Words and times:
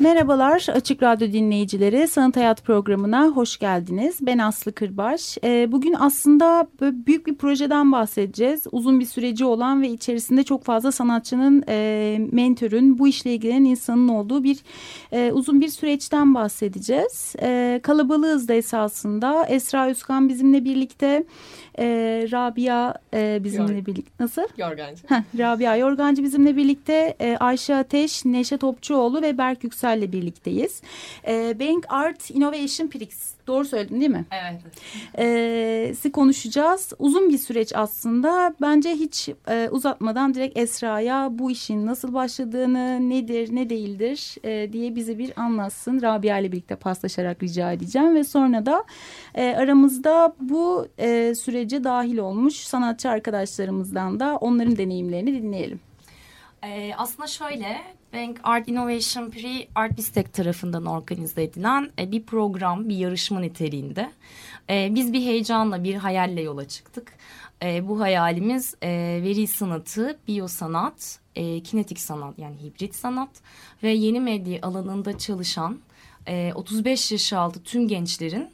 Merhabalar 0.00 0.66
Açık 0.68 1.02
Radyo 1.02 1.32
dinleyicileri. 1.32 2.08
Sanat 2.08 2.36
Hayat 2.36 2.64
programına 2.64 3.26
hoş 3.26 3.58
geldiniz. 3.58 4.18
Ben 4.20 4.38
Aslı 4.38 4.72
Kırbaş. 4.72 5.38
Ee, 5.44 5.72
bugün 5.72 5.96
aslında 5.98 6.66
büyük 6.80 7.26
bir 7.26 7.34
projeden 7.34 7.92
bahsedeceğiz. 7.92 8.66
Uzun 8.72 9.00
bir 9.00 9.04
süreci 9.04 9.44
olan 9.44 9.82
ve 9.82 9.88
içerisinde 9.88 10.42
çok 10.42 10.64
fazla 10.64 10.92
sanatçının, 10.92 11.64
e, 11.68 12.18
mentörün, 12.32 12.98
bu 12.98 13.08
işle 13.08 13.34
ilgilenen 13.34 13.64
insanın 13.64 14.08
olduğu 14.08 14.44
bir 14.44 14.58
e, 15.12 15.32
uzun 15.32 15.60
bir 15.60 15.68
süreçten 15.68 16.34
bahsedeceğiz. 16.34 17.34
E, 17.42 17.80
kalabalığız 17.82 18.48
da 18.48 18.54
esasında. 18.54 19.46
Esra 19.46 19.86
Özkan 19.86 20.28
bizimle 20.28 20.64
birlikte. 20.64 21.24
Rabia 22.32 22.94
bizimle 23.44 23.72
Yor 23.72 23.86
birlikte. 23.86 24.12
Nasıl? 24.20 24.42
Yorgancı. 24.58 25.02
Heh, 25.06 25.38
Rabia 25.38 25.76
Yorgancı 25.76 26.22
bizimle 26.22 26.56
birlikte. 26.56 27.16
Ayşe 27.40 27.76
Ateş, 27.76 28.24
Neşe 28.24 28.56
Topçuoğlu 28.56 29.22
ve 29.22 29.38
Berk 29.38 29.64
Yüksel'le 29.90 30.12
birlikteyiz. 30.12 30.82
E, 31.26 31.60
Bank 31.60 31.86
Art 31.88 32.30
Innovation 32.30 32.88
Prix. 32.88 33.34
Doğru 33.46 33.64
söyledim 33.64 34.00
değil 34.00 34.10
mi? 34.10 34.24
Evet. 34.30 34.60
E, 35.18 35.94
si 35.94 36.12
konuşacağız. 36.12 36.92
Uzun 36.98 37.28
bir 37.28 37.38
süreç 37.38 37.72
aslında. 37.74 38.54
Bence 38.60 38.90
hiç 38.90 39.28
e, 39.48 39.68
uzatmadan 39.70 40.34
direkt 40.34 40.58
Esra'ya 40.58 41.28
bu 41.30 41.50
işin 41.50 41.86
nasıl 41.86 42.14
başladığını, 42.14 43.10
nedir, 43.10 43.54
ne 43.54 43.70
değildir 43.70 44.34
e, 44.44 44.72
diye 44.72 44.94
bize 44.94 45.18
bir 45.18 45.32
anlatsın. 45.40 46.02
Rabia 46.02 46.38
ile 46.38 46.52
birlikte 46.52 46.76
paslaşarak 46.76 47.42
rica 47.42 47.72
edeceğim 47.72 48.14
ve 48.14 48.24
sonra 48.24 48.66
da 48.66 48.84
e, 49.34 49.54
aramızda 49.56 50.34
bu 50.40 50.88
e, 50.98 51.34
sürece 51.34 51.84
dahil 51.84 52.18
olmuş 52.18 52.54
sanatçı 52.54 53.10
arkadaşlarımızdan 53.10 54.20
da 54.20 54.36
onların 54.36 54.76
deneyimlerini 54.76 55.42
dinleyelim. 55.42 55.80
Ee, 56.62 56.92
aslında 56.96 57.26
şöyle, 57.26 57.80
Bank 58.12 58.40
Art 58.42 58.68
Innovation 58.68 59.30
Prix 59.30 59.68
Art 59.74 59.96
Bistek 59.96 60.32
tarafından 60.32 60.86
organize 60.86 61.42
edilen 61.42 61.90
e, 61.98 62.12
bir 62.12 62.22
program, 62.22 62.88
bir 62.88 62.96
yarışma 62.96 63.40
niteliğinde. 63.40 64.10
E, 64.70 64.88
biz 64.94 65.12
bir 65.12 65.20
heyecanla, 65.20 65.84
bir 65.84 65.94
hayalle 65.94 66.42
yola 66.42 66.68
çıktık. 66.68 67.12
E, 67.62 67.88
bu 67.88 68.00
hayalimiz 68.00 68.74
veri 68.82 69.46
sanatı, 69.46 70.18
biyosanat, 70.28 71.20
e, 71.36 71.62
kinetik 71.62 72.00
sanat 72.00 72.38
yani 72.38 72.56
hibrit 72.62 72.94
sanat 72.94 73.30
ve 73.82 73.90
yeni 73.90 74.20
medya 74.20 74.58
alanında 74.62 75.18
çalışan 75.18 75.78
e, 76.26 76.52
35 76.54 77.12
yaş 77.12 77.32
altı 77.32 77.62
tüm 77.62 77.88
gençlerin 77.88 78.50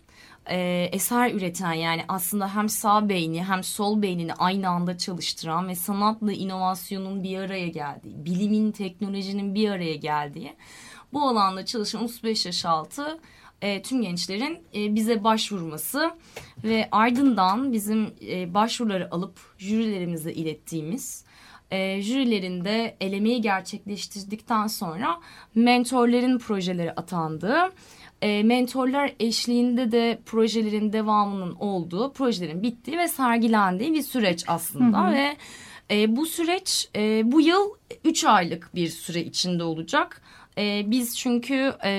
e, 0.50 0.88
eser 0.92 1.34
üreten 1.34 1.72
yani 1.72 2.04
aslında 2.08 2.54
hem 2.54 2.68
sağ 2.68 3.08
beyni 3.08 3.44
hem 3.44 3.64
sol 3.64 4.02
beynini 4.02 4.34
aynı 4.34 4.68
anda 4.68 4.98
çalıştıran 4.98 5.68
ve 5.68 5.74
sanatla 5.74 6.32
inovasyonun 6.32 7.22
bir 7.22 7.38
araya 7.38 7.68
geldiği, 7.68 8.24
bilimin, 8.24 8.72
teknolojinin 8.72 9.54
bir 9.54 9.70
araya 9.70 9.94
geldiği 9.94 10.56
bu 11.12 11.22
alanda 11.28 11.64
çalışan 11.64 12.04
35 12.04 12.46
yaş 12.46 12.64
altı 12.64 13.20
e, 13.62 13.82
tüm 13.82 14.02
gençlerin 14.02 14.58
e, 14.74 14.94
bize 14.94 15.24
başvurması 15.24 16.10
ve 16.64 16.88
ardından 16.92 17.72
bizim 17.72 18.14
e, 18.28 18.54
başvuruları 18.54 19.14
alıp 19.14 19.38
jürilerimize 19.58 20.32
ilettiğimiz 20.32 21.24
e, 21.70 22.02
jürilerinde 22.02 22.96
elemeyi 23.00 23.40
gerçekleştirdikten 23.40 24.66
sonra 24.66 25.20
mentorların 25.54 26.38
projeleri 26.38 26.92
atandığı 26.92 27.72
e, 28.22 28.42
mentorlar 28.42 29.12
eşliğinde 29.20 29.92
de 29.92 30.18
projelerin 30.26 30.92
devamının 30.92 31.54
olduğu, 31.54 32.12
projelerin 32.12 32.62
bittiği 32.62 32.98
ve 32.98 33.08
sergilendiği 33.08 33.94
bir 33.94 34.02
süreç 34.02 34.44
aslında 34.46 35.04
hı 35.04 35.08
hı. 35.08 35.12
ve 35.12 35.36
e, 35.90 36.16
bu 36.16 36.26
süreç 36.26 36.88
e, 36.96 37.22
bu 37.32 37.40
yıl 37.40 37.70
3 38.04 38.24
aylık 38.24 38.74
bir 38.74 38.88
süre 38.88 39.20
içinde 39.20 39.62
olacak. 39.62 40.22
E, 40.58 40.82
biz 40.86 41.18
çünkü 41.18 41.72
e, 41.84 41.90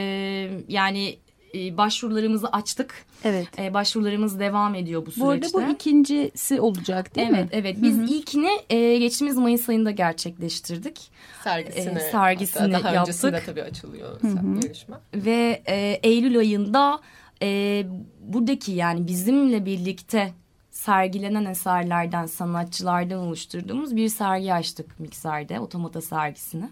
yani 0.67 1.17
e, 1.57 1.77
başvurularımızı 1.77 2.47
açtık. 2.47 3.05
Evet. 3.23 3.47
E, 3.59 3.73
başvurularımız 3.73 4.39
devam 4.39 4.75
ediyor 4.75 5.05
bu 5.05 5.11
süreçte. 5.11 5.53
Bu 5.53 5.59
arada 5.59 5.69
bu 5.69 5.73
ikincisi 5.73 6.61
olacak 6.61 7.15
değil 7.15 7.27
evet, 7.27 7.39
mi? 7.39 7.49
Evet 7.51 7.65
evet. 7.65 7.81
Biz 7.81 7.97
Hı 7.97 8.01
-hı. 8.01 8.09
ilkini 8.09 8.49
e, 8.69 8.97
geçtiğimiz 8.97 9.37
Mayıs 9.37 9.69
ayında 9.69 9.91
gerçekleştirdik. 9.91 11.11
Sergisini, 11.43 11.99
e, 11.99 12.11
sergisini 12.11 12.73
daha 12.73 12.93
yaptık. 12.93 13.01
öncesinde 13.01 13.43
tabii 13.45 13.63
açılıyor 13.63 14.21
Hı 14.21 14.27
-hı. 14.27 14.65
yarışma. 14.65 15.01
Ve 15.15 15.61
e, 15.67 15.99
Eylül 16.03 16.39
ayında 16.39 16.99
e, 17.41 17.83
buradaki 18.21 18.71
yani 18.71 19.07
bizimle 19.07 19.65
birlikte 19.65 20.33
sergilenen 20.71 21.45
eserlerden, 21.45 22.25
sanatçılardan 22.25 23.19
oluşturduğumuz 23.19 23.95
bir 23.95 24.09
sergi 24.09 24.53
açtık 24.53 24.99
Mikser'de, 24.99 25.59
Otomata 25.59 26.01
sergisini. 26.01 26.69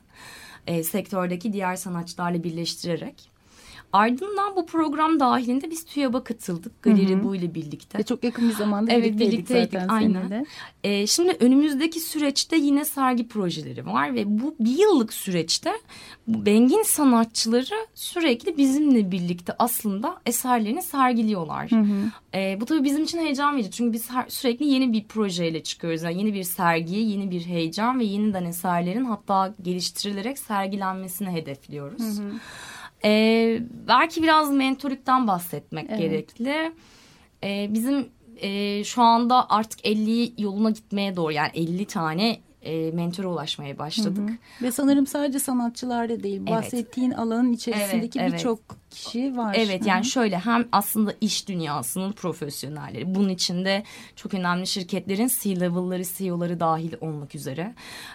E, 0.67 0.83
sektördeki 0.83 1.53
diğer 1.53 1.75
sanatçılarla 1.75 2.43
birleştirerek. 2.43 3.29
Ardından 3.95 4.55
bu 4.55 4.65
program 4.65 5.19
dahilinde 5.19 5.71
biz 5.71 5.85
TÜYAB'a 5.85 6.23
katıldık. 6.23 6.81
Galeri 6.81 7.23
bu 7.23 7.35
ile 7.35 7.55
birlikte. 7.55 7.99
Ve 7.99 8.03
çok 8.03 8.23
yakın 8.23 8.49
bir 8.49 8.53
zamanda 8.53 8.91
evet, 8.91 9.05
birlikteydik, 9.05 9.33
birlikteydik 9.33 9.71
zaten 9.73 9.87
aynen. 9.87 10.21
seninle. 10.21 10.45
Ee, 10.83 11.07
şimdi 11.07 11.37
önümüzdeki 11.39 11.99
süreçte 11.99 12.57
yine 12.57 12.85
sergi 12.85 13.27
projeleri 13.27 13.85
var 13.85 14.15
ve 14.15 14.23
bu 14.25 14.55
bir 14.59 14.77
yıllık 14.77 15.13
süreçte 15.13 15.73
bu 16.27 16.45
Bengin 16.45 16.83
sanatçıları 16.83 17.87
sürekli 17.95 18.57
bizimle 18.57 19.11
birlikte 19.11 19.53
aslında 19.59 20.17
eserlerini 20.25 20.81
sergiliyorlar. 20.81 21.71
Hı 21.71 21.75
hı. 21.75 22.11
Ee, 22.33 22.57
bu 22.61 22.65
tabii 22.65 22.83
bizim 22.83 23.03
için 23.03 23.19
heyecan 23.19 23.55
verici 23.55 23.71
çünkü 23.71 23.93
biz 23.93 24.09
her, 24.09 24.25
sürekli 24.27 24.65
yeni 24.65 24.93
bir 24.93 25.03
projeyle 25.03 25.63
çıkıyoruz. 25.63 26.03
Yani 26.03 26.17
yeni 26.17 26.33
bir 26.33 26.43
sergiye, 26.43 27.01
yeni 27.01 27.31
bir 27.31 27.41
heyecan 27.45 27.99
ve 27.99 28.03
yeniden 28.03 28.45
eserlerin 28.45 29.05
hatta 29.05 29.53
geliştirilerek 29.61 30.39
sergilenmesini 30.39 31.29
hedefliyoruz. 31.29 32.19
Hı 32.19 32.23
hı. 32.23 32.31
Ee, 33.05 33.61
belki 33.87 34.23
biraz 34.23 34.51
mentorluktan 34.51 35.27
bahsetmek 35.27 35.85
Evet. 35.89 35.99
gerekli. 35.99 36.71
Ee, 37.43 37.69
bizim 37.73 38.09
e, 38.41 38.83
şu 38.83 39.01
anda 39.01 39.49
artık 39.49 39.79
50 39.85 40.41
yoluna 40.41 40.69
gitmeye 40.69 41.15
doğru 41.15 41.31
yani 41.31 41.51
50 41.53 41.85
tane 41.85 42.39
e, 42.61 42.91
mentora 42.91 43.27
ulaşmaya 43.27 43.79
başladık. 43.79 44.29
Ve 44.61 44.71
sanırım 44.71 45.07
sadece 45.07 45.39
sanatçılarda 45.39 46.23
değil. 46.23 46.37
Evet. 46.41 46.49
Bahsettiğin 46.49 47.11
alanın 47.11 47.53
içerisindeki 47.53 48.19
Evet, 48.19 48.29
evet. 48.29 48.33
birçok 48.33 48.59
kişi 48.95 49.37
var. 49.37 49.55
Evet 49.57 49.83
Hı 49.83 49.89
yani 49.89 50.05
şöyle 50.05 50.39
hem 50.39 50.67
aslında 50.71 51.13
iş 51.21 51.47
dünyasının 51.47 52.11
profesyonelleri 52.11 53.15
bunun 53.15 53.29
içinde 53.29 53.83
çok 54.15 54.33
önemli 54.33 54.67
şirketlerin 54.67 55.31
C-level'ları 55.41 56.03
CEO'ları 56.17 56.59
dahil 56.59 56.93
olmak 57.01 57.35
üzere 57.35 57.73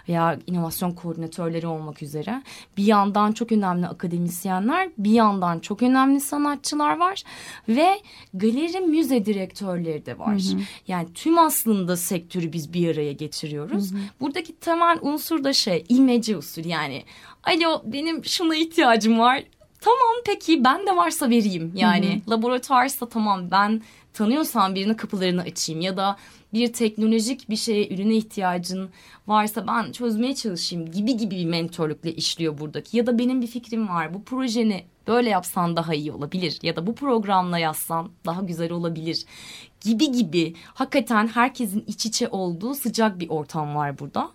veya 0.09 0.39
inovasyon 0.47 0.91
koordinatörleri 0.91 1.67
olmak 1.67 2.03
üzere 2.03 2.43
bir 2.77 2.83
yandan 2.83 3.31
çok 3.31 3.51
önemli 3.51 3.87
akademisyenler 3.87 4.89
bir 4.97 5.11
yandan 5.11 5.59
çok 5.59 5.83
önemli 5.83 6.19
sanatçılar 6.19 6.97
var 6.97 7.23
ve 7.69 7.99
galeri 8.33 8.79
müze 8.79 9.25
direktörleri 9.25 10.05
de 10.05 10.19
var. 10.19 10.35
Hı 10.35 10.57
hı. 10.57 10.61
Yani 10.87 11.13
tüm 11.13 11.39
aslında 11.39 11.97
sektörü 11.97 12.53
biz 12.53 12.73
bir 12.73 12.93
araya 12.93 13.13
getiriyoruz. 13.13 13.93
Buradaki 14.19 14.55
temel 14.59 14.97
unsur 15.01 15.43
da 15.43 15.53
şey 15.53 15.85
imece 15.89 16.37
usul 16.37 16.65
yani 16.65 17.03
alo 17.43 17.81
benim 17.85 18.25
şuna 18.25 18.55
ihtiyacım 18.55 19.19
var 19.19 19.43
Tamam 19.81 20.15
peki 20.25 20.63
ben 20.63 20.87
de 20.87 20.95
varsa 20.95 21.29
vereyim. 21.29 21.71
Yani 21.75 22.21
laboratuvarsa 22.29 23.09
tamam 23.09 23.51
ben 23.51 23.81
tanıyorsam 24.13 24.75
birine 24.75 24.95
kapılarını 24.95 25.41
açayım 25.41 25.81
ya 25.81 25.97
da 25.97 26.17
bir 26.53 26.73
teknolojik 26.73 27.49
bir 27.49 27.55
şeye 27.55 27.87
ürüne 27.87 28.15
ihtiyacın 28.15 28.89
varsa 29.27 29.67
ben 29.67 29.91
çözmeye 29.91 30.35
çalışayım 30.35 30.91
gibi 30.91 31.17
gibi 31.17 31.35
bir 31.35 31.45
mentorlukla 31.45 32.09
işliyor 32.09 32.57
buradaki. 32.59 32.97
Ya 32.97 33.07
da 33.07 33.17
benim 33.17 33.41
bir 33.41 33.47
fikrim 33.47 33.89
var 33.89 34.13
bu 34.13 34.23
projeni 34.23 34.85
böyle 35.07 35.29
yapsan 35.29 35.75
daha 35.75 35.93
iyi 35.93 36.11
olabilir 36.11 36.59
ya 36.63 36.75
da 36.75 36.87
bu 36.87 36.95
programla 36.95 37.59
yazsan 37.59 38.09
daha 38.25 38.41
güzel 38.41 38.71
olabilir 38.71 39.25
gibi 39.81 40.11
gibi 40.11 40.55
hakikaten 40.73 41.27
herkesin 41.27 41.83
iç 41.87 42.05
içe 42.05 42.27
olduğu 42.27 42.73
sıcak 42.73 43.19
bir 43.19 43.29
ortam 43.29 43.75
var 43.75 43.99
burada. 43.99 44.29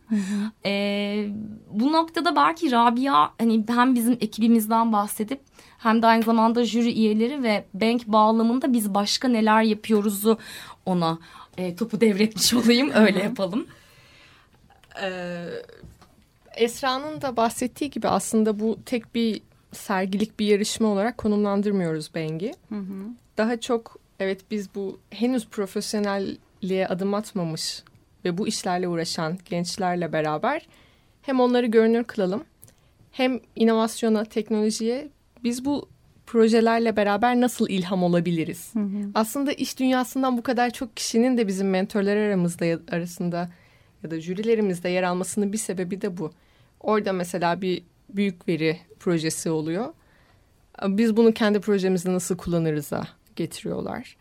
Ee, 0.64 1.28
bu 1.70 1.92
noktada 1.92 2.36
belki 2.36 2.72
Rabia 2.72 3.30
hani 3.38 3.64
hem 3.68 3.94
bizim 3.94 4.12
ekibimizden 4.12 4.92
bahsedip 4.92 5.40
hem 5.78 6.02
de 6.02 6.06
aynı 6.06 6.22
zamanda 6.22 6.64
jüri 6.64 6.92
üyeleri 6.92 7.42
ve 7.42 7.64
bank 7.74 8.06
bağlamında 8.06 8.72
biz 8.72 8.94
başka 8.94 9.28
neler 9.28 9.62
yapıyoruzu 9.62 10.38
ona 10.86 11.18
e, 11.58 11.76
topu 11.76 12.00
devretmiş 12.00 12.54
olayım 12.54 12.90
öyle 12.94 13.22
yapalım. 13.22 13.66
Ee, 15.02 15.44
Esra'nın 16.56 17.22
da 17.22 17.36
bahsettiği 17.36 17.90
gibi 17.90 18.08
aslında 18.08 18.60
bu 18.60 18.78
tek 18.86 19.14
bir 19.14 19.40
sergilik 19.72 20.38
bir 20.38 20.46
yarışma 20.46 20.88
olarak 20.88 21.18
konumlandırmıyoruz 21.18 22.14
Bengi. 22.14 22.54
Daha 23.36 23.60
çok 23.60 23.96
evet 24.20 24.40
biz 24.50 24.74
bu 24.74 25.00
henüz 25.10 25.48
profesyonelliğe 25.48 26.88
adım 26.88 27.14
atmamış 27.14 27.82
ve 28.24 28.38
bu 28.38 28.48
işlerle 28.48 28.88
uğraşan 28.88 29.38
gençlerle 29.44 30.12
beraber 30.12 30.66
hem 31.22 31.40
onları 31.40 31.66
görünür 31.66 32.04
kılalım 32.04 32.44
hem 33.12 33.40
inovasyona, 33.56 34.24
teknolojiye 34.24 35.08
biz 35.44 35.64
bu 35.64 35.88
projelerle 36.26 36.96
beraber 36.96 37.40
nasıl 37.40 37.68
ilham 37.68 38.02
olabiliriz? 38.02 38.72
Aslında 39.14 39.52
iş 39.52 39.78
dünyasından 39.78 40.38
bu 40.38 40.42
kadar 40.42 40.70
çok 40.70 40.96
kişinin 40.96 41.36
de 41.36 41.48
bizim 41.48 41.70
mentorlar 41.70 42.16
aramızda 42.16 42.64
arasında 42.90 43.50
ya 44.02 44.10
da 44.10 44.20
jürilerimizde 44.20 44.88
yer 44.88 45.02
almasının 45.02 45.52
bir 45.52 45.58
sebebi 45.58 46.00
de 46.00 46.16
bu. 46.16 46.32
Orada 46.80 47.12
mesela 47.12 47.60
bir 47.60 47.82
büyük 48.08 48.48
veri 48.48 48.78
projesi 49.00 49.50
oluyor. 49.50 49.94
Biz 50.86 51.16
bunu 51.16 51.32
kendi 51.32 51.60
projemizde 51.60 52.12
nasıl 52.12 52.36
kullanırız'a 52.36 53.08
getiriyorlar. 53.36 54.16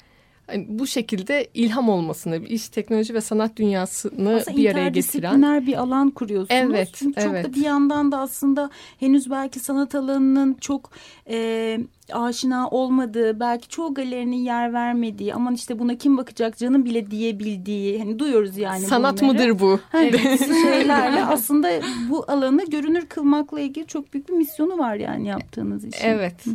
Hani 0.47 0.65
bu 0.69 0.87
şekilde 0.87 1.47
ilham 1.53 1.89
olmasını, 1.89 2.37
iş, 2.37 2.69
teknoloji 2.69 3.13
ve 3.13 3.21
sanat 3.21 3.57
dünyasını 3.57 4.35
Aslında 4.35 4.57
bir 4.57 4.69
araya 4.69 4.89
getiren 4.89 5.29
interdisipliner 5.29 5.67
bir 5.67 5.77
alan 5.77 6.09
kuruyorsunuz. 6.09 6.61
Evet, 6.61 6.89
Çünkü 6.93 7.21
çok 7.21 7.33
da 7.33 7.39
evet. 7.39 7.55
bir 7.55 7.61
yandan 7.61 8.11
da 8.11 8.19
aslında 8.19 8.69
henüz 8.99 9.31
belki 9.31 9.59
sanat 9.59 9.95
alanının 9.95 10.53
çok 10.53 10.91
e, 11.29 11.79
aşina 12.11 12.69
olmadığı, 12.69 13.39
belki 13.39 13.69
çoğu 13.69 13.93
galerinin 13.93 14.35
yer 14.35 14.73
vermediği, 14.73 15.33
aman 15.33 15.53
işte 15.53 15.79
buna 15.79 15.97
kim 15.97 16.17
bakacak 16.17 16.57
canım 16.57 16.85
bile 16.85 17.11
diyebildiği, 17.11 17.99
hani 17.99 18.19
duyuyoruz 18.19 18.57
yani 18.57 18.85
sanat 18.85 19.21
bunları. 19.21 19.33
mıdır 19.33 19.59
bu? 19.59 19.79
Evet. 19.93 20.39
şeylerle 20.63 21.25
aslında 21.25 21.69
bu 22.09 22.25
alanı 22.27 22.65
görünür 22.65 23.05
kılmakla 23.05 23.59
ilgili 23.59 23.87
çok 23.87 24.13
büyük 24.13 24.29
bir 24.29 24.33
misyonu 24.33 24.77
var 24.77 24.95
yani 24.95 25.27
yaptığınız 25.27 25.85
işin. 25.85 26.07
Evet. 26.07 26.45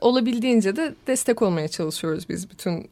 Olabildiğince 0.00 0.76
de 0.76 0.94
destek 1.06 1.42
olmaya 1.42 1.68
çalışıyoruz 1.68 2.28
biz 2.28 2.50
bütün 2.50 2.90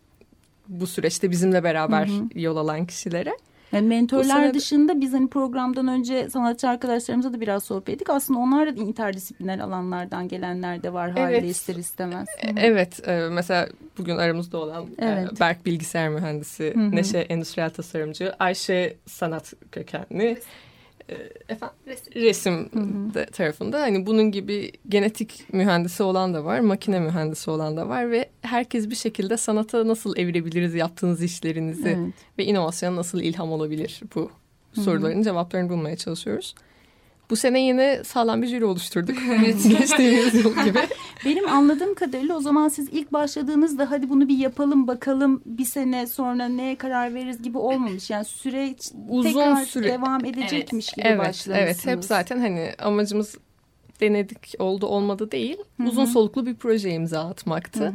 bu 0.69 0.87
süreçte 0.87 1.31
bizimle 1.31 1.65
beraber 1.65 2.09
yol 2.35 2.57
alan 2.57 2.87
kişilere. 2.87 3.37
Yani 3.73 3.87
mentorlar 3.89 4.25
Bu 4.25 4.29
sene- 4.29 4.55
dışında 4.55 5.01
biz 5.01 5.13
hani 5.13 5.29
programdan 5.29 5.89
önce 5.89 6.31
sanatçı 6.31 6.69
arkadaşlarımıza 6.69 7.33
da 7.33 7.41
biraz 7.41 7.65
sohbet 7.65 7.89
ettik. 7.95 8.11
Aslında 8.11 8.41
onlar 8.41 8.77
da 8.77 8.81
interdisipliner 8.81 9.59
alanlardan 9.59 10.29
gelenler 10.29 10.83
de 10.83 10.93
var 10.93 11.11
haliyle 11.11 11.39
Evet. 11.39 11.51
ister 11.51 11.75
istemez. 11.77 12.29
Hı 12.41 12.47
hı. 12.49 12.53
Evet, 12.57 13.09
e, 13.09 13.29
mesela 13.31 13.69
bugün 13.99 14.17
aramızda 14.17 14.59
olan 14.59 14.85
e, 14.85 14.89
Evet. 14.99 15.41
Berk 15.41 15.67
bilgisayar 15.67 16.09
mühendisi, 16.09 16.75
Hı 16.75 16.81
hı. 16.81 16.97
Neşe 16.97 17.19
endüstriyel 17.19 17.71
tasarımcı, 17.71 18.33
Ayşe 18.39 18.97
sanat 19.07 19.53
kökenli, 19.73 20.25
e, 20.25 20.37
efendim? 21.49 21.77
Resim. 22.15 22.71
De 23.15 23.27
tarafında. 23.27 23.81
Hani 23.81 24.07
bunun 24.07 24.31
gibi 24.31 24.73
genetik 24.89 25.45
mühendisi 25.53 26.03
olan 26.03 26.35
da 26.35 26.45
var, 26.45 26.61
makine 26.61 27.01
mühendisi 27.01 27.51
olan 27.51 27.77
da 27.77 27.89
var 27.89 28.11
ve 28.11 28.29
herkes 28.43 28.91
bir 28.91 28.95
şekilde 28.95 29.37
sanata 29.37 29.89
nasıl 29.89 30.17
evirebiliriz 30.17 30.75
yaptığınız 30.75 31.23
işlerinizi 31.23 31.89
Evet. 31.89 32.15
ve 32.39 32.45
inovasyona 32.45 32.97
nasıl 32.97 33.21
ilham 33.21 33.53
olabilir 33.53 34.01
bu 34.15 34.31
soruların 34.73 35.23
cevaplarını 35.23 35.69
bulmaya 35.69 35.97
çalışıyoruz. 35.97 36.55
Bu 37.31 37.37
sene 37.37 37.61
yine 37.61 38.05
sağlam 38.05 38.43
bir 38.43 38.47
jüri 38.47 38.65
oluşturduk. 38.65 39.17
Geçtiğimiz 39.69 40.35
yıl 40.35 40.65
gibi. 40.65 40.79
Benim 41.25 41.49
anladığım 41.49 41.95
kadarıyla 41.95 42.37
o 42.37 42.41
zaman 42.41 42.69
siz 42.69 42.89
ilk 42.93 43.13
başladığınızda 43.13 43.91
hadi 43.91 44.11
bunu 44.11 44.29
bir 44.29 44.39
yapalım 44.39 44.87
bakalım 44.87 45.43
bir 45.47 45.65
sene 45.65 46.07
sonra 46.07 46.49
neye 46.49 46.77
karar 46.77 47.15
veririz 47.15 47.43
gibi 47.43 47.59
olmamış. 47.59 48.11
Yani 48.11 48.25
süreç 48.25 48.93
Uzun 49.09 49.29
tekrar 49.29 49.65
süre- 49.65 49.89
devam 49.89 50.25
edecekmiş 50.25 50.93
gibi 50.93 51.07
Evet, 51.07 51.19
başlamışsınız. 51.19 51.59
evet. 51.59 51.87
Hep 51.87 52.05
zaten 52.05 52.39
hani 52.39 52.71
amacımız 52.79 53.39
denedik 54.01 54.55
oldu 54.59 54.87
olmadı 54.87 55.31
değil. 55.31 55.57
Uzun 55.87 56.05
soluklu 56.05 56.47
bir 56.47 56.55
proje 56.55 56.91
imza 56.91 57.21
atmaktı. 57.29 57.93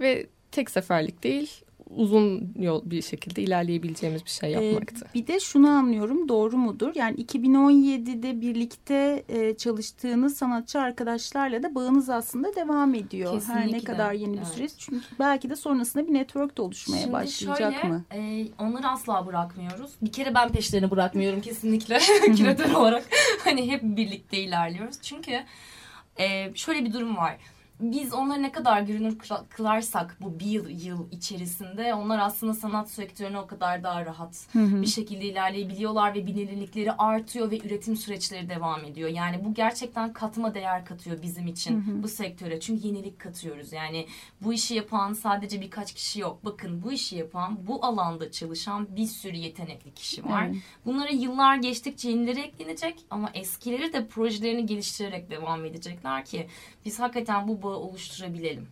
Ve 0.00 0.26
tek 0.52 0.70
seferlik 0.70 1.22
değil, 1.24 1.50
uzun 1.96 2.52
yol 2.58 2.82
bir 2.84 3.02
şekilde 3.02 3.42
ilerleyebileceğimiz 3.42 4.24
bir 4.24 4.30
şey 4.30 4.54
Ee, 4.54 4.64
yapmaktı. 4.64 5.06
bir 5.14 5.26
de 5.26 5.40
şunu 5.40 5.68
anlıyorum 5.68 6.28
doğru 6.28 6.56
mudur? 6.56 6.92
Yani 6.94 7.16
2017'de 7.24 8.40
birlikte 8.40 9.24
e, 9.28 9.56
çalıştığınız 9.56 10.36
sanatçı 10.36 10.80
arkadaşlarla 10.80 11.62
da 11.62 11.74
bağınız 11.74 12.10
aslında 12.10 12.54
devam 12.56 12.94
ediyor. 12.94 13.32
Her 13.46 13.60
ne 13.60 13.62
Kesinlikle. 13.64 13.84
kadar 13.92 14.12
yeni 14.12 14.32
bir 14.32 14.38
Evet. 14.38 14.46
süreç. 14.48 14.72
Çünkü 14.78 15.04
belki 15.18 15.50
de 15.50 15.56
sonrasında 15.56 16.08
bir 16.08 16.12
network 16.14 16.56
de 16.58 16.62
oluşmaya 16.62 16.98
Şimdi 17.00 17.12
başlayacak 17.12 17.74
şöyle, 17.74 17.88
mı? 17.94 18.04
e, 18.14 18.46
onları 18.58 18.88
asla 18.88 19.26
bırakmıyoruz. 19.26 19.90
Bir 20.02 20.12
kere 20.12 20.34
ben 20.34 20.48
peşlerini 20.48 20.90
bırakmıyorum 20.90 21.40
kesinlikle 21.40 21.98
küratör 22.36 22.70
olarak. 22.70 23.04
Hani 23.44 23.70
hep 23.70 23.82
birlikte 23.82 24.38
ilerliyoruz. 24.38 24.96
Çünkü 25.02 25.40
e, 26.20 26.54
şöyle 26.54 26.84
bir 26.84 26.92
durum 26.92 27.16
var. 27.16 27.36
Biz 27.92 28.14
onları 28.14 28.42
ne 28.42 28.52
kadar 28.52 28.82
görünür 28.82 29.18
kıla- 29.18 29.44
kılarsak 29.48 30.16
bu 30.20 30.40
bir 30.40 30.46
yıl, 30.46 30.68
yıl 30.68 31.10
içerisinde 31.10 31.94
onlar 31.94 32.18
aslında 32.18 32.54
sanat 32.54 32.90
sektörüne 32.90 33.38
o 33.38 33.46
kadar 33.46 33.82
daha 33.82 34.06
rahat 34.06 34.46
bir 34.54 34.86
şekilde 34.86 35.24
ilerleyebiliyorlar 35.24 36.14
ve 36.14 36.26
bilinirlikleri 36.26 36.92
artıyor 36.92 37.50
ve 37.50 37.58
üretim 37.58 37.96
süreçleri 37.96 38.48
devam 38.48 38.84
ediyor. 38.84 39.08
Yani 39.08 39.44
bu 39.44 39.54
gerçekten 39.54 40.12
katma 40.12 40.54
değer 40.54 40.84
katıyor 40.84 41.22
bizim 41.22 41.46
için 41.46 42.02
bu 42.02 42.08
sektöre. 42.08 42.60
Çünkü 42.60 42.86
yenilik 42.86 43.18
katıyoruz. 43.18 43.72
Yani 43.72 44.06
bu 44.40 44.52
işi 44.52 44.74
yapan 44.74 45.12
sadece 45.12 45.60
birkaç 45.60 45.94
kişi 45.94 46.20
yok. 46.20 46.44
Bakın 46.44 46.82
bu 46.82 46.92
işi 46.92 47.16
yapan, 47.16 47.58
bu 47.66 47.84
alanda 47.84 48.30
çalışan 48.30 48.96
bir 48.96 49.06
sürü 49.06 49.36
yetenekli 49.36 49.94
kişi 49.94 50.24
var. 50.24 50.46
Evet. 50.46 50.56
Bunlara 50.86 51.10
yıllar 51.10 51.56
geçtikçe 51.56 52.10
yenileri 52.10 52.40
eklenecek 52.40 52.94
ama 53.10 53.30
eskileri 53.34 53.92
de 53.92 54.06
projelerini 54.06 54.66
geliştirerek 54.66 55.30
devam 55.30 55.64
edecekler 55.64 56.24
ki 56.24 56.46
biz 56.84 57.00
hakikaten 57.00 57.48
bu 57.48 57.62
bağı 57.62 57.73
oluşturabilelim. 57.80 58.66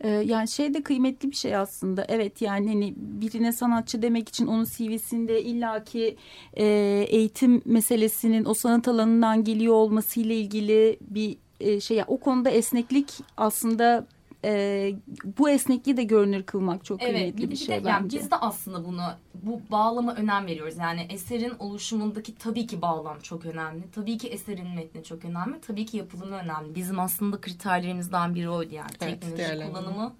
Ee, 0.00 0.08
yani 0.08 0.48
şey 0.48 0.74
de 0.74 0.82
kıymetli 0.82 1.30
bir 1.30 1.36
şey 1.36 1.56
aslında. 1.56 2.04
Evet 2.08 2.42
yani 2.42 2.68
hani 2.68 2.94
birine 2.96 3.52
sanatçı 3.52 4.02
demek 4.02 4.28
için 4.28 4.46
onun 4.46 4.64
CV'sinde 4.64 5.42
illaki 5.42 6.16
e, 6.54 6.64
eğitim 7.08 7.62
meselesinin 7.64 8.44
o 8.44 8.54
sanat 8.54 8.88
alanından 8.88 9.44
geliyor 9.44 9.74
olmasıyla 9.74 10.34
ilgili 10.34 10.98
bir 11.00 11.36
e, 11.60 11.80
şey. 11.80 12.02
O 12.06 12.16
konuda 12.16 12.50
esneklik 12.50 13.12
aslında 13.36 14.06
e, 14.44 14.92
bu 15.38 15.50
esnekliği 15.50 15.96
de 15.96 16.02
görünür 16.02 16.42
kılmak 16.42 16.84
çok 16.84 17.00
kıymetli 17.00 17.42
bir, 17.42 17.50
bir 17.50 17.56
şey 17.56 17.84
de, 17.84 17.88
yani 17.88 18.04
bence. 18.04 18.18
biz 18.18 18.30
de 18.30 18.36
aslında 18.36 18.84
bunu 18.84 19.02
bu 19.34 19.60
bağlama 19.70 20.14
önem 20.14 20.46
veriyoruz. 20.46 20.76
Yani 20.78 21.06
eserin 21.10 21.52
oluşumundaki 21.58 22.34
tabii 22.34 22.66
ki 22.66 22.82
bağlam 22.82 23.20
çok 23.20 23.46
önemli. 23.46 23.82
Tabii 23.94 24.18
ki 24.18 24.28
eserin 24.28 24.68
metni 24.74 25.04
çok 25.04 25.24
önemli. 25.24 25.60
Tabii 25.60 25.86
ki 25.86 25.96
yapılımı 25.96 26.36
önemli. 26.36 26.74
Bizim 26.74 26.98
aslında 26.98 27.40
kriterlerimizden 27.40 28.34
biri 28.34 28.48
oydu 28.48 28.74
yani. 28.74 28.90
Evet, 29.02 29.20
Teknoloji 29.20 29.72
kullanımı, 29.72 30.14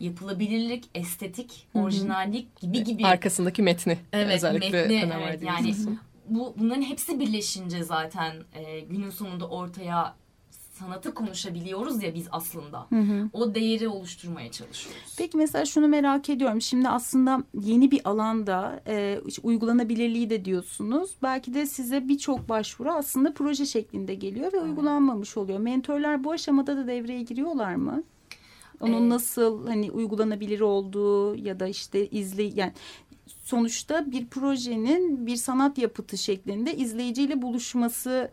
yapılabilirlik, 0.00 0.84
estetik, 0.94 1.66
orijinallik 1.74 2.60
gibi 2.60 2.84
gibi. 2.84 3.06
Arkasındaki 3.06 3.62
metni 3.62 3.98
Evet, 4.12 4.34
özellikle 4.34 4.86
metni, 4.86 5.12
evet, 5.14 5.42
yani 5.42 5.74
bu 6.28 6.54
bunların 6.56 6.82
hepsi 6.82 7.20
birleşince 7.20 7.82
zaten 7.82 8.36
e, 8.54 8.80
günün 8.80 9.10
sonunda 9.10 9.48
ortaya 9.48 10.14
sanatı 10.80 11.14
konuşabiliyoruz 11.14 12.02
ya 12.02 12.14
biz 12.14 12.28
aslında. 12.32 12.86
O 13.32 13.54
değeri 13.54 13.88
oluşturmaya 13.88 14.50
çalışıyoruz. 14.50 15.14
Peki 15.18 15.36
mesela 15.36 15.64
şunu 15.64 15.88
merak 15.88 16.30
ediyorum. 16.30 16.60
Şimdi 16.60 16.88
aslında 16.88 17.42
yeni 17.60 17.90
bir 17.90 18.00
alanda 18.04 18.82
e, 18.86 19.20
uygulanabilirliği 19.42 20.30
de 20.30 20.44
diyorsunuz. 20.44 21.10
Belki 21.22 21.54
de 21.54 21.66
size 21.66 22.08
birçok 22.08 22.48
başvuru 22.48 22.90
aslında 22.92 23.32
proje 23.34 23.66
şeklinde 23.66 24.14
geliyor 24.14 24.52
ve 24.52 24.60
uygulanmamış 24.60 25.36
oluyor. 25.36 25.58
Mentorlar 25.58 26.24
bu 26.24 26.32
aşamada 26.32 26.76
da 26.76 26.86
devreye 26.86 27.22
giriyorlar 27.22 27.74
mı? 27.74 28.02
Onun 28.80 29.06
Ee, 29.06 29.08
nasıl 29.08 29.66
hani 29.66 29.90
uygulanabilir 29.90 30.60
olduğu 30.60 31.36
ya 31.36 31.60
da 31.60 31.66
işte 31.66 32.06
izle 32.06 32.42
yani 32.42 32.72
sonuçta 33.44 34.12
bir 34.12 34.26
projenin 34.26 35.26
bir 35.26 35.36
sanat 35.36 35.78
yapıtı 35.78 36.18
şeklinde 36.18 36.76
izleyiciyle 36.76 37.42
buluşması 37.42 38.30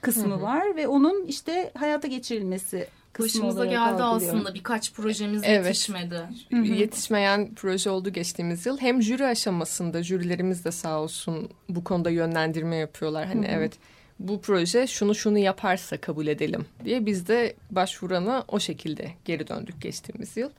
kısmı 0.00 0.42
var 0.42 0.76
ve 0.76 0.88
onun 0.88 1.26
işte 1.26 1.72
hayata 1.74 2.08
geçirilmesi 2.08 2.88
Başımıza 3.18 3.64
geldi 3.64 4.02
aslında 4.02 4.54
birkaç 4.54 4.92
projemiz 4.92 5.42
Evet. 5.44 5.66
yetişmedi. 5.66 6.22
Yetişmeyen 6.50 7.54
proje 7.54 7.90
oldu 7.90 8.10
geçtiğimiz 8.10 8.66
yıl. 8.66 8.78
Hem 8.78 9.02
jüri 9.02 9.26
aşamasında 9.26 10.02
jürilerimiz 10.02 10.64
de 10.64 10.72
sağ 10.72 11.00
olsun 11.00 11.50
bu 11.68 11.84
konuda 11.84 12.10
yönlendirme 12.10 12.76
yapıyorlar. 12.76 13.26
Hani 13.26 13.46
evet 13.46 13.72
bu 14.18 14.40
proje 14.40 14.86
şunu 14.86 15.14
şunu 15.14 15.38
yaparsa 15.38 15.96
kabul 15.96 16.26
edelim 16.26 16.66
diye 16.84 17.06
biz 17.06 17.28
de 17.28 17.54
başvurana 17.70 18.44
o 18.48 18.60
şekilde 18.60 19.10
geri 19.24 19.48
döndük 19.48 19.82
geçtiğimiz 19.82 20.36
yıl. 20.36 20.50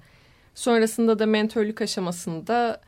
Sonrasında 0.56 1.20
da 1.20 1.26
mentörlük 1.26 1.82
aşamasında 1.82 2.82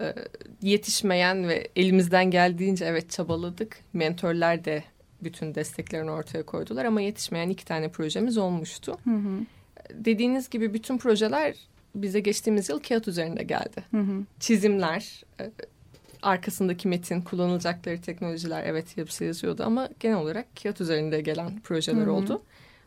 e, 0.00 0.14
yetişmeyen 0.62 1.48
ve 1.48 1.68
elimizden 1.76 2.30
geldiğince 2.30 2.84
evet 2.84 3.10
çabaladık. 3.10 3.78
Mentörler 3.92 4.64
de 4.64 4.84
bütün 5.22 5.54
desteklerini 5.54 6.10
ortaya 6.10 6.42
koydular 6.42 6.84
ama 6.84 7.00
yetişmeyen 7.00 7.48
iki 7.48 7.64
tane 7.64 7.88
projemiz 7.88 8.38
olmuştu. 8.38 8.98
Dediğiniz 9.94 10.50
gibi 10.50 10.74
bütün 10.74 10.98
projeler 10.98 11.54
bize 11.94 12.20
geçtiğimiz 12.20 12.68
yıl 12.68 12.78
kağıt 12.78 13.08
üzerinde 13.08 13.42
geldi. 13.42 13.84
Hı 13.90 14.00
hı. 14.00 14.24
Çizimler, 14.40 15.22
e, 15.40 15.50
arkasındaki 16.22 16.88
metin, 16.88 17.20
kullanılacakları 17.20 18.00
teknolojiler 18.00 18.64
evet 18.66 18.96
hepsi 18.96 19.24
yazıyordu 19.24 19.62
ama 19.66 19.88
genel 20.00 20.16
olarak 20.16 20.46
kağıt 20.62 20.80
üzerinde 20.80 21.20
gelen 21.20 21.60
projeler 21.60 22.02
hı 22.02 22.06
hı. 22.06 22.12
oldu. 22.12 22.42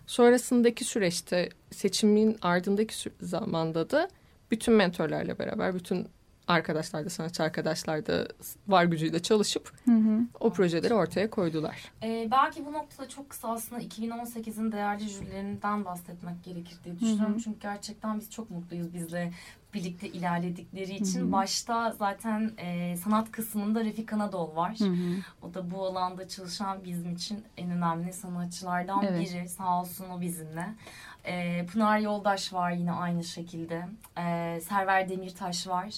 Sonrasındaki 0.07 0.83
süreçte 0.83 1.49
seçimin 1.71 2.37
ardındaki 2.41 3.09
zamanda 3.21 3.89
da 3.89 4.09
bütün 4.51 4.73
mentorlarla 4.73 5.39
beraber 5.39 5.75
bütün 5.75 6.07
arkadaşlar 6.51 7.05
da 7.05 7.09
sanatçı 7.09 7.43
arkadaşlar 7.43 8.05
da 8.05 8.27
var 8.67 8.83
gücüyle 8.83 9.21
çalışıp 9.21 9.71
hı 9.85 9.91
hı. 9.91 10.19
o 10.39 10.53
projeleri 10.53 10.93
ortaya 10.93 11.29
koydular. 11.29 11.91
Ee, 12.03 12.27
belki 12.31 12.65
bu 12.65 12.73
noktada 12.73 13.09
çok 13.09 13.29
kısa 13.29 13.47
aslında 13.47 13.81
2018'in 13.81 14.71
değerli 14.71 15.09
jürilerinden 15.09 15.85
bahsetmek 15.85 16.43
gerekir 16.43 16.77
diye 16.83 16.99
düşünüyorum. 16.99 17.33
Hı 17.33 17.37
hı. 17.37 17.43
Çünkü 17.43 17.59
gerçekten 17.59 18.19
biz 18.19 18.31
çok 18.31 18.51
mutluyuz 18.51 18.93
bizle 18.93 19.31
birlikte 19.73 20.07
ilerledikleri 20.07 20.95
için. 20.95 21.19
Hı 21.19 21.25
hı. 21.25 21.31
Başta 21.31 21.91
zaten 21.99 22.51
e, 22.57 22.97
sanat 22.97 23.31
kısmında 23.31 23.83
Refik 23.83 24.13
Anadol 24.13 24.55
var. 24.55 24.75
Hı 24.79 24.85
hı. 24.85 25.15
O 25.41 25.53
da 25.53 25.71
bu 25.71 25.85
alanda 25.85 26.27
çalışan 26.27 26.83
bizim 26.83 27.15
için 27.15 27.43
en 27.57 27.71
önemli 27.71 28.13
sanatçılardan 28.13 29.05
evet. 29.05 29.29
biri. 29.29 29.49
Sağ 29.49 29.81
olsun 29.81 30.05
o 30.09 30.21
bizimle. 30.21 30.75
E, 31.25 31.65
Pınar 31.65 31.99
Yoldaş 31.99 32.53
var 32.53 32.71
yine 32.71 32.91
aynı 32.91 33.23
şekilde. 33.23 33.87
E, 34.17 34.59
Server 34.61 35.09
Demirtaş 35.09 35.67
var. 35.67 35.89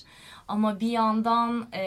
Ama 0.48 0.80
bir 0.80 0.92
yandan 0.92 1.68
e, 1.74 1.82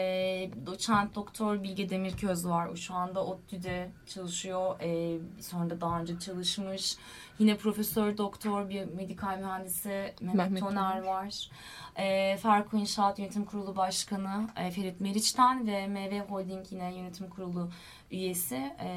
doçent 0.65 1.15
doktor 1.15 1.63
Bilge 1.63 1.89
Demirköz 1.89 2.47
var. 2.47 2.67
O 2.67 2.75
şu 2.75 2.93
anda 2.93 3.25
ODTÜ'de 3.25 3.91
çalışıyor. 4.07 4.79
E, 4.81 5.19
sonra 5.41 5.69
da 5.69 5.81
daha 5.81 6.01
önce 6.01 6.19
çalışmış. 6.19 6.95
Yine 7.39 7.57
profesör 7.57 8.17
doktor 8.17 8.69
bir 8.69 8.85
medikal 8.85 9.37
mühendisi 9.39 10.13
Mehmet, 10.21 10.35
Mehmet 10.35 10.59
Toner 10.59 11.01
var. 11.01 11.49
E, 11.95 12.37
Ferko 12.37 12.77
İnşaat 12.77 13.19
Yönetim 13.19 13.45
Kurulu 13.45 13.75
Başkanı 13.75 14.49
e, 14.55 14.71
Ferit 14.71 15.01
Meriç'ten 15.01 15.67
ve 15.67 15.87
MV 15.87 16.29
Holding 16.29 16.65
yine 16.71 16.95
yönetim 16.95 17.29
kurulu 17.29 17.69
üyesi 18.11 18.75
e, 18.79 18.89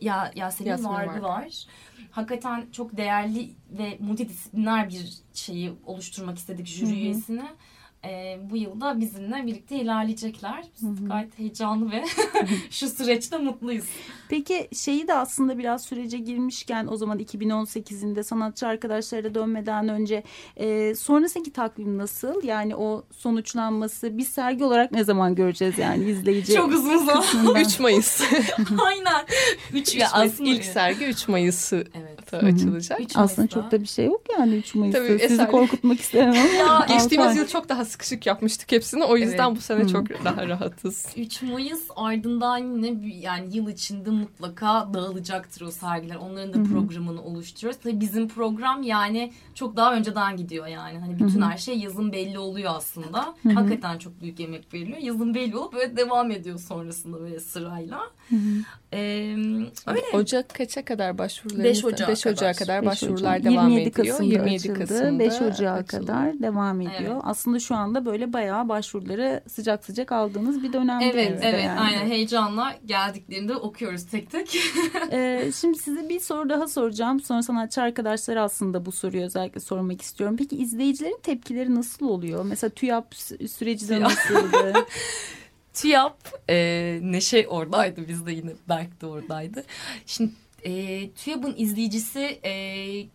ya 0.00 0.32
Yasemin, 0.34 0.70
Yasemin 0.70 0.90
Vargı 0.90 1.22
var. 1.22 1.42
var. 1.42 1.66
Hakikaten 2.10 2.66
çok 2.72 2.96
değerli 2.96 3.54
ve 3.70 3.96
multidisipliner 4.00 4.88
bir 4.88 5.12
şeyi 5.34 5.72
oluşturmak 5.86 6.38
istedik 6.38 6.66
jüri 6.66 6.92
üyesini 6.92 7.44
e, 8.04 8.38
bu 8.50 8.56
yılda 8.56 9.00
bizimle 9.00 9.46
birlikte 9.46 9.76
ilerleyecekler. 9.76 10.64
Biz 10.74 10.82
hı 10.82 11.04
hı. 11.04 11.08
gayet 11.08 11.38
heyecanlı 11.38 11.92
ve 11.92 12.04
şu 12.70 12.88
süreçte 12.88 13.38
mutluyuz. 13.38 13.84
Peki 14.28 14.68
şeyi 14.72 15.08
de 15.08 15.14
aslında 15.14 15.58
biraz 15.58 15.84
sürece 15.84 16.18
girmişken 16.18 16.86
o 16.86 16.96
zaman 16.96 17.18
2018'inde 17.18 18.22
sanatçı 18.22 18.66
arkadaşlara 18.66 19.34
dönmeden 19.34 19.88
önce 19.88 20.22
e, 20.56 20.94
sonrasındaki 20.94 21.52
takvim 21.52 21.98
nasıl? 21.98 22.42
Yani 22.42 22.76
o 22.76 23.04
sonuçlanması 23.12 24.18
biz 24.18 24.28
sergi 24.28 24.64
olarak 24.64 24.92
ne 24.92 25.04
zaman 25.04 25.34
göreceğiz 25.34 25.78
yani 25.78 26.04
izleyici? 26.04 26.54
Çok 26.54 26.72
uzun 26.72 27.06
zaman. 27.06 27.60
3 27.60 27.80
Mayıs. 27.80 28.20
Aynen. 28.86 29.26
3, 29.72 29.94
3 29.94 30.02
Mayıs. 30.14 30.40
İlk 30.40 30.64
sergi 30.64 31.04
3 31.04 31.28
Mayıs'ı 31.28 31.84
evet. 31.94 32.44
açılacak. 32.44 33.00
3 33.00 33.16
aslında 33.16 33.48
çok 33.48 33.70
da 33.70 33.80
bir 33.80 33.86
şey 33.86 34.06
yok 34.06 34.22
yani 34.38 34.54
3 34.54 34.74
Mayıs'ta. 34.74 35.06
Tabii, 35.06 35.18
Sizi 35.18 35.34
eser... 35.34 35.50
korkutmak 35.50 36.00
istemem 36.00 36.34
ya, 36.58 36.86
geçtiğimiz 36.88 37.36
yıl 37.36 37.46
çok 37.46 37.68
daha 37.68 37.84
sıkışık 37.86 38.26
yapmıştık 38.26 38.72
hepsini. 38.72 39.04
O 39.04 39.16
yüzden 39.16 39.46
evet. 39.46 39.56
bu 39.56 39.60
sene 39.60 39.88
çok 39.88 40.24
daha 40.24 40.48
rahatız. 40.48 41.06
3 41.16 41.42
Mayıs 41.42 41.82
ardından 41.96 42.58
yine 42.58 43.16
yani 43.16 43.56
yıl 43.56 43.68
içinde 43.68 44.10
mutlaka 44.10 44.88
dağılacaktır 44.94 45.60
o 45.66 45.70
sergiler. 45.70 46.16
Onların 46.16 46.54
da 46.54 46.68
programını 46.68 47.22
oluşturuyoruz. 47.22 47.80
Tabii 47.82 48.00
bizim 48.00 48.28
program 48.28 48.82
yani 48.82 49.32
çok 49.54 49.76
daha 49.76 49.94
önceden 49.94 50.36
gidiyor 50.36 50.66
yani. 50.66 50.98
Hani 50.98 51.14
bütün 51.18 51.42
her 51.42 51.58
şey 51.58 51.78
yazın 51.78 52.12
belli 52.12 52.38
oluyor 52.38 52.72
aslında. 52.76 53.34
Hakikaten 53.54 53.98
çok 53.98 54.20
büyük 54.20 54.40
emek 54.40 54.74
veriliyor. 54.74 54.98
Yazın 54.98 55.34
belli 55.34 55.56
olup 55.56 55.72
böyle 55.74 55.96
devam 55.96 56.30
ediyor 56.30 56.58
sonrasında 56.58 57.20
böyle 57.20 57.40
sırayla. 57.40 58.00
Ee, 58.96 59.36
öyle. 59.86 60.00
Ocak 60.12 60.54
kaça 60.54 60.84
kadar 60.84 61.18
başvurularımız? 61.18 61.64
5 61.64 61.84
Ocak'a 61.84 62.12
5 62.12 62.26
Ocak'a 62.26 62.52
kadar, 62.52 62.56
kadar 62.56 62.86
başvurular 62.86 63.40
Ocak. 63.40 63.52
devam 63.52 63.68
27 63.68 63.88
ediyor. 63.88 64.06
Kasım'da 64.06 64.34
27 64.34 64.54
açıldı. 64.54 64.78
Kasım'da 64.78 65.18
5 65.18 65.42
Ocak'a 65.42 65.86
kadar 65.86 66.40
devam 66.40 66.80
ediyor. 66.80 67.12
Evet. 67.12 67.22
Aslında 67.24 67.58
şu 67.58 67.74
anda 67.74 68.06
böyle 68.06 68.32
bayağı 68.32 68.68
başvuruları 68.68 69.42
sıcak 69.48 69.84
sıcak 69.84 70.12
aldığınız 70.12 70.62
bir 70.62 70.72
dönemde. 70.72 71.04
Evet, 71.04 71.38
evet. 71.42 71.64
Yani. 71.64 71.80
Aynen 71.80 72.06
heyecanla 72.06 72.74
geldiklerinde 72.86 73.56
okuyoruz 73.56 74.06
tek 74.06 74.30
tek. 74.30 74.58
ee, 75.12 75.50
şimdi 75.60 75.78
size 75.78 76.08
bir 76.08 76.20
soru 76.20 76.48
daha 76.48 76.68
soracağım. 76.68 77.20
Sonra 77.20 77.42
sanatçı 77.42 77.82
arkadaşlar 77.82 78.36
aslında 78.36 78.86
bu 78.86 78.92
soruyu 78.92 79.22
özellikle 79.22 79.60
sormak 79.60 80.02
istiyorum. 80.02 80.36
Peki 80.38 80.56
izleyicilerin 80.56 81.20
tepkileri 81.22 81.74
nasıl 81.74 82.08
oluyor? 82.08 82.44
Mesela 82.44 82.70
TÜYAP 82.70 83.14
süreci 83.50 83.88
de 83.88 84.00
nasıldı? 84.00 84.74
TÜYAP 85.76 86.16
e, 86.50 86.98
Neşe 87.02 87.48
oradaydı 87.48 88.08
biz 88.08 88.26
de 88.26 88.32
yine 88.32 88.50
Berk 88.68 89.00
de 89.00 89.06
oradaydı. 89.06 89.64
Şimdi 90.06 90.32
e, 90.62 91.10
TÜYAP'ın 91.10 91.54
izleyicisi 91.56 92.40
e, 92.44 92.52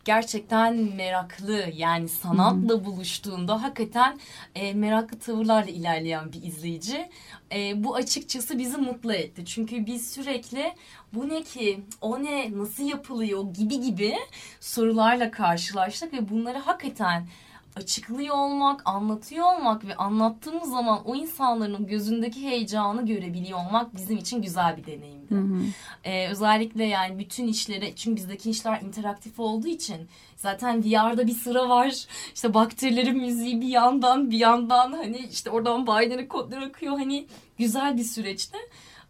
gerçekten 0.05 0.75
meraklı 0.75 1.65
yani 1.75 2.09
sanatla 2.09 2.85
buluştuğunda 2.85 3.63
hakikaten 3.63 4.19
e, 4.55 4.73
meraklı 4.73 5.19
tavırlarla 5.19 5.71
ilerleyen 5.71 6.33
bir 6.33 6.43
izleyici. 6.43 7.09
E, 7.51 7.83
bu 7.83 7.95
açıkçası 7.95 8.59
bizi 8.59 8.77
mutlu 8.77 9.13
etti. 9.13 9.45
Çünkü 9.45 9.85
biz 9.85 10.11
sürekli 10.11 10.73
bu 11.13 11.29
ne 11.29 11.43
ki, 11.43 11.79
o 12.01 12.23
ne, 12.23 12.57
nasıl 12.57 12.83
yapılıyor 12.83 13.53
gibi 13.53 13.81
gibi 13.81 14.15
sorularla 14.59 15.31
karşılaştık 15.31 16.13
ve 16.13 16.29
bunları 16.29 16.57
hakikaten 16.57 17.27
açıklıyor 17.75 18.35
olmak, 18.35 18.81
anlatıyor 18.85 19.45
olmak 19.45 19.85
ve 19.85 19.95
anlattığımız 19.95 20.69
zaman 20.69 21.01
o 21.05 21.15
insanların 21.15 21.87
gözündeki 21.87 22.41
heyecanı 22.41 23.05
görebiliyor 23.05 23.59
olmak 23.59 23.95
bizim 23.95 24.17
için 24.17 24.41
güzel 24.41 24.77
bir 24.77 24.85
deneyimdi. 24.85 25.35
Hı 25.35 25.39
hı. 25.39 25.61
Ee, 26.03 26.27
özellikle 26.27 26.83
yani 26.83 27.19
bütün 27.19 27.47
işlere 27.47 27.95
çünkü 27.95 28.15
bizdeki 28.15 28.49
işler 28.49 28.81
interaktif 28.81 29.39
olduğu 29.39 29.67
için 29.67 30.07
zaten 30.37 30.83
VR'da 30.83 31.27
bir 31.27 31.35
sıra 31.35 31.69
var. 31.69 32.05
İşte 32.35 32.53
bakterilerin 32.53 33.17
müziği 33.17 33.61
bir 33.61 33.67
yandan 33.67 34.31
bir 34.31 34.37
yandan 34.37 34.93
hani 34.93 35.17
işte 35.31 35.49
oradan 35.49 35.87
binary 35.87 36.27
kodlar 36.27 36.61
akıyor. 36.61 36.97
Hani 36.97 37.27
güzel 37.57 37.97
bir 37.97 38.03
süreçte 38.03 38.57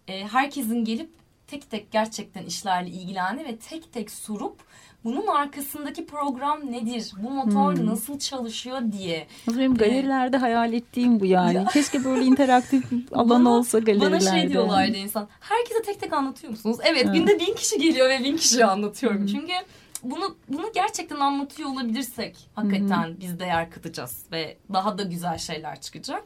ee, 0.08 0.28
herkesin 0.28 0.86
gelip 0.86 1.10
tek 1.48 1.70
tek 1.70 1.92
gerçekten 1.92 2.46
işlerle 2.46 2.90
ilgilendi 2.90 3.46
ve 3.46 3.58
tek 3.58 3.94
tek 3.94 4.12
sorup 4.12 4.58
bunun 5.04 5.28
arkasındaki 5.28 6.06
program 6.06 6.72
nedir? 6.72 7.12
Bu 7.18 7.30
motor 7.30 7.78
hmm. 7.78 7.86
nasıl 7.86 8.20
çalışıyor 8.20 8.82
diye. 8.92 9.28
Benim 9.48 9.76
galerilerde 9.76 10.38
hayal 10.38 10.74
ettiğim 10.74 11.20
bu 11.20 11.26
yani. 11.26 11.66
Keşke 11.74 12.06
böyle 12.06 12.26
interaktif 12.26 12.84
alan 13.12 13.46
olsa 13.46 13.80
galerilerde. 13.80 14.12
Bana 14.12 14.20
şey 14.20 14.50
diyorlardı 14.50 14.98
insan. 14.98 15.28
Herkese 15.40 15.82
tek 15.82 16.02
tek 16.02 16.14
anlatıyor 16.14 16.52
musunuz? 16.52 16.78
Evet 16.84 17.08
ha. 17.08 17.14
günde 17.14 17.40
bin 17.40 17.56
kişi 17.56 17.80
geliyor 17.80 18.10
ve 18.10 18.24
bin 18.24 18.38
kişi 18.38 18.66
anlatıyorum. 18.66 19.20
Hmm. 19.20 19.28
Çünkü 19.28 19.54
bunu 20.04 20.36
bunu 20.50 20.72
gerçekten 20.76 21.20
anlatıyor 21.20 21.70
olabilirsek 21.70 22.50
hakikaten 22.56 23.08
hmm. 23.08 23.20
biz 23.20 23.40
değer 23.40 23.72
katacağız 23.72 24.26
ve 24.32 24.58
daha 24.74 24.98
da 24.98 25.04
güzel 25.04 25.38
şeyler 25.38 25.82
çıkacak 25.82 26.24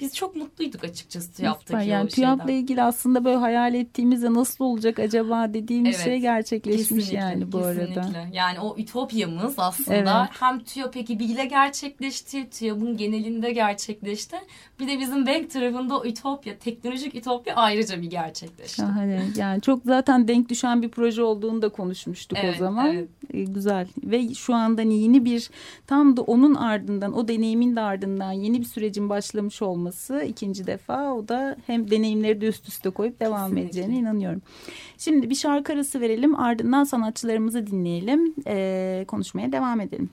biz 0.00 0.14
çok 0.14 0.36
mutluyduk 0.36 0.84
açıkçası 0.84 1.32
TÜYAP'taki 1.32 1.88
yani, 1.88 2.04
o 2.04 2.08
TÜYAP'la 2.08 2.52
ilgili 2.52 2.82
aslında 2.82 3.24
böyle 3.24 3.36
hayal 3.36 3.74
ettiğimizde 3.74 4.34
nasıl 4.34 4.64
olacak 4.64 4.98
acaba 4.98 5.54
dediğimiz 5.54 5.96
evet, 5.96 6.04
şey 6.04 6.18
gerçekleşmiş 6.18 7.12
yani 7.12 7.52
bu 7.52 7.58
kesinlikle. 7.58 8.00
arada. 8.00 8.28
Yani 8.32 8.60
o 8.60 8.76
ütopyamız 8.78 9.54
aslında 9.58 9.94
evet. 9.96 10.40
hem 10.40 10.60
TÜYAP 10.60 10.96
ekibiyle 10.96 11.44
gerçekleşti, 11.44 12.50
TÜYAP'ın 12.50 12.96
genelinde 12.96 13.52
gerçekleşti. 13.52 14.36
Bir 14.80 14.88
de 14.88 14.98
bizim 15.00 15.26
bank 15.26 15.50
tarafında 15.50 15.98
o 15.98 16.04
ütopya, 16.04 16.58
teknolojik 16.58 17.14
ütopya 17.14 17.56
ayrıca 17.56 18.02
bir 18.02 18.10
gerçekleşti. 18.10 18.76
Şahane. 18.76 19.22
Yani 19.36 19.60
çok 19.60 19.82
zaten 19.84 20.28
denk 20.28 20.48
düşen 20.48 20.82
bir 20.82 20.88
proje 20.88 21.22
olduğunu 21.22 21.62
da 21.62 21.68
konuşmuştuk 21.68 22.38
evet, 22.42 22.54
o 22.54 22.58
zaman. 22.58 22.94
Evet. 22.94 23.08
Ee, 23.34 23.44
güzel. 23.44 23.88
Ve 24.04 24.34
şu 24.34 24.54
anda 24.54 24.82
yeni 24.82 25.24
bir 25.24 25.50
tam 25.86 26.16
da 26.16 26.22
onun 26.22 26.54
ardından, 26.54 27.12
o 27.18 27.28
deneyimin 27.28 27.76
de 27.76 27.80
ardından 27.80 28.32
yeni 28.32 28.60
bir 28.60 28.64
sürecin 28.64 29.08
başlamış 29.08 29.62
olması 29.62 29.85
olması 29.86 30.24
ikinci 30.28 30.66
defa 30.66 31.12
o 31.12 31.28
da 31.28 31.56
hem 31.66 31.90
deneyimleri 31.90 32.40
de 32.40 32.46
üst 32.46 32.68
üste 32.68 32.90
koyup 32.90 33.20
devam 33.20 33.42
Kesinlikle. 33.42 33.66
edeceğine 33.66 33.98
inanıyorum. 33.98 34.42
Şimdi 34.98 35.30
bir 35.30 35.34
şarkı 35.34 35.72
arası 35.72 36.00
verelim 36.00 36.40
ardından 36.40 36.84
sanatçılarımızı 36.84 37.66
dinleyelim 37.66 38.34
ee, 38.46 39.04
konuşmaya 39.08 39.52
devam 39.52 39.80
edelim. 39.80 40.10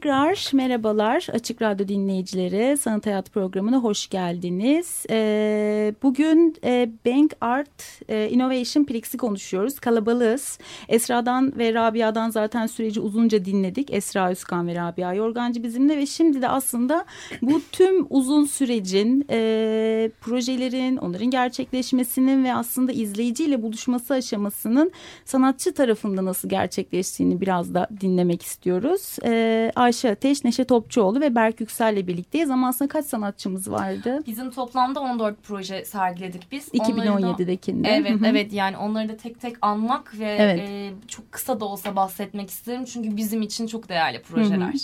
Tekrar 0.00 0.29
merhabalar 0.52 1.26
Açık 1.32 1.62
Radyo 1.62 1.88
dinleyicileri. 1.88 2.76
Sanat 2.76 3.06
Hayat 3.06 3.30
programına 3.30 3.76
hoş 3.76 4.08
geldiniz. 4.08 5.06
Ee, 5.10 5.94
bugün 6.02 6.56
e, 6.64 6.90
Bank 7.06 7.32
Art 7.40 8.02
e, 8.08 8.28
Innovation 8.28 8.84
Prix'si 8.84 9.18
konuşuyoruz. 9.18 9.80
Kalabalığız. 9.80 10.58
Esra'dan 10.88 11.58
ve 11.58 11.74
Rabia'dan 11.74 12.30
zaten 12.30 12.66
süreci 12.66 13.00
uzunca 13.00 13.44
dinledik. 13.44 13.90
Esra 13.92 14.30
Özkan 14.30 14.66
ve 14.66 14.74
Rabia 14.74 15.14
Yorgancı 15.14 15.62
bizimle 15.62 15.96
ve 15.96 16.06
şimdi 16.06 16.42
de 16.42 16.48
aslında 16.48 17.04
bu 17.42 17.60
tüm 17.72 18.06
uzun 18.10 18.44
sürecin, 18.44 19.26
e, 19.30 20.10
projelerin, 20.20 20.96
onların 20.96 21.30
gerçekleşmesinin 21.30 22.44
ve 22.44 22.54
aslında 22.54 22.92
izleyiciyle 22.92 23.62
buluşması 23.62 24.14
aşamasının 24.14 24.92
sanatçı 25.24 25.74
tarafında 25.74 26.24
nasıl 26.24 26.48
gerçekleştiğini 26.48 27.40
biraz 27.40 27.74
da 27.74 27.88
dinlemek 28.00 28.42
istiyoruz. 28.42 29.16
E, 29.24 29.72
Ayşe 29.76 30.19
Ateş, 30.20 30.44
Neşe 30.44 30.64
Topçuoğlu 30.64 31.20
ve 31.20 31.34
Berk 31.34 31.60
Yüksel'le 31.60 32.06
birlikteyiz. 32.06 32.50
Ama 32.50 32.68
aslında 32.68 32.88
kaç 32.88 33.04
sanatçımız 33.04 33.70
vardı? 33.70 34.18
Bizim 34.26 34.50
toplamda 34.50 35.00
14 35.00 35.42
proje 35.42 35.84
sergiledik 35.84 36.52
biz. 36.52 36.68
2017'dekinde. 36.68 37.88
Evet, 37.88 38.12
evet 38.26 38.52
yani 38.52 38.76
onları 38.76 39.08
da 39.08 39.16
tek 39.16 39.40
tek 39.40 39.56
anmak 39.62 40.18
ve 40.18 40.36
evet. 40.38 40.60
e, 40.68 40.90
çok 41.08 41.32
kısa 41.32 41.60
da 41.60 41.64
olsa 41.64 41.96
bahsetmek 41.96 42.50
isterim. 42.50 42.84
Çünkü 42.84 43.16
bizim 43.16 43.42
için 43.42 43.66
çok 43.66 43.88
değerli 43.88 44.22
projeler. 44.22 44.74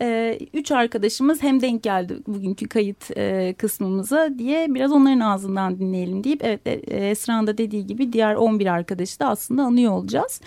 E, 0.00 0.38
üç 0.52 0.72
arkadaşımız 0.72 1.42
hem 1.42 1.60
denk 1.60 1.82
geldi 1.82 2.18
bugünkü 2.26 2.68
kayıt 2.68 3.10
e, 3.16 3.54
kısmımıza 3.58 4.38
diye 4.38 4.74
biraz 4.74 4.92
onların 4.92 5.20
ağzından 5.20 5.78
dinleyelim 5.78 6.24
deyip 6.24 6.44
evet 6.44 6.60
e, 6.66 7.08
Esra'nın 7.10 7.46
da 7.46 7.58
dediği 7.58 7.86
gibi 7.86 8.12
diğer 8.12 8.34
11 8.34 8.66
arkadaşı 8.66 9.20
da 9.20 9.28
aslında 9.28 9.62
anıyor 9.62 9.92
olacağız. 9.92 10.40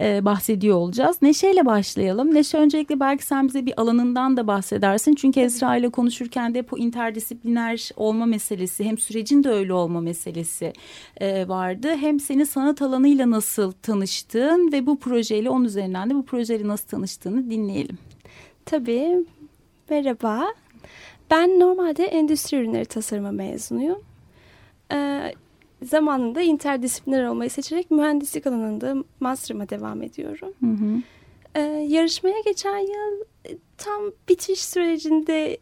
E, 0.00 0.24
bahsediyor 0.24 0.76
olacağız. 0.76 1.16
Neşe 1.22 1.50
ile 1.50 1.66
başlayalım. 1.66 2.34
Neşe 2.34 2.58
öncelikle 2.58 3.00
belki 3.00 3.26
sen 3.26 3.48
bize 3.48 3.66
bir 3.66 3.80
alanından 3.92 4.36
da 4.36 4.46
bahsedersin. 4.46 5.14
Çünkü 5.14 5.40
Esra 5.40 5.76
ile 5.76 5.88
konuşurken 5.88 6.54
de 6.54 6.58
hep 6.58 6.72
o 6.72 6.78
interdisipliner 6.78 7.90
olma 7.96 8.26
meselesi 8.26 8.84
hem 8.84 8.98
sürecin 8.98 9.44
de 9.44 9.48
öyle 9.48 9.72
olma 9.72 10.00
meselesi 10.00 10.72
e, 11.20 11.48
vardı. 11.48 11.96
Hem 11.96 12.20
seni 12.20 12.46
sanat 12.46 12.82
alanıyla 12.82 13.30
nasıl 13.30 13.72
tanıştığın 13.72 14.72
ve 14.72 14.86
bu 14.86 14.98
projeyle 14.98 15.50
onun 15.50 15.64
üzerinden 15.64 16.10
de 16.10 16.14
bu 16.14 16.24
projeyle 16.24 16.68
nasıl 16.68 16.88
tanıştığını 16.88 17.50
dinleyelim. 17.50 17.98
Tabii. 18.64 19.24
Merhaba. 19.90 20.46
Ben 21.30 21.60
normalde 21.60 22.04
endüstri 22.04 22.56
ürünleri 22.56 22.84
tasarımı 22.84 23.32
mezunuyum. 23.32 23.98
Ee, 24.92 25.34
zamanında 25.82 26.40
interdisipliner 26.40 27.24
olmayı 27.24 27.50
seçerek 27.50 27.90
mühendislik 27.90 28.46
alanında 28.46 29.04
master'ıma 29.20 29.68
devam 29.68 30.02
ediyorum. 30.02 30.52
Hı 30.60 30.70
hı. 30.70 31.02
Ee, 31.54 31.60
yarışmaya 31.88 32.40
geçen 32.44 32.78
yıl 32.78 33.24
tam 33.84 34.02
bitiş 34.28 34.64
sürecinde 34.64 35.58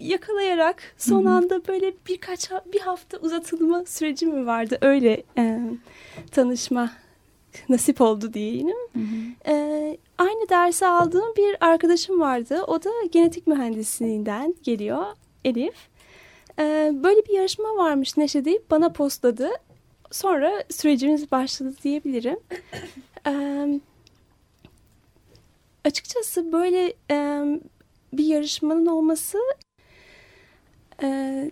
yakalayarak 0.00 0.82
son 0.98 1.24
anda 1.24 1.68
böyle 1.68 1.92
birkaç 2.08 2.50
bir 2.72 2.80
hafta 2.80 3.18
uzatılma 3.18 3.84
süreci 3.84 4.26
mi 4.26 4.46
vardı 4.46 4.78
öyle 4.80 5.22
e, 5.38 5.60
tanışma 6.30 6.90
nasip 7.68 8.00
oldu 8.00 8.34
diyeyim. 8.34 8.68
Hı 8.68 8.98
hı. 8.98 9.52
E, 9.52 9.98
aynı 10.18 10.48
dersi 10.48 10.86
aldığım 10.86 11.36
bir 11.36 11.56
arkadaşım 11.66 12.20
vardı. 12.20 12.62
O 12.66 12.84
da 12.84 12.90
genetik 13.12 13.46
mühendisliğinden 13.46 14.54
geliyor 14.62 15.04
Elif. 15.44 15.76
E, 16.58 16.90
böyle 16.94 17.24
bir 17.24 17.34
yarışma 17.34 17.76
varmış 17.76 18.16
Neşe 18.16 18.44
deyip 18.44 18.70
bana 18.70 18.92
postladı. 18.92 19.50
Sonra 20.10 20.64
sürecimiz 20.70 21.32
başladı 21.32 21.74
diyebilirim. 21.84 22.38
E, 23.26 23.32
açıkçası 25.84 26.52
böyle 26.52 26.92
e, 27.10 27.44
bir 28.12 28.24
yarışmanın 28.24 28.86
olması 28.86 29.38
e, 31.02 31.50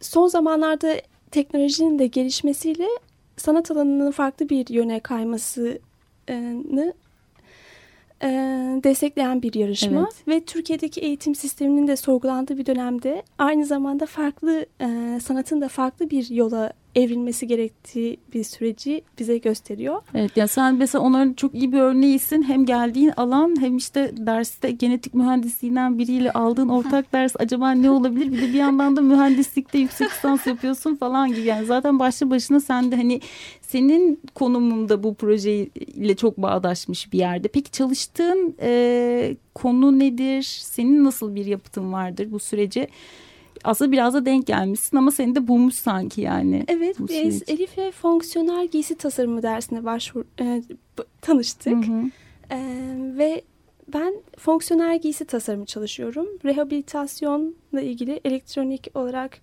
son 0.00 0.26
zamanlarda 0.26 0.96
teknolojinin 1.30 1.98
de 1.98 2.06
gelişmesiyle 2.06 2.88
sanat 3.36 3.70
alanının 3.70 4.10
farklı 4.10 4.48
bir 4.48 4.68
yöne 4.68 5.00
kaymasını 5.00 6.94
e, 8.22 8.28
destekleyen 8.84 9.42
bir 9.42 9.54
yarışma 9.54 10.00
evet. 10.00 10.28
ve 10.28 10.44
Türkiye'deki 10.44 11.00
eğitim 11.00 11.34
sisteminin 11.34 11.86
de 11.86 11.96
sorgulandığı 11.96 12.58
bir 12.58 12.66
dönemde 12.66 13.22
aynı 13.38 13.66
zamanda 13.66 14.06
farklı 14.06 14.66
e, 14.80 15.18
sanatın 15.22 15.60
da 15.60 15.68
farklı 15.68 16.10
bir 16.10 16.30
yola 16.30 16.72
evrilmesi 16.94 17.46
gerektiği 17.46 18.16
bir 18.34 18.44
süreci 18.44 19.02
bize 19.18 19.38
gösteriyor. 19.38 20.02
Evet 20.14 20.36
yani 20.36 20.48
sen 20.48 20.74
mesela 20.74 21.02
onların 21.02 21.32
çok 21.32 21.54
iyi 21.54 21.72
bir 21.72 21.78
örneğisin. 21.78 22.42
Hem 22.42 22.66
geldiğin 22.66 23.12
alan 23.16 23.60
hem 23.60 23.76
işte 23.76 24.12
derste 24.16 24.70
genetik 24.70 25.14
mühendisliğinden 25.14 25.98
biriyle 25.98 26.32
aldığın 26.32 26.68
ortak 26.68 27.12
ders 27.12 27.34
acaba 27.38 27.70
ne 27.70 27.90
olabilir? 27.90 28.32
Bir 28.32 28.42
de 28.42 28.48
bir 28.48 28.58
yandan 28.58 28.96
da 28.96 29.00
mühendislikte 29.00 29.78
yüksek 29.78 30.10
lisans 30.10 30.46
yapıyorsun 30.46 30.96
falan 30.96 31.28
gibi. 31.28 31.46
Yani 31.46 31.66
zaten 31.66 31.98
başlı 31.98 32.30
başına 32.30 32.60
sen 32.60 32.92
de 32.92 32.96
hani 32.96 33.20
senin 33.62 34.20
konumunda 34.34 35.02
bu 35.02 35.14
projeyle 35.14 36.16
çok 36.16 36.36
bağdaşmış 36.36 37.12
bir 37.12 37.18
yerde. 37.18 37.48
Peki 37.48 37.70
çalıştığın 37.70 38.54
e, 38.60 39.36
konu 39.54 39.98
nedir? 39.98 40.42
Senin 40.42 41.04
nasıl 41.04 41.34
bir 41.34 41.46
yapıtın 41.46 41.92
vardır 41.92 42.28
bu 42.30 42.38
sürece? 42.38 42.88
Aslında 43.64 43.92
biraz 43.92 44.14
da 44.14 44.26
denk 44.26 44.46
gelmişsin 44.46 44.96
ama 44.96 45.10
seni 45.10 45.34
de 45.34 45.48
bulmuş 45.48 45.74
sanki 45.74 46.20
yani. 46.20 46.64
Evet 46.68 46.96
biz 47.08 47.42
Elif'le 47.48 47.92
fonksiyonel 47.92 48.66
giysi 48.68 48.94
tasarımı 48.94 49.42
dersine 49.42 49.84
başvur 49.84 50.24
e, 50.40 50.62
tanıştık. 51.20 51.86
Hı 51.86 51.92
hı. 51.92 52.10
E, 52.50 52.58
ve 53.18 53.42
ben 53.94 54.14
fonksiyonel 54.38 55.00
giysi 55.00 55.24
tasarımı 55.24 55.66
çalışıyorum. 55.66 56.26
Rehabilitasyonla 56.44 57.80
ilgili 57.80 58.20
elektronik 58.24 58.88
olarak 58.94 59.38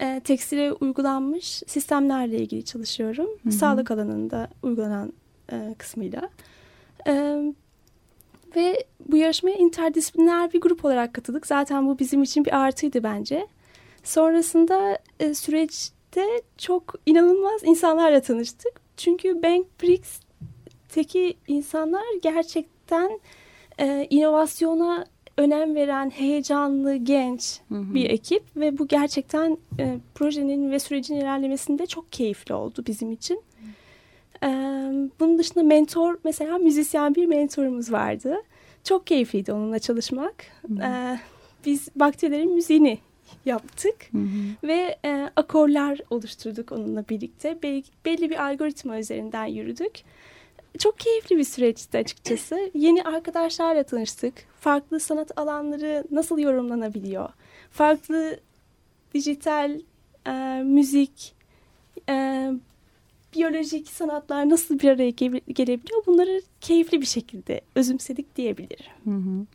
e, 0.00 0.20
tekstile 0.24 0.72
uygulanmış 0.72 1.62
sistemlerle 1.66 2.38
ilgili 2.38 2.64
çalışıyorum. 2.64 3.28
Hı 3.42 3.48
hı. 3.48 3.52
Sağlık 3.52 3.90
alanında 3.90 4.48
uygulanan 4.62 5.12
e, 5.52 5.74
kısmıyla. 5.78 6.30
E, 7.06 7.42
ve 8.56 8.84
bu 9.08 9.16
yarışmaya 9.16 9.56
interdisipliner 9.56 10.52
bir 10.52 10.60
grup 10.60 10.84
olarak 10.84 11.14
katıldık. 11.14 11.46
Zaten 11.46 11.86
bu 11.86 11.98
bizim 11.98 12.22
için 12.22 12.44
bir 12.44 12.56
artıydı 12.56 13.02
bence. 13.02 13.46
Sonrasında 14.04 14.98
e, 15.20 15.34
süreçte 15.34 16.42
çok 16.58 16.94
inanılmaz 17.06 17.60
insanlarla 17.64 18.20
tanıştık. 18.20 18.80
Çünkü 18.96 19.42
Bank 19.42 19.66
Brix'teki 19.82 21.34
insanlar 21.48 22.04
gerçekten 22.22 23.20
e, 23.78 24.06
inovasyona 24.10 25.06
önem 25.36 25.74
veren 25.74 26.10
heyecanlı 26.10 26.96
genç 26.96 27.60
hı 27.68 27.74
hı. 27.74 27.94
bir 27.94 28.10
ekip 28.10 28.42
ve 28.56 28.78
bu 28.78 28.88
gerçekten 28.88 29.58
e, 29.78 29.98
projenin 30.14 30.70
ve 30.70 30.78
sürecin 30.78 31.16
ilerlemesinde 31.16 31.86
çok 31.86 32.12
keyifli 32.12 32.54
oldu 32.54 32.84
bizim 32.86 33.12
için. 33.12 33.42
E, 34.42 34.48
bunun 35.20 35.38
dışında 35.38 35.64
mentor 35.64 36.18
mesela 36.24 36.58
müzisyen 36.58 37.14
bir 37.14 37.26
mentorumuz 37.26 37.92
vardı. 37.92 38.36
Çok 38.84 39.06
keyifliydi 39.06 39.52
onunla 39.52 39.78
çalışmak. 39.78 40.34
Hı. 40.68 40.82
E, 40.82 41.20
biz 41.66 41.88
bakterilerin 41.96 42.54
müziğini 42.54 42.98
yaptık 43.44 44.08
hı 44.12 44.18
hı. 44.18 44.68
ve 44.68 44.96
e, 45.04 45.30
akorlar 45.36 46.00
oluşturduk 46.10 46.72
onunla 46.72 47.04
birlikte. 47.08 47.62
Belli, 47.62 47.82
belli 48.04 48.30
bir 48.30 48.44
algoritma 48.44 48.98
üzerinden 48.98 49.46
yürüdük. 49.46 49.92
Çok 50.78 50.98
keyifli 50.98 51.36
bir 51.38 51.44
süreçti 51.44 51.98
açıkçası. 51.98 52.70
Yeni 52.74 53.02
arkadaşlarla 53.02 53.82
tanıştık. 53.82 54.34
Farklı 54.60 55.00
sanat 55.00 55.38
alanları 55.38 56.04
nasıl 56.10 56.38
yorumlanabiliyor? 56.38 57.28
Farklı 57.70 58.40
dijital 59.14 59.80
e, 60.26 60.62
müzik, 60.64 61.34
e, 62.08 62.46
biyolojik 63.34 63.88
sanatlar 63.88 64.50
nasıl 64.50 64.78
bir 64.78 64.88
araya 64.88 65.10
gelebiliyor? 65.48 66.06
Bunları 66.06 66.42
keyifli 66.60 67.00
bir 67.00 67.06
şekilde 67.06 67.60
özümsedik 67.74 68.36
diyebilirim. 68.36 68.86
Hı 69.04 69.10
hı. 69.10 69.46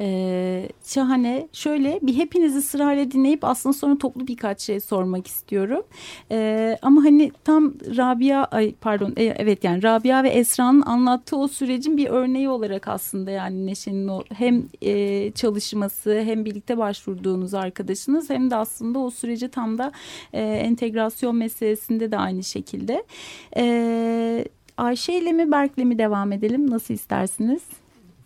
Ee, 0.00 0.68
şahane. 0.84 1.48
Şöyle 1.52 1.98
bir 2.02 2.14
hepinizi 2.14 2.62
sırayla 2.62 3.10
dinleyip 3.10 3.44
aslında 3.44 3.72
sonra 3.72 3.98
toplu 3.98 4.26
birkaç 4.26 4.60
şey 4.60 4.80
sormak 4.80 5.26
istiyorum. 5.26 5.82
Ee, 6.30 6.78
ama 6.82 7.04
hani 7.04 7.32
tam 7.44 7.74
Rabia 7.96 8.44
ay 8.44 8.74
pardon 8.80 9.12
e, 9.16 9.24
evet 9.24 9.64
yani 9.64 9.82
Rabia 9.82 10.22
ve 10.22 10.28
Esra'nın 10.28 10.82
anlattığı 10.82 11.36
o 11.36 11.48
sürecin 11.48 11.96
bir 11.96 12.06
örneği 12.06 12.48
olarak 12.48 12.88
aslında 12.88 13.30
yani 13.30 13.66
Neşe'nin 13.66 14.08
o 14.08 14.22
hem 14.34 14.64
e, 14.82 15.30
çalışması 15.30 16.20
hem 16.24 16.44
birlikte 16.44 16.78
başvurduğunuz 16.78 17.54
arkadaşınız 17.54 18.30
hem 18.30 18.50
de 18.50 18.56
aslında 18.56 18.98
o 18.98 19.10
süreci 19.10 19.48
tam 19.48 19.78
da 19.78 19.92
e, 20.32 20.42
entegrasyon 20.42 21.36
meselesinde 21.36 22.10
de 22.10 22.18
aynı 22.18 22.44
şekilde. 22.44 23.04
E, 23.56 24.44
Ayşe 24.76 25.12
ile 25.12 25.32
mi 25.32 25.50
Berk'le 25.50 25.78
mi 25.84 25.98
devam 25.98 26.32
edelim? 26.32 26.70
Nasıl 26.70 26.94
istersiniz? 26.94 27.62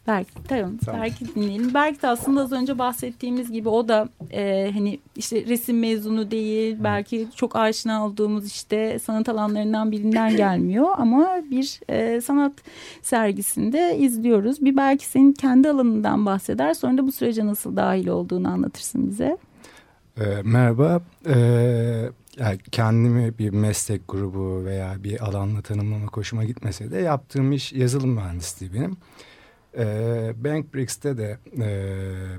Berk, 0.06 0.26
tamam. 0.48 0.76
tamam. 0.84 1.00
Berk'i 1.00 1.34
dinleyelim. 1.34 1.74
Berk 1.74 2.02
de 2.02 2.08
aslında 2.08 2.40
az 2.40 2.52
önce 2.52 2.78
bahsettiğimiz 2.78 3.52
gibi 3.52 3.68
o 3.68 3.88
da 3.88 4.08
e, 4.30 4.70
hani 4.74 5.00
işte 5.16 5.46
resim 5.46 5.80
mezunu 5.80 6.30
değil. 6.30 6.76
Belki 6.80 7.28
çok 7.34 7.56
aşina 7.56 8.06
olduğumuz 8.06 8.46
işte 8.46 8.98
sanat 8.98 9.28
alanlarından 9.28 9.92
birinden 9.92 10.36
gelmiyor. 10.36 10.88
Ama 10.98 11.36
bir 11.50 11.80
e, 11.88 12.20
sanat 12.20 12.52
sergisinde 13.02 13.96
izliyoruz. 13.98 14.64
Bir 14.64 14.76
belki 14.76 15.06
senin 15.06 15.32
kendi 15.32 15.70
alanından 15.70 16.26
bahseder. 16.26 16.74
Sonra 16.74 16.98
da 16.98 17.06
bu 17.06 17.12
sürece 17.12 17.46
nasıl 17.46 17.76
dahil 17.76 18.08
olduğunu 18.08 18.48
anlatırsın 18.48 19.08
bize. 19.10 19.36
E, 20.20 20.24
merhaba. 20.44 21.00
E, 21.26 21.34
yani 22.38 22.58
kendimi 22.72 23.38
bir 23.38 23.50
meslek 23.50 24.08
grubu 24.08 24.64
veya 24.64 24.94
bir 25.04 25.24
alanla 25.24 25.62
tanımlama 25.62 26.06
hoşuma 26.12 26.44
gitmese 26.44 26.90
de 26.90 26.98
yaptığım 26.98 27.52
iş 27.52 27.72
yazılım 27.72 28.10
mühendisliği 28.10 28.74
benim. 28.74 28.96
E, 29.78 29.84
Bankbrix'te 30.44 31.18
de 31.18 31.38
e, 31.58 31.66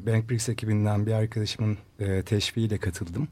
Bankbrix 0.06 0.50
ekibinden 0.50 1.06
bir 1.06 1.12
arkadaşımın 1.12 1.78
e, 2.00 2.22
teşviğiyle 2.22 2.78
katıldım. 2.78 3.28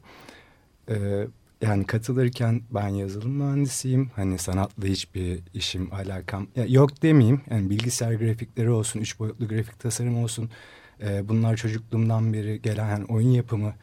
E, 0.89 1.27
yani 1.61 1.85
katılırken 1.85 2.61
ben 2.71 2.87
yazılım 2.87 3.31
mühendisiyim. 3.31 4.11
Hani 4.15 4.37
sanatla 4.37 4.87
hiçbir 4.87 5.39
işim 5.53 5.93
alakam 5.93 6.47
ya 6.55 6.65
yok 6.65 7.01
demeyeyim. 7.01 7.41
Yani 7.49 7.69
bilgisayar 7.69 8.13
grafikleri 8.13 8.69
olsun, 8.69 8.99
üç 8.99 9.19
boyutlu 9.19 9.47
grafik 9.47 9.79
tasarım 9.79 10.23
olsun. 10.23 10.49
E, 11.01 11.29
bunlar 11.29 11.55
çocukluğumdan 11.55 12.33
beri 12.33 12.61
gelen 12.61 12.89
yani 12.89 13.05
oyun 13.05 13.31
yapımı 13.31 13.73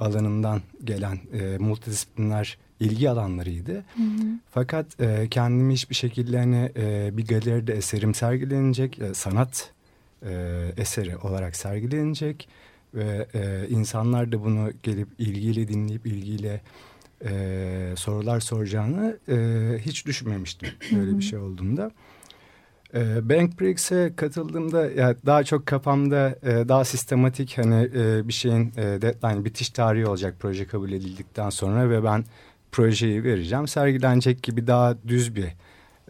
alanından 0.00 0.62
gelen 0.84 1.18
e, 1.32 1.58
multidisipliner 1.58 2.58
ilgi 2.82 3.10
alanlarıydı. 3.10 3.72
Hı 3.74 4.02
hı. 4.02 4.26
Fakat 4.50 5.00
e, 5.00 5.28
kendimi 5.30 5.74
hiçbir 5.74 5.94
şekilde 5.94 6.38
hani 6.38 6.72
e, 6.76 7.10
bir 7.16 7.26
galeride 7.26 7.72
eserim 7.72 8.14
sergilenecek, 8.14 8.98
e, 8.98 9.14
sanat 9.14 9.70
e, 10.26 10.32
eseri 10.76 11.16
olarak 11.16 11.56
sergilenecek 11.56 12.48
ve 12.94 13.26
e, 13.34 13.68
insanlar 13.68 14.32
da 14.32 14.44
bunu 14.44 14.70
gelip 14.82 15.08
ilgiyle 15.18 15.68
dinleyip 15.68 16.06
ilgiyle 16.06 16.60
e, 17.24 17.94
sorular 17.96 18.40
soracağını 18.40 19.18
e, 19.28 19.36
hiç 19.78 20.06
düşünmemiştim 20.06 20.68
böyle 20.92 21.18
bir 21.18 21.22
şey 21.22 21.38
olduğunda. 21.38 21.90
E, 22.94 23.28
Bankbrix'e 23.28 24.12
katıldığımda 24.16 24.90
ya 24.90 25.16
daha 25.26 25.44
çok 25.44 25.66
kafamda 25.66 26.38
e, 26.42 26.68
daha 26.68 26.84
sistematik 26.84 27.58
hani 27.58 27.90
e, 27.94 28.28
bir 28.28 28.32
şeyin 28.32 28.72
e, 28.76 29.02
deadline 29.02 29.44
bitiş 29.44 29.70
tarihi 29.70 30.06
olacak 30.06 30.34
proje 30.40 30.66
kabul 30.66 30.92
edildikten 30.92 31.50
sonra 31.50 31.90
ve 31.90 32.04
ben 32.04 32.24
projeyi 32.72 33.24
vereceğim. 33.24 33.68
Sergilenecek 33.68 34.42
gibi 34.42 34.66
daha 34.66 34.94
düz 35.08 35.36
bir 35.36 35.46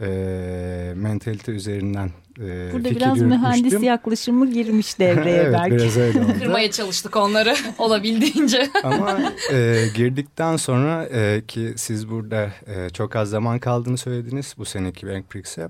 e, 0.00 0.94
mentalite 0.96 1.52
üzerinden 1.52 2.10
e, 2.40 2.72
Burada 2.72 2.90
biraz 2.90 3.16
yürütmüştüm. 3.18 3.28
mühendis 3.28 3.82
yaklaşımı 3.82 4.50
girmiş 4.52 4.98
devreye 4.98 5.36
evet, 5.36 5.52
belki. 5.58 5.72
biraz 5.76 5.96
öyle 5.96 6.20
oldu. 6.20 6.28
Kırmaya 6.38 6.70
çalıştık 6.70 7.16
onları 7.16 7.54
olabildiğince. 7.78 8.68
Ama 8.84 9.20
e, 9.52 9.84
girdikten 9.96 10.56
sonra 10.56 11.04
e, 11.04 11.42
ki 11.48 11.72
siz 11.76 12.10
burada 12.10 12.50
e, 12.66 12.90
çok 12.90 13.16
az 13.16 13.30
zaman 13.30 13.58
kaldığını 13.58 13.98
söylediniz 13.98 14.54
bu 14.58 14.64
seneki 14.64 15.06
Bank 15.08 15.30
Prix'e. 15.30 15.68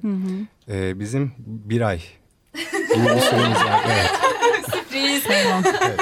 E, 0.68 1.00
bizim 1.00 1.33
bir 1.38 1.81
ay 1.81 1.98
gibi 2.94 3.05
bir 3.05 3.20
süremiz 3.20 3.57
var. 3.57 3.81
Evet. 3.87 4.11
Sürpriz. 4.72 5.24
Tamam. 5.24 5.62
Evet. 5.87 6.00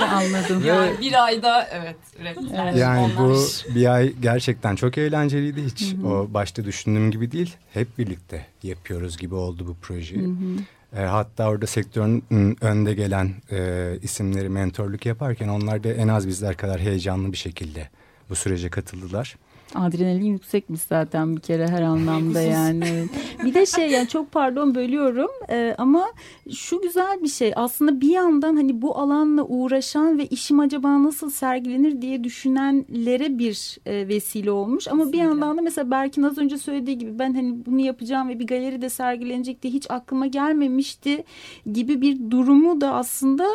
Şimdi 0.00 0.36
anladım. 0.36 0.64
Yani 0.64 1.00
bir 1.00 1.24
ayda 1.24 1.68
evet. 1.72 1.96
evet. 2.20 2.38
Yani 2.76 3.12
bu 3.18 3.44
bir 3.74 3.94
ay 3.94 4.12
gerçekten 4.22 4.76
çok 4.76 4.98
eğlenceliydi. 4.98 5.64
Hiç 5.64 5.94
o 6.04 6.34
başta 6.34 6.64
düşündüğüm 6.64 7.10
gibi 7.10 7.32
değil. 7.32 7.56
Hep 7.72 7.98
birlikte 7.98 8.46
yapıyoruz 8.62 9.18
gibi 9.18 9.34
oldu 9.34 9.66
bu 9.66 9.74
projeyi. 9.74 10.22
Hı 10.22 10.26
-hı. 10.26 10.58
E, 10.96 11.00
hatta 11.00 11.48
orada 11.48 11.66
sektörün 11.66 12.24
önde 12.60 12.94
gelen 12.94 13.32
e, 13.50 13.92
isimleri 14.02 14.48
mentorluk 14.48 15.06
yaparken 15.06 15.48
onlar 15.48 15.84
da 15.84 15.88
en 15.88 16.08
az 16.08 16.28
bizler 16.28 16.56
kadar 16.56 16.80
heyecanlı 16.80 17.32
bir 17.32 17.36
şekilde 17.36 17.88
bu 18.30 18.34
sürece 18.34 18.68
katıldılar. 18.68 19.36
Adrenalin 19.74 20.32
yüksekmiş 20.32 20.80
zaten 20.80 21.36
bir 21.36 21.40
kere 21.40 21.68
her 21.68 21.82
anlamda 21.82 22.40
yani. 22.40 23.08
bir 23.44 23.54
de 23.54 23.66
şey 23.66 23.90
yani 23.90 24.08
çok 24.08 24.32
pardon 24.32 24.74
bölüyorum 24.74 25.30
ee, 25.50 25.74
ama 25.78 26.06
şu 26.54 26.82
güzel 26.82 27.22
bir 27.22 27.28
şey 27.28 27.52
aslında 27.56 28.00
bir 28.00 28.10
yandan 28.10 28.56
hani 28.56 28.82
bu 28.82 28.98
alanla 28.98 29.44
uğraşan 29.44 30.18
ve 30.18 30.26
işim 30.26 30.60
acaba 30.60 31.02
nasıl 31.02 31.30
sergilenir 31.30 32.02
diye 32.02 32.24
düşünenlere 32.24 33.38
bir 33.38 33.78
e, 33.86 34.08
vesile 34.08 34.50
olmuş. 34.50 34.88
Ama 34.88 35.04
Kesinlikle. 35.04 35.18
bir 35.18 35.28
yandan 35.28 35.58
da 35.58 35.62
mesela 35.62 35.90
Berkin 35.90 36.22
az 36.22 36.38
önce 36.38 36.58
söylediği 36.58 36.98
gibi 36.98 37.18
ben 37.18 37.34
hani 37.34 37.66
bunu 37.66 37.80
yapacağım 37.80 38.28
ve 38.28 38.38
bir 38.38 38.46
galeride 38.46 38.88
sergilenecek 38.88 39.62
diye 39.62 39.72
hiç 39.72 39.90
aklıma 39.90 40.26
gelmemişti 40.26 41.24
gibi 41.72 42.00
bir 42.00 42.30
durumu 42.30 42.80
da 42.80 42.94
aslında 42.94 43.46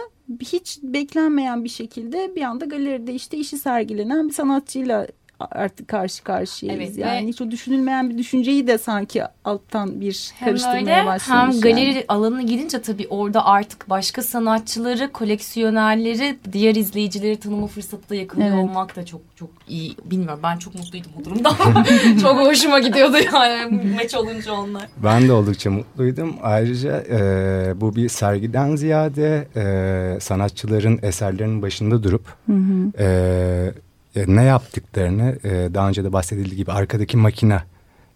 hiç 0.41 0.79
beklenmeyen 0.83 1.63
bir 1.63 1.69
şekilde 1.69 2.35
bir 2.35 2.41
anda 2.41 2.65
galeride 2.65 3.13
işte 3.13 3.37
işi 3.37 3.57
sergilenen 3.57 4.27
bir 4.27 4.33
sanatçıyla 4.33 5.07
artık 5.39 5.87
karşı 5.87 6.23
karşıyayız. 6.23 6.81
Evet, 6.81 6.97
yani 6.97 7.27
hiç 7.27 7.41
o 7.41 7.51
düşünülmeyen 7.51 8.09
bir 8.09 8.17
düşünceyi 8.17 8.67
de 8.67 8.77
sanki 8.77 9.23
alttan 9.45 10.01
bir 10.01 10.31
hem 10.39 10.49
karıştırmaya 10.49 10.97
öyle, 10.97 11.05
başlamış. 11.05 11.55
Hem 11.55 11.61
galeri 11.61 11.93
yani. 11.93 12.05
alanına 12.07 12.41
gidince 12.41 12.81
tabii 12.81 13.07
orada 13.09 13.45
artık 13.45 13.89
başka 13.89 14.21
sanatçıları, 14.21 15.11
koleksiyonerleri, 15.11 16.37
diğer 16.51 16.75
izleyicileri 16.75 17.37
tanıma 17.37 17.67
fırsatı 17.67 18.09
da 18.09 18.15
yakalıyor 18.15 18.49
evet. 18.49 18.63
olmak 18.63 18.95
da 18.95 19.05
çok 19.05 19.21
çok 19.35 19.49
iyi. 19.67 19.95
Bilmiyorum 20.05 20.39
ben 20.43 20.57
çok 20.57 20.75
mutluydum 20.75 21.11
bu 21.19 21.25
durumda. 21.25 21.49
çok 22.21 22.39
hoşuma 22.39 22.79
gidiyordu 22.79 23.17
yani 23.33 23.81
maç 23.95 24.15
olunca 24.15 24.53
onlar. 24.53 24.87
Ben 25.03 25.27
de 25.27 25.33
oldukça 25.33 25.71
mutluydum. 25.71 26.35
Ayrıca 26.43 27.03
e, 27.09 27.81
bu 27.81 27.95
bir 27.95 28.09
sergiden 28.09 28.75
ziyade 28.75 29.47
e, 29.55 30.19
sanatçıların 30.19 30.99
eserlerinin 31.01 31.61
başında 31.61 32.03
durup 32.03 32.25
hı 32.45 32.53
hı. 32.53 33.03
E, 33.03 33.84
ne 34.27 34.43
yaptıklarını 34.43 35.37
e, 35.43 35.73
daha 35.73 35.89
önce 35.89 36.03
de 36.03 36.13
bahsedildiği 36.13 36.55
gibi 36.55 36.71
arkadaki 36.71 37.17
makine 37.17 37.61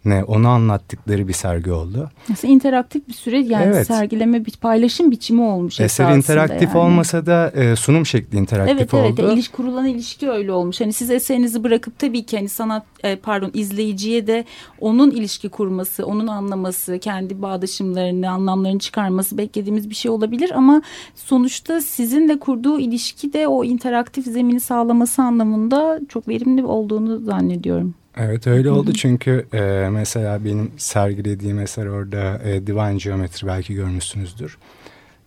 ne 0.05 0.23
onu 0.23 0.47
anlattıkları 0.47 1.27
bir 1.27 1.33
sergi 1.33 1.71
oldu. 1.71 2.11
Nasıl 2.29 2.47
interaktif 2.47 3.07
bir 3.07 3.13
süreç 3.13 3.49
yani 3.49 3.65
evet. 3.65 3.87
sergileme 3.87 4.45
bir 4.45 4.51
paylaşım 4.51 5.11
biçimi 5.11 5.41
olmuş 5.41 5.79
Eser 5.79 6.15
interaktif 6.15 6.69
yani. 6.69 6.77
olmasa 6.77 7.25
da 7.25 7.51
e, 7.55 7.75
sunum 7.75 8.05
şekli 8.05 8.37
interaktif 8.37 8.77
evet, 8.77 8.93
oldu. 8.93 9.05
Evet 9.07 9.19
evet 9.19 9.47
kurulan 9.47 9.85
ilişki 9.85 10.29
öyle 10.29 10.51
olmuş. 10.51 10.81
Hani 10.81 10.93
siz 10.93 11.11
eserinizi 11.11 11.63
bırakıp 11.63 11.99
tabii 11.99 12.25
ki 12.25 12.37
hani 12.37 12.49
sanat 12.49 12.85
e, 13.03 13.15
pardon 13.15 13.51
izleyiciye 13.53 14.27
de 14.27 14.45
onun 14.79 15.11
ilişki 15.11 15.49
kurması, 15.49 16.05
onun 16.05 16.27
anlaması, 16.27 16.99
kendi 16.99 17.41
bağdaşımlarını, 17.41 18.29
anlamlarını 18.29 18.79
çıkarması 18.79 19.37
beklediğimiz 19.37 19.89
bir 19.89 19.95
şey 19.95 20.11
olabilir 20.11 20.51
ama 20.55 20.81
sonuçta 21.15 21.81
sizinle 21.81 22.39
kurduğu 22.39 22.79
ilişki 22.79 23.33
de 23.33 23.47
o 23.47 23.63
interaktif 23.63 24.25
zemini 24.25 24.59
sağlaması 24.59 25.21
anlamında 25.21 25.99
çok 26.09 26.27
verimli 26.27 26.65
olduğunu 26.65 27.19
zannediyorum. 27.19 27.95
Evet 28.17 28.47
öyle 28.47 28.69
oldu 28.71 28.93
çünkü 28.93 29.45
e, 29.53 29.89
mesela 29.91 30.45
benim 30.45 30.71
sergilediğim 30.77 31.59
eser 31.59 31.85
orada 31.85 32.41
e, 32.43 32.67
Divine 32.67 32.97
Geometry 32.97 33.47
belki 33.47 33.73
görmüşsünüzdür. 33.73 34.57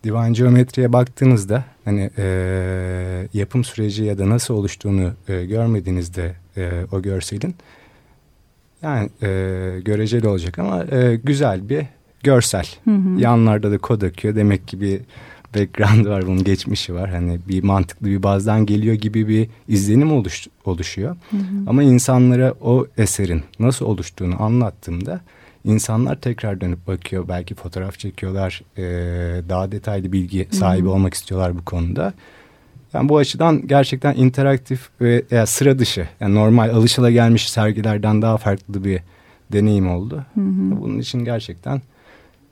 Divine 0.03 0.31
Geometry'ye 0.31 0.93
baktığınızda 0.93 1.65
hani 1.85 2.09
e, 2.17 3.27
yapım 3.33 3.63
süreci 3.63 4.03
ya 4.03 4.17
da 4.17 4.29
nasıl 4.29 4.53
oluştuğunu 4.53 5.11
e, 5.27 5.45
görmediğinizde 5.45 6.35
e, 6.57 6.71
o 6.91 7.01
görselin 7.01 7.55
yani 8.81 9.09
e, 9.21 9.27
göreceli 9.85 10.27
olacak 10.27 10.59
ama 10.59 10.83
e, 10.83 11.19
güzel 11.23 11.69
bir 11.69 11.85
görsel. 12.23 12.67
Hı 12.83 12.91
hı. 12.91 13.19
Yanlarda 13.19 13.71
da 13.71 13.77
kod 13.77 14.01
akıyor 14.01 14.35
demek 14.35 14.67
ki 14.67 14.81
bir 14.81 15.01
background 15.55 16.05
var, 16.05 16.25
bunun 16.27 16.43
geçmişi 16.43 16.93
var. 16.93 17.09
Hani 17.09 17.39
bir 17.47 17.63
mantıklı 17.63 18.07
bir 18.07 18.23
bazdan 18.23 18.65
geliyor 18.65 18.95
gibi 18.95 19.27
bir 19.27 19.49
izlenim 19.67 20.11
oluş, 20.11 20.47
oluşuyor. 20.65 21.15
Hı 21.31 21.37
hı. 21.37 21.41
Ama 21.67 21.83
insanlara 21.83 22.53
o 22.61 22.87
eserin 22.97 23.43
nasıl 23.59 23.85
oluştuğunu 23.85 24.43
anlattığımda 24.43 25.21
insanlar 25.65 26.15
tekrar 26.15 26.61
dönüp 26.61 26.87
bakıyor. 26.87 27.27
Belki 27.27 27.55
fotoğraf 27.55 27.99
çekiyorlar, 27.99 28.61
e, 28.77 28.83
daha 29.49 29.71
detaylı 29.71 30.11
bilgi 30.11 30.47
sahibi 30.51 30.85
hı 30.85 30.89
hı. 30.89 30.93
olmak 30.93 31.13
istiyorlar 31.13 31.57
bu 31.57 31.65
konuda. 31.65 32.13
Yani 32.93 33.09
bu 33.09 33.17
açıdan 33.17 33.67
gerçekten 33.67 34.15
interaktif 34.15 34.89
ve 35.01 35.23
yani 35.31 35.47
sıra 35.47 35.79
dışı, 35.79 36.07
yani 36.19 36.35
normal 36.35 36.69
alışılagelmiş 36.69 37.49
sergilerden 37.49 38.21
daha 38.21 38.37
farklı 38.37 38.83
bir 38.83 38.99
deneyim 39.51 39.91
oldu. 39.91 40.15
Hı 40.33 40.41
hı. 40.41 40.81
Bunun 40.81 40.99
için 40.99 41.25
gerçekten 41.25 41.81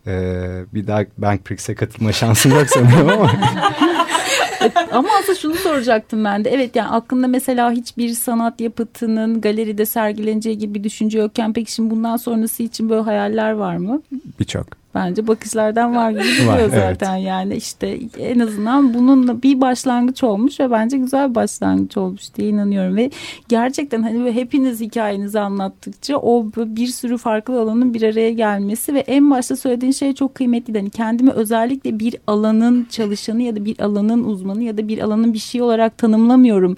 ee, 0.08 0.66
bir 0.74 0.88
daha 0.88 1.04
Bank 1.18 1.46
Prix'e 1.46 1.76
katılma 1.76 2.12
şansım 2.12 2.52
yok 2.52 2.70
sanıyorum 2.70 3.10
ama. 3.10 3.32
ama 4.92 5.10
aslında 5.20 5.40
şunu 5.40 5.56
soracaktım 5.56 6.26
ben 6.26 6.46
de. 6.46 6.50
Evet 6.50 6.76
yani 6.76 6.90
aklında 6.90 7.28
mesela 7.28 7.72
hiçbir 7.72 8.10
sanat 8.10 8.62
yapıtının 8.62 9.42
galeride 9.42 9.86
sergileneceği 9.86 10.58
gibi 10.58 10.74
bir 10.74 10.84
düşünce 10.84 11.20
yokken 11.20 11.54
peki 11.54 11.72
şimdi 11.72 11.90
bundan 11.90 12.18
sonrası 12.18 12.64
için 12.64 12.90
böyle 12.90 13.02
hayaller 13.02 13.52
var 13.52 13.78
mı? 13.78 14.02
Birçok. 14.40 14.68
Bence 14.96 15.28
bakışlardan 15.28 15.96
var 15.96 16.12
gibi 16.12 16.24
duruyor 16.24 16.72
Var, 16.72 16.78
zaten. 16.90 17.16
Evet. 17.16 17.28
yani 17.28 17.56
işte 17.56 18.00
en 18.20 18.40
azından 18.40 18.94
bununla 18.94 19.42
bir 19.44 19.62
başlangıç 19.62 20.24
olmuş 20.24 20.60
ve 20.60 20.72
bence 20.72 20.98
güzel 20.98 21.30
bir 21.30 21.36
başlangıç 21.36 21.98
olmuş 21.98 22.36
diye 22.36 22.50
inanıyorum. 22.50 22.96
Ve 22.96 23.12
gerçekten 23.50 24.04
hani 24.04 24.32
hepiniz 24.32 24.82
hikayenizi 24.82 25.40
anlattıkça 25.40 26.18
o 26.18 26.46
bir 26.58 26.88
sürü 26.88 27.18
farklı 27.18 27.62
alanın 27.62 27.94
bir 27.94 28.02
araya 28.02 28.32
gelmesi 28.32 28.94
ve 28.94 29.00
en 29.00 29.32
başta 29.32 29.56
söylediğin 29.56 29.92
şey 29.92 30.14
çok 30.14 30.36
kıymetli 30.36 30.80
hani 30.80 30.90
kendimi 30.90 31.32
özellikle 31.32 32.00
bir 32.00 32.16
alanın 32.28 32.88
çalışanı 32.90 33.42
ya 33.42 33.56
da 33.56 33.66
bir 33.66 33.80
alanın 33.80 34.24
uzmanı 34.24 34.64
ya 34.64 34.78
da 34.78 34.88
bir 34.88 35.00
alanın 35.00 35.34
bir 35.34 35.40
şey 35.40 35.62
olarak 35.62 35.98
tanımlamıyorum 35.98 36.78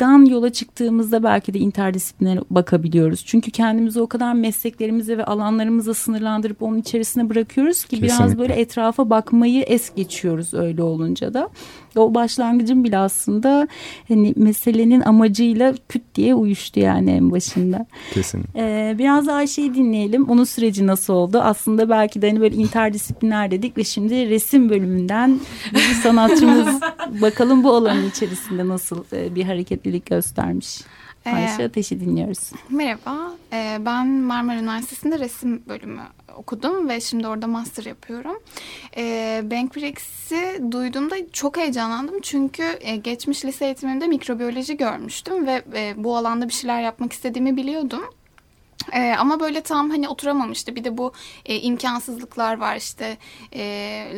dan 0.00 0.24
yola 0.24 0.52
çıktığımızda 0.52 1.22
belki 1.22 1.54
de 1.54 1.58
interdisipliner 1.58 2.38
bakabiliyoruz. 2.50 3.24
Çünkü 3.26 3.50
kendimizi 3.50 4.00
o 4.00 4.06
kadar 4.06 4.32
mesleklerimize 4.32 5.18
ve 5.18 5.24
alanlarımıza 5.24 5.94
sınırlandırıp 5.94 6.62
onun 6.62 6.78
içerisine 6.78 7.28
bırakıyoruz 7.30 7.84
ki 7.84 8.02
biraz 8.02 8.18
Kesinlikle. 8.18 8.38
böyle 8.38 8.54
etrafa 8.54 9.10
bakmayı 9.10 9.62
es 9.62 9.94
geçiyoruz 9.94 10.54
öyle 10.54 10.82
olunca 10.82 11.34
da. 11.34 11.48
O 11.96 12.14
başlangıcın 12.14 12.84
bile 12.84 12.98
aslında 12.98 13.68
hani 14.08 14.32
meselenin 14.36 15.00
amacıyla 15.00 15.74
küt 15.88 16.02
diye 16.14 16.34
uyuştu 16.34 16.80
yani 16.80 17.10
en 17.10 17.30
başında. 17.30 17.86
Kesin. 18.14 18.44
Ee, 18.56 18.94
biraz 18.98 19.26
da 19.26 19.34
Ayşe'yi 19.34 19.74
dinleyelim. 19.74 20.28
Onun 20.28 20.44
süreci 20.44 20.86
nasıl 20.86 21.14
oldu? 21.14 21.38
Aslında 21.38 21.88
belki 21.88 22.22
de 22.22 22.28
hani 22.28 22.40
böyle 22.40 22.56
interdisipliner 22.56 23.50
dedik 23.50 23.78
ve 23.78 23.84
şimdi 23.84 24.30
resim 24.30 24.70
bölümünden 24.70 25.40
bir 25.72 25.94
sanatçımız 26.02 26.80
bakalım 27.22 27.64
bu 27.64 27.74
alanın 27.74 28.08
içerisinde 28.08 28.68
nasıl 28.68 29.04
e, 29.12 29.34
bir 29.34 29.44
hareketlilik 29.44 30.06
göstermiş. 30.06 30.80
Ee, 31.26 31.30
Ayşe 31.30 31.64
Ateş'i 31.64 32.00
dinliyoruz. 32.00 32.50
Merhaba, 32.70 33.32
ee, 33.52 33.78
ben 33.80 34.08
Marmara 34.08 34.58
Üniversitesi'nde 34.58 35.18
resim 35.18 35.62
bölümü 35.68 36.02
okudum 36.36 36.88
ve 36.88 37.00
şimdi 37.00 37.26
orada 37.28 37.46
master 37.46 37.84
yapıyorum. 37.84 38.38
Ee, 38.96 39.42
Bankbrex'i 39.50 40.62
duyduğumda 40.70 41.16
çok 41.32 41.56
heyecanlandım 41.56 42.20
çünkü 42.20 42.62
e, 42.80 42.96
geçmiş 42.96 43.44
lise 43.44 43.64
eğitimimde 43.64 44.06
mikrobiyoloji 44.06 44.76
görmüştüm 44.76 45.46
ve 45.46 45.62
e, 45.74 45.94
bu 45.96 46.16
alanda 46.16 46.48
bir 46.48 46.52
şeyler 46.52 46.82
yapmak 46.82 47.12
istediğimi 47.12 47.56
biliyordum. 47.56 48.02
Ee, 48.92 49.14
ama 49.18 49.40
böyle 49.40 49.60
tam 49.60 49.90
hani 49.90 50.08
oturamamıştı. 50.08 50.76
Bir 50.76 50.84
de 50.84 50.98
bu 50.98 51.12
e, 51.46 51.60
imkansızlıklar 51.60 52.58
var 52.58 52.76
işte 52.76 53.16
e, 53.54 53.62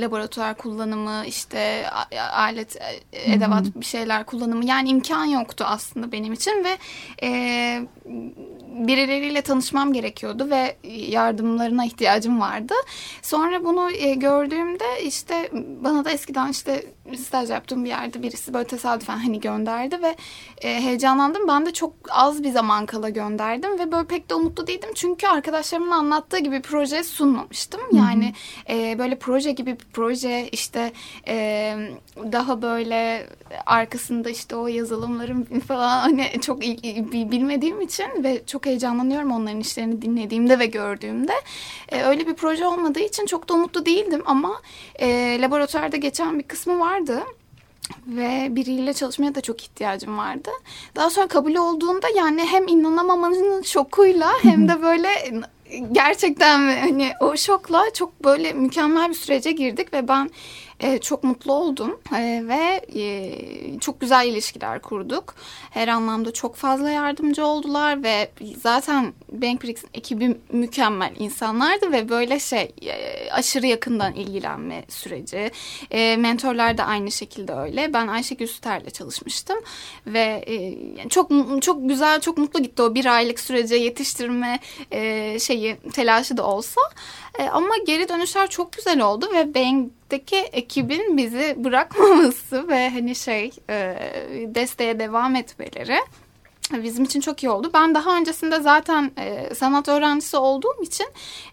laboratuvar 0.00 0.54
kullanımı, 0.56 1.22
işte 1.26 1.84
a- 1.90 2.32
alet, 2.32 2.76
e, 3.12 3.32
edevat 3.32 3.64
bir 3.76 3.84
şeyler 3.84 4.26
kullanımı. 4.26 4.64
Yani 4.66 4.88
imkan 4.88 5.24
yoktu 5.24 5.64
aslında 5.68 6.12
benim 6.12 6.32
için 6.32 6.64
ve 6.64 6.78
e, 7.22 7.30
birileriyle 8.86 9.42
tanışmam 9.42 9.92
gerekiyordu 9.92 10.50
ve 10.50 10.76
yardımlarına 11.08 11.84
ihtiyacım 11.84 12.40
vardı. 12.40 12.74
Sonra 13.22 13.64
bunu 13.64 13.90
e, 13.90 14.14
gördüğümde 14.14 15.02
işte 15.04 15.50
bana 15.84 16.04
da 16.04 16.10
eskiden 16.10 16.48
işte 16.48 16.86
staj 17.18 17.50
yaptığım 17.50 17.84
bir 17.84 17.88
yerde 17.88 18.22
birisi 18.22 18.54
böyle 18.54 18.66
tesadüfen 18.66 19.18
hani 19.18 19.40
gönderdi 19.40 20.02
ve 20.02 20.16
e, 20.62 20.80
heyecanlandım. 20.80 21.48
Ben 21.48 21.66
de 21.66 21.72
çok 21.72 21.92
az 22.10 22.42
bir 22.42 22.50
zaman 22.50 22.86
kala 22.86 23.08
gönderdim 23.08 23.78
ve 23.78 23.92
böyle 23.92 24.06
pek 24.06 24.30
de 24.30 24.34
umutlu 24.56 24.66
değildim. 24.66 24.90
Çünkü 24.94 25.26
arkadaşlarımın 25.26 25.90
anlattığı 25.90 26.38
gibi 26.38 26.60
proje 26.62 27.02
sunmamıştım. 27.02 27.80
Yani 27.92 28.34
e, 28.68 28.98
böyle 28.98 29.18
proje 29.18 29.52
gibi 29.52 29.72
bir 29.72 29.84
proje 29.92 30.48
işte 30.52 30.92
e, 31.28 31.76
daha 32.32 32.62
böyle 32.62 33.26
arkasında 33.66 34.30
işte 34.30 34.56
o 34.56 34.66
yazılımların 34.66 35.42
falan 35.68 36.00
hani 36.00 36.40
çok 36.40 36.64
il- 36.66 36.78
il- 36.82 37.30
bilmediğim 37.30 37.80
için 37.80 38.06
ve 38.24 38.42
çok 38.46 38.66
heyecanlanıyorum 38.66 39.30
onların 39.32 39.60
işlerini 39.60 40.02
dinlediğimde 40.02 40.58
ve 40.58 40.66
gördüğümde. 40.66 41.32
E, 41.88 42.02
öyle 42.02 42.26
bir 42.26 42.34
proje 42.34 42.66
olmadığı 42.66 43.00
için 43.00 43.26
çok 43.26 43.48
da 43.48 43.54
umutlu 43.54 43.86
değildim 43.86 44.22
ama 44.26 44.62
e, 45.00 45.38
laboratuvarda 45.40 45.96
geçen 45.96 46.38
bir 46.38 46.44
kısmı 46.44 46.78
vardı 46.80 47.22
ve 48.06 48.48
biriyle 48.50 48.92
çalışmaya 48.92 49.34
da 49.34 49.40
çok 49.40 49.62
ihtiyacım 49.62 50.18
vardı. 50.18 50.50
Daha 50.96 51.10
sonra 51.10 51.26
kabul 51.26 51.54
olduğunda 51.54 52.06
yani 52.16 52.44
hem 52.44 52.68
inanamamanın 52.68 53.62
şokuyla 53.62 54.32
hem 54.42 54.68
de 54.68 54.82
böyle 54.82 55.08
gerçekten 55.92 56.58
hani 56.58 57.12
o 57.20 57.36
şokla 57.36 57.84
çok 57.94 58.24
böyle 58.24 58.52
mükemmel 58.52 59.08
bir 59.08 59.14
sürece 59.14 59.52
girdik 59.52 59.92
ve 59.92 60.08
ben 60.08 60.30
e, 60.80 60.98
çok 60.98 61.24
mutlu 61.24 61.52
oldum 61.52 62.00
E, 62.16 62.42
ve 62.48 62.86
e, 63.00 63.80
çok 63.80 64.00
güzel 64.00 64.26
ilişkiler 64.26 64.82
kurduk. 64.82 65.34
Her 65.70 65.88
anlamda 65.88 66.32
çok 66.32 66.56
fazla 66.56 66.90
yardımcı 66.90 67.46
oldular 67.46 68.02
ve 68.02 68.30
zaten 68.62 69.12
Bankbrix'in 69.32 69.88
ekibi 69.94 70.36
mükemmel 70.52 71.14
insanlardı 71.18 71.92
ve 71.92 72.08
böyle 72.08 72.40
şey 72.40 72.72
e, 72.82 73.30
aşırı 73.30 73.66
yakından 73.66 74.14
ilgilenme 74.14 74.84
süreci. 74.88 75.50
E, 75.90 76.16
mentorlar 76.16 76.78
da 76.78 76.84
aynı 76.84 77.10
şekilde 77.10 77.52
öyle. 77.52 77.92
Ben 77.92 78.06
Ayşegül 78.06 78.46
Süter'le 78.46 78.90
çalışmıştım 78.90 79.56
ve 80.06 80.44
e, 80.46 81.08
çok 81.08 81.30
çok 81.62 81.88
güzel, 81.88 82.20
çok 82.20 82.38
mutlu 82.38 82.62
gitti 82.62 82.82
o 82.82 82.94
bir 82.94 83.06
aylık 83.06 83.40
sürece 83.40 83.76
yetiştirme 83.76 84.58
e, 84.90 85.38
şeyi 85.38 85.76
telaşı 85.76 86.36
da 86.36 86.46
olsa. 86.46 86.80
E, 87.38 87.48
ama 87.48 87.76
geri 87.86 88.08
dönüşler 88.08 88.50
çok 88.50 88.72
güzel 88.72 89.00
oldu 89.00 89.28
ve 89.34 89.54
Bank'teki 90.10 90.36
ekibin 90.36 91.16
bizi 91.16 91.54
bırakmaması 91.58 92.68
ve 92.68 92.90
hani 92.90 93.14
şey 93.14 93.50
e, 93.70 93.96
desteğe 94.46 94.98
devam 94.98 95.36
etmeleri 95.36 95.98
bizim 96.72 97.04
için 97.04 97.20
çok 97.20 97.42
iyi 97.42 97.50
oldu. 97.50 97.70
Ben 97.74 97.94
daha 97.94 98.16
öncesinde 98.16 98.60
zaten 98.60 99.10
e, 99.18 99.54
sanat 99.54 99.88
öğrencisi 99.88 100.36
olduğum 100.36 100.82
için 100.82 101.06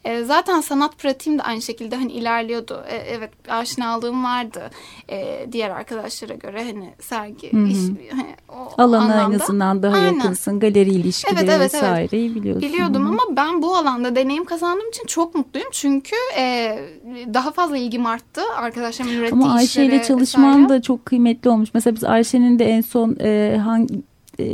e, 0.05 0.23
zaten 0.23 0.61
sanat 0.61 0.97
pratiğim 0.97 1.39
de 1.39 1.43
aynı 1.43 1.61
şekilde 1.61 1.95
hani 1.95 2.11
ilerliyordu. 2.11 2.83
E, 2.89 2.95
evet 2.95 3.31
aşinalığım 3.49 4.23
vardı 4.23 4.71
e, 5.09 5.47
diğer 5.51 5.69
arkadaşlara 5.69 6.33
göre 6.33 6.63
hani 6.63 6.93
sergi 6.99 7.53
Hı 7.53 7.57
hı. 7.57 7.67
iş 7.67 7.77
hani, 8.11 8.35
o 8.49 8.81
Alana 8.81 9.21
en 9.23 9.39
azından 9.39 9.83
daha 9.83 9.95
Aynen. 9.95 10.13
yakınsın. 10.13 10.59
Galeri 10.59 10.89
ilişkileri 10.89 11.39
Evet, 11.39 11.49
evet, 11.49 11.59
evet. 11.59 11.73
vesaireyi 11.73 12.35
biliyorsun. 12.35 12.61
Biliyordum 12.61 13.03
Hı 13.03 13.07
hı. 13.07 13.11
ama 13.11 13.23
ben 13.37 13.61
bu 13.61 13.75
alanda 13.75 14.15
deneyim 14.15 14.45
kazandığım 14.45 14.89
için 14.89 15.05
çok 15.05 15.35
mutluyum. 15.35 15.69
Çünkü 15.71 16.15
e, 16.37 16.79
daha 17.33 17.51
fazla 17.51 17.77
ilgim 17.77 18.05
arttı. 18.05 18.41
Arkadaşlarımın 18.55 19.15
ürettiği 19.15 19.43
Ama 19.43 19.53
Ayşe 19.53 19.85
ile 19.85 19.95
işlere 19.95 20.07
çalışman 20.07 20.63
vesaire. 20.63 20.69
da 20.69 20.81
çok 20.81 21.05
kıymetli 21.05 21.49
olmuş. 21.49 21.69
Mesela 21.73 21.95
biz 21.95 22.03
Ayşe'nin 22.03 22.59
de 22.59 22.65
en 22.65 22.81
son 22.81 23.15
e, 23.19 23.57
hangi 23.63 24.01
e, 24.39 24.45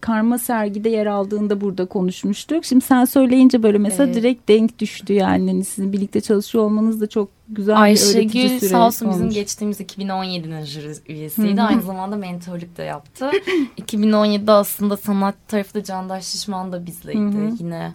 karma 0.00 0.38
sergide 0.38 0.88
yer 0.88 1.06
aldığında 1.06 1.60
burada 1.60 1.86
konuşmuştuk. 1.86 2.64
Şimdi 2.64 2.84
sen 2.84 3.04
söyleyince 3.04 3.62
böyle 3.62 3.78
mesela 3.78 4.04
Evet. 4.04 4.14
direkt 4.16 4.48
denk 4.48 4.78
düştü 4.78 5.12
yani. 5.12 5.50
Hani 5.50 5.64
sizin 5.64 5.92
birlikte 5.92 6.20
çalışıyor 6.20 6.64
olmanız 6.64 7.00
da 7.00 7.06
çok 7.06 7.28
güzel 7.48 7.74
bir 7.76 7.80
öğretici 7.80 8.42
Ayşegül 8.44 8.68
sağ 8.68 8.86
olsun 8.86 9.08
bizim 9.10 9.22
olmuş. 9.22 9.34
geçtiğimiz 9.34 9.80
2017'nin 9.80 10.64
jüri 10.64 10.92
üyesiydi. 11.08 11.56
Hı 11.56 11.62
hı. 11.62 11.66
Aynı 11.66 11.82
zamanda 11.82 12.16
mentorluk 12.16 12.76
da 12.76 12.82
yaptı. 12.82 13.30
2017'de 13.78 14.52
aslında 14.52 14.96
sanat 14.96 15.34
tarafı 15.48 15.74
da 15.74 15.84
Candaş 15.84 16.24
Şişman 16.24 16.72
da 16.72 16.86
bizleydi. 16.86 17.18
Hı. 17.18 17.52
Yine 17.58 17.92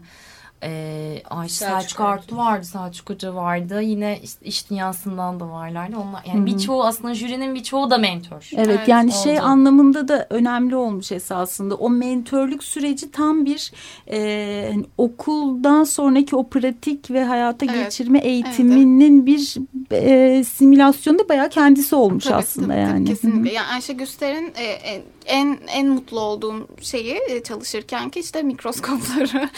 e, 0.64 1.22
Ayşe 1.30 1.54
Selçuk 1.54 1.82
Selçuk 1.82 2.00
Artu 2.00 2.38
vardı, 2.38 2.66
Selçuk 2.66 3.10
Hoca 3.10 3.36
vardı. 3.36 3.82
Yine 3.82 4.20
işte 4.24 4.46
iş 4.46 4.70
dünyasından 4.70 5.40
da 5.40 5.50
varlardı. 5.50 5.98
Onlar 5.98 6.24
yani 6.26 6.38
Hı 6.40 6.42
hı. 6.42 6.46
birçoğu 6.46 6.84
aslında 6.84 7.14
jürinin 7.14 7.56
birçoğu 7.56 7.90
da 7.90 7.98
mentor. 7.98 8.50
Evet, 8.56 8.68
Evet, 8.68 8.88
yani 8.88 9.12
şey 9.12 9.34
oldu. 9.34 9.42
anlamında 9.46 10.08
da 10.08 10.28
önemli 10.30 10.76
olmuş 10.76 11.12
esasında. 11.12 11.76
O 11.76 11.90
mentörlük 11.90 12.64
süreci 12.64 13.12
tam 13.12 13.46
bir 13.46 13.72
e, 14.12 14.70
hani 14.72 14.86
okuldan 14.98 15.84
sonraki 15.84 16.36
o 16.36 16.48
pratik 16.48 17.12
ve 17.12 17.24
hayata 17.24 17.66
Evet, 17.66 17.86
geçirme 17.86 18.20
eğitiminin 18.20 19.26
bir 19.26 19.56
e, 19.92 20.44
simülasyonu 20.44 21.20
da 21.20 21.30
bayağı 21.30 21.50
kendisi 21.50 21.96
olmuş 21.96 22.24
Tabii, 22.24 22.36
aslında 22.36 22.68
tabii, 22.68 22.82
tabii, 22.82 22.90
yani. 22.92 23.06
kesinlikle. 23.06 23.54
Yani 23.54 23.68
Ayşe 23.68 23.94
Güster'in 23.94 24.54
e, 24.56 24.64
e, 24.64 25.04
en 25.26 25.60
en 25.68 25.88
mutlu 25.88 26.20
olduğum 26.20 26.68
şeyi 26.82 27.22
e, 27.30 27.44
çalışırken 27.44 28.10
ki 28.10 28.20
işte 28.20 28.44
mikroskopları 28.44 29.50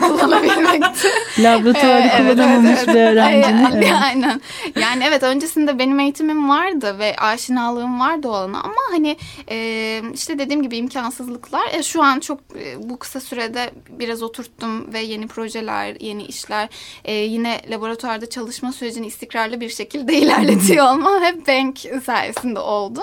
kullanabilmekti. 0.00 1.08
Laboratuvarı 1.38 2.02
Ee, 2.02 2.12
evet, 2.16 2.32
kullanamamış 2.32 2.70
evet, 2.70 2.84
evet. 2.84 2.96
bir 2.96 3.00
öğrencinin. 3.00 3.64
Aynen, 3.64 3.72
evet. 3.76 3.92
Aynen. 4.02 4.40
Yani 4.80 5.04
evet 5.08 5.22
öncesinde 5.22 5.78
benim 5.78 6.00
eğitimim 6.00 6.48
vardı 6.48 6.98
ve 6.98 7.16
aşinalığım 7.16 8.00
vardı 8.00 8.28
o 8.28 8.32
alana 8.32 8.60
ama 8.60 8.82
hani 8.90 9.16
e, 9.50 10.00
işte 10.14 10.38
dediğim 10.38 10.62
gibi 10.62 10.76
imkansızlıklar. 10.76 11.68
E, 11.72 11.82
şu 11.82 12.02
an 12.02 12.20
çok 12.20 12.40
e, 12.58 12.90
bu 12.90 12.98
kısa 12.98 13.20
sürede 13.20 13.70
biraz 13.88 14.22
oturttum 14.22 14.92
ve 14.92 15.00
yeni 15.00 15.26
projeler, 15.26 15.96
yeni 16.00 16.24
işler 16.24 16.68
e, 17.04 17.14
yine 17.14 17.60
laboratuvarda 17.70 18.30
çalışma 18.30 18.72
sürecini 18.72 19.06
istikrarlı 19.06 19.60
bir 19.60 19.68
şekilde 19.68 20.14
ilerletiyor 20.18 20.86
olma 20.86 21.20
hep 21.20 21.48
Bank 21.48 21.78
sayesinde 22.04 22.58
oldu. 22.58 23.02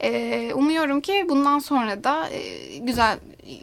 E, 0.00 0.50
umuyorum 0.54 1.00
ki 1.00 1.26
bundan 1.44 1.58
sonra 1.58 2.04
da 2.04 2.28
e, 2.28 2.78
güzel 2.78 3.18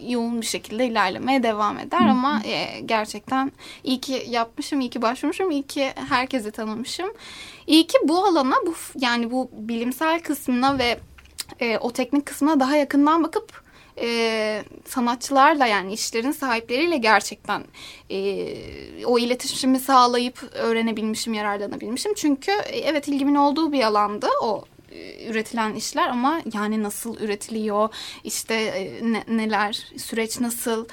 yoğun 0.08 0.42
bir 0.42 0.46
şekilde 0.46 0.88
ilerlemeye 0.88 1.44
devam 1.44 1.80
eder 1.80 2.02
ama 2.02 2.42
e, 2.46 2.80
gerçekten 2.80 3.52
iyi 3.84 4.02
ki 4.02 4.26
yapmışım, 4.30 4.82
iyi 4.82 4.90
ki 4.90 5.02
başvurmuşum, 5.02 5.52
iyi 5.52 5.64
ki 5.64 5.92
herkesi 6.10 6.52
tanımışım. 6.52 7.10
İyi 7.68 7.88
ki 7.88 7.98
bu 8.04 8.26
alana, 8.26 8.56
bu 8.66 8.74
yani 9.00 9.32
bu 9.32 9.50
bilimsel 9.54 10.20
kısmına 10.20 10.78
ve 10.80 11.00
e, 11.60 11.78
o 11.78 11.92
teknik 11.92 12.26
kısmına 12.26 12.60
daha 12.60 12.76
yakından 12.76 13.24
bakıp 13.24 13.64
e, 14.02 14.64
sanatçılarla 14.88 15.66
yani 15.66 15.94
işlerin 15.94 16.32
sahipleriyle 16.32 16.98
gerçekten 16.98 17.64
e, 18.10 19.06
o 19.06 19.20
iletişimi 19.20 19.80
sağlayıp 19.80 20.44
öğrenebilmişim, 20.54 21.34
yararlanabilmişim. 21.34 22.14
Çünkü 22.14 22.52
e, 22.52 22.80
evet 22.80 23.08
ilgimin 23.08 23.36
olduğu 23.36 23.72
bir 23.72 23.84
alandı 23.84 24.28
o 24.44 24.64
üretilen 25.30 25.76
işler 25.76 26.08
ama 26.08 26.42
yani 26.54 26.84
nasıl 26.84 27.18
üretiliyor 27.20 27.90
işte 28.24 28.54
e, 28.54 29.12
ne, 29.12 29.24
neler 29.28 29.88
süreç 29.98 30.40
nasıl 30.40 30.86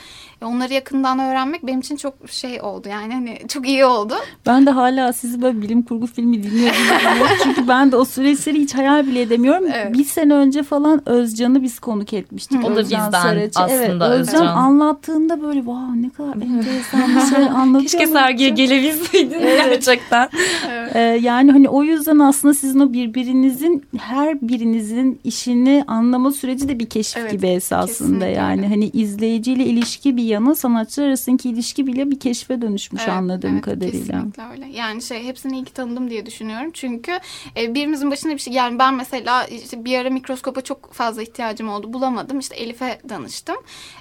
e, 0.43 0.45
onları 0.45 0.73
yakından 0.73 1.19
öğrenmek 1.19 1.67
benim 1.67 1.81
için 1.81 1.97
çok 1.97 2.15
şey 2.31 2.61
oldu 2.63 2.89
yani 2.89 3.13
hani 3.15 3.39
çok 3.49 3.69
iyi 3.69 3.85
oldu. 3.85 4.15
Ben 4.47 4.67
de 4.67 4.71
hala 4.71 5.13
sizi 5.13 5.43
böyle 5.43 5.63
bilim 5.63 5.83
kurgu 5.83 6.07
filmi 6.07 6.43
dinliyorum. 6.43 6.77
Çünkü 7.43 7.69
ben 7.69 7.93
de 7.93 7.97
o 7.97 8.05
süreçleri 8.05 8.59
hiç 8.59 8.75
hayal 8.75 9.07
bile 9.07 9.21
edemiyorum. 9.21 9.65
Evet. 9.73 9.95
Bir 9.95 10.05
sene 10.05 10.35
önce 10.35 10.63
falan 10.63 11.09
Özcan'ı 11.09 11.63
biz 11.63 11.79
konuk 11.79 12.13
etmiştik. 12.13 12.65
O 12.65 12.77
da 12.77 12.81
Özcan 12.81 13.07
bizden 13.07 13.23
Saraç'ı. 13.23 13.61
aslında 13.61 14.09
evet, 14.09 14.21
Özcan. 14.21 14.41
Özcan 14.43 14.47
anlattığında 14.47 15.43
böyle 15.43 15.59
wow 15.59 16.03
ne 16.03 16.11
kadar 16.11 16.47
enteresan 16.47 17.17
bir 17.17 17.37
şey 17.37 17.45
anlatıyor. 17.55 17.91
Keşke 17.91 18.07
sergiye 18.07 18.51
gelebilseydin 18.51 19.41
evet. 19.41 19.65
gerçekten. 19.65 20.29
Evet. 20.71 20.97
Ee, 20.97 21.01
yani 21.01 21.53
hani 21.53 21.69
o 21.69 21.83
yüzden 21.83 22.19
aslında 22.19 22.55
sizin 22.55 22.81
o 22.81 22.93
birbirinizin 22.93 23.88
her 23.97 24.41
birinizin 24.41 25.21
işini 25.25 25.85
anlama 25.87 26.33
süreci 26.33 26.69
de 26.69 26.79
bir 26.79 26.89
keşif 26.89 27.17
evet, 27.17 27.33
gibi 27.33 27.47
esasında 27.47 27.87
kesinlikle. 27.87 28.27
yani 28.27 28.69
hani 28.69 28.89
izleyiciyle 28.89 29.65
ilişki 29.65 30.17
bir 30.17 30.23
yana 30.23 30.55
sanatçılar 30.55 31.07
arasındaki 31.07 31.51
ilişki 31.51 31.87
bile 31.87 32.11
bir 32.11 32.21
keşfe 32.21 32.63
dönüşmüş 32.63 33.03
evet, 33.03 33.13
anladığım 33.13 33.53
evet, 33.53 33.65
kadarıyla. 33.65 34.15
Kesinlikle 34.15 34.43
öyle. 34.53 34.67
Yani 34.69 35.03
şey 35.03 35.25
hepsini 35.25 35.55
iyi 35.55 35.65
ki 35.65 35.73
tanıdım 35.73 36.11
diye 36.11 36.27
düşünüyorum. 36.27 36.71
Çünkü 36.75 37.19
e, 37.57 37.75
birimizin 37.75 38.11
başına 38.11 38.33
bir 38.33 38.39
şey 38.39 38.53
yani 38.53 38.79
ben 38.79 38.95
mesela 38.95 39.45
işte 39.45 39.85
bir 39.85 39.99
ara 39.99 40.11
mikroskopa 40.11 40.61
çok 40.61 40.93
fazla 40.93 41.23
ihtiyacım 41.23 41.69
oldu 41.69 41.93
bulamadım. 41.93 42.39
İşte 42.39 42.57
Elif'e 42.57 43.01
danıştım. 43.09 43.57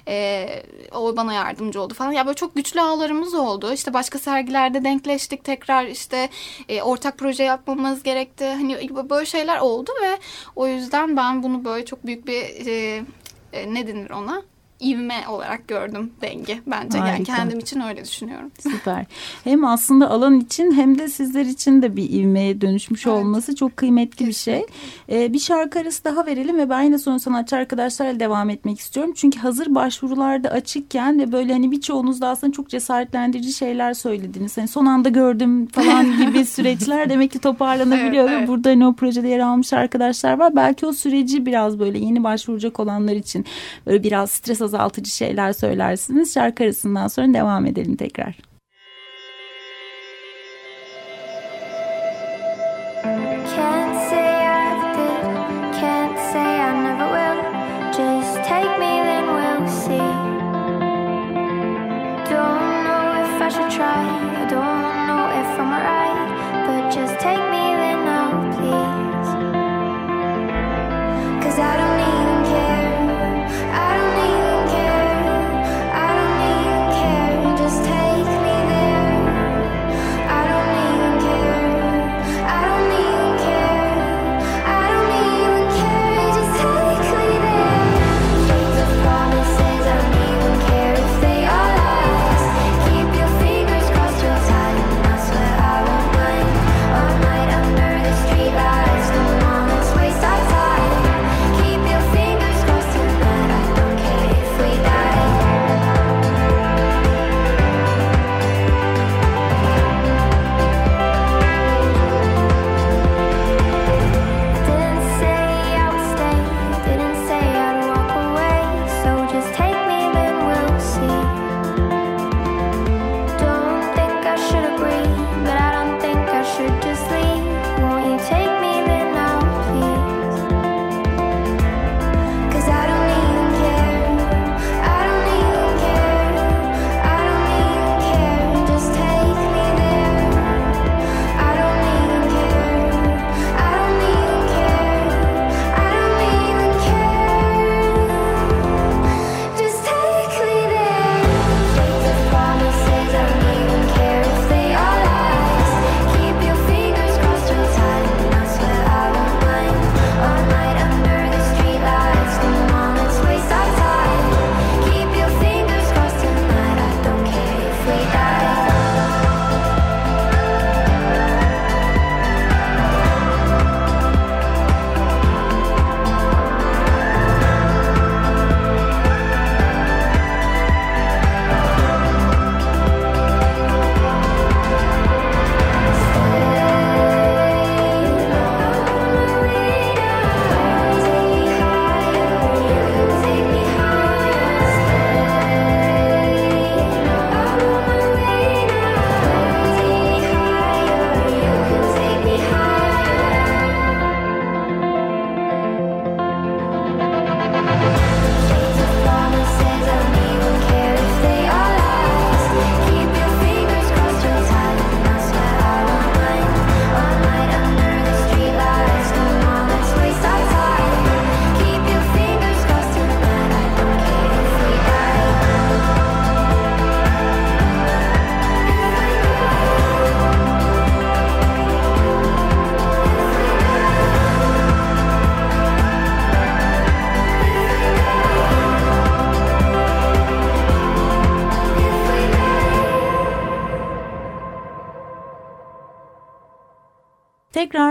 E, 0.08 0.48
o 0.92 1.16
bana 1.16 1.32
yardımcı 1.32 1.82
oldu 1.82 1.94
falan. 1.94 2.12
Ya 2.12 2.26
böyle 2.26 2.36
çok 2.36 2.54
güçlü 2.54 2.80
ağlarımız 2.80 3.34
oldu. 3.34 3.72
İşte 3.72 3.94
başka 3.94 4.18
sergilerde 4.18 4.84
denkleştik 4.84 5.44
tekrar 5.44 5.86
işte 5.86 6.28
e, 6.68 6.82
ortak 6.82 7.18
proje 7.18 7.44
yapmamız 7.44 8.02
gerekti. 8.02 8.44
Hani 8.44 8.88
böyle 9.10 9.26
şeyler 9.26 9.58
oldu 9.58 9.77
ve 10.02 10.18
o 10.56 10.66
yüzden 10.66 11.16
ben 11.16 11.42
bunu 11.42 11.64
böyle 11.64 11.84
çok 11.84 12.06
büyük 12.06 12.26
bir 12.26 12.66
e, 12.66 13.04
e, 13.52 13.74
ne 13.74 13.86
denir 13.86 14.10
ona? 14.10 14.42
İvme 14.82 15.28
olarak 15.28 15.68
gördüm 15.68 16.12
denge 16.22 16.60
bence. 16.66 16.98
Harika. 16.98 17.14
Yani 17.14 17.24
kendim 17.24 17.58
için 17.58 17.80
öyle 17.80 18.04
düşünüyorum. 18.04 18.50
Süper. 18.62 19.06
Hem 19.44 19.64
aslında 19.64 20.10
alan 20.10 20.40
için 20.40 20.72
hem 20.72 20.98
de 20.98 21.08
sizler 21.08 21.44
için 21.44 21.82
de 21.82 21.96
bir 21.96 22.10
ivmeye 22.10 22.60
dönüşmüş 22.60 23.06
evet. 23.06 23.16
olması 23.16 23.54
çok 23.56 23.76
kıymetli 23.76 24.26
Kesinlikle. 24.26 24.62
bir 24.62 24.66
şey. 25.08 25.24
Ee, 25.24 25.32
bir 25.32 25.38
şarkı 25.38 25.78
arası 25.78 26.04
daha 26.04 26.26
verelim 26.26 26.58
ve 26.58 26.70
ben 26.70 26.82
yine 26.82 26.98
son 26.98 27.18
sanatçı 27.18 27.56
arkadaşlarla 27.56 28.20
devam 28.20 28.50
etmek 28.50 28.80
istiyorum. 28.80 29.12
Çünkü 29.16 29.38
hazır 29.38 29.74
başvurularda 29.74 30.48
açıkken 30.48 31.20
ve 31.20 31.32
böyle 31.32 31.52
hani 31.52 31.70
birçoğunuz 31.70 32.20
da 32.20 32.28
aslında 32.28 32.52
çok 32.52 32.68
cesaretlendirici 32.68 33.52
şeyler 33.52 33.94
söylediniz. 33.94 34.56
Hani 34.56 34.68
son 34.68 34.86
anda 34.86 35.08
gördüm 35.08 35.66
falan 35.66 36.18
gibi 36.26 36.44
süreçler 36.44 37.10
demek 37.10 37.30
ki 37.30 37.38
toparlanabiliyor 37.38 38.24
evet, 38.24 38.32
ve 38.32 38.38
evet. 38.38 38.48
burada 38.48 38.70
hani 38.70 38.86
o 38.86 38.94
projede 38.94 39.28
yer 39.28 39.38
almış 39.38 39.72
arkadaşlar 39.72 40.38
var. 40.38 40.56
Belki 40.56 40.86
o 40.86 40.92
süreci 40.92 41.46
biraz 41.46 41.78
böyle 41.78 41.98
yeni 41.98 42.24
başvuracak 42.24 42.80
olanlar 42.80 43.12
için 43.12 43.44
böyle 43.86 44.02
biraz 44.02 44.30
stres 44.30 44.62
azaltıcı 44.68 45.10
şeyler 45.10 45.52
söylersiniz. 45.52 46.34
Şarkı 46.34 46.64
arasından 46.64 47.08
sonra 47.08 47.34
devam 47.34 47.66
edelim 47.66 47.96
tekrar. 47.96 48.47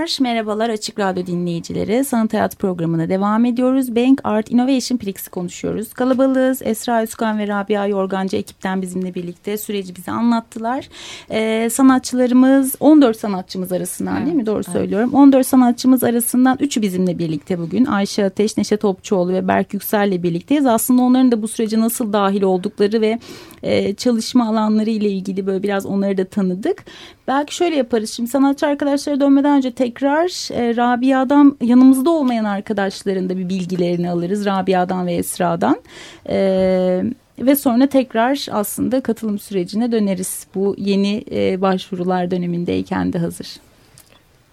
Tekrar 0.07 0.23
merhabalar 0.23 0.69
Açık 0.69 0.99
Radyo 0.99 1.25
dinleyicileri. 1.25 2.05
Sanat 2.05 2.33
Hayat 2.33 2.59
programına 2.59 3.09
devam 3.09 3.45
ediyoruz. 3.45 3.95
Bank 3.95 4.21
Art 4.23 4.51
Innovation 4.51 4.97
Prix'si 4.97 5.29
konuşuyoruz. 5.29 5.93
Kalabalığız. 5.93 6.61
Esra 6.61 7.03
Üskan 7.03 7.39
ve 7.39 7.47
Rabia 7.47 7.87
Yorgancı 7.87 8.37
ekipten 8.37 8.81
bizimle 8.81 9.15
birlikte 9.15 9.57
süreci 9.57 9.95
bize 9.95 10.11
anlattılar. 10.11 10.89
Ee, 11.31 11.69
sanatçılarımız 11.69 12.75
14 12.79 13.17
sanatçımız 13.19 13.71
arasından 13.71 14.15
evet, 14.15 14.25
değil 14.25 14.37
mi? 14.37 14.45
Doğru 14.45 14.61
evet. 14.65 14.69
söylüyorum. 14.69 15.13
14 15.13 15.47
sanatçımız 15.47 16.03
arasından 16.03 16.57
3'ü 16.57 16.81
bizimle 16.81 17.19
birlikte 17.19 17.59
bugün. 17.59 17.85
Ayşe 17.85 18.25
Ateş, 18.25 18.57
Neşet 18.57 18.81
Topçuoğlu 18.81 19.33
ve 19.33 19.47
Berk 19.47 19.73
Yüksel'le 19.73 20.23
birlikteyiz. 20.23 20.65
Aslında 20.65 21.01
onların 21.01 21.31
da 21.31 21.41
bu 21.41 21.47
sürece 21.47 21.79
nasıl 21.79 22.13
dahil 22.13 22.41
oldukları 22.41 23.01
ve 23.01 23.19
e, 23.63 23.95
çalışma 23.95 24.47
alanları 24.47 24.89
ile 24.89 25.09
ilgili 25.09 25.45
böyle 25.47 25.63
biraz 25.63 25.85
onları 25.85 26.17
da 26.17 26.25
tanıdık. 26.25 26.83
Belki 27.27 27.55
şöyle 27.55 27.75
yaparız. 27.75 28.11
Şimdi 28.11 28.29
sanatçı 28.29 28.67
arkadaşlara 28.67 29.19
dönmeden 29.19 29.57
önce 29.57 29.71
tekrar 29.97 30.53
e, 30.53 30.75
Rabia'dan 30.75 31.57
yanımızda 31.61 32.09
olmayan 32.09 32.45
arkadaşların 32.45 33.29
da 33.29 33.37
bir 33.37 33.49
bilgilerini 33.49 34.09
alırız. 34.09 34.45
Rabia'dan 34.45 35.07
ve 35.07 35.13
Esra'dan. 35.13 35.81
E, 36.29 37.03
ve 37.39 37.55
sonra 37.55 37.87
tekrar 37.87 38.47
aslında 38.51 39.01
katılım 39.01 39.39
sürecine 39.39 39.91
döneriz. 39.91 40.47
Bu 40.55 40.75
yeni 40.77 41.23
e, 41.31 41.61
başvurular 41.61 42.31
dönemindeyken 42.31 43.13
de 43.13 43.19
hazır. 43.19 43.47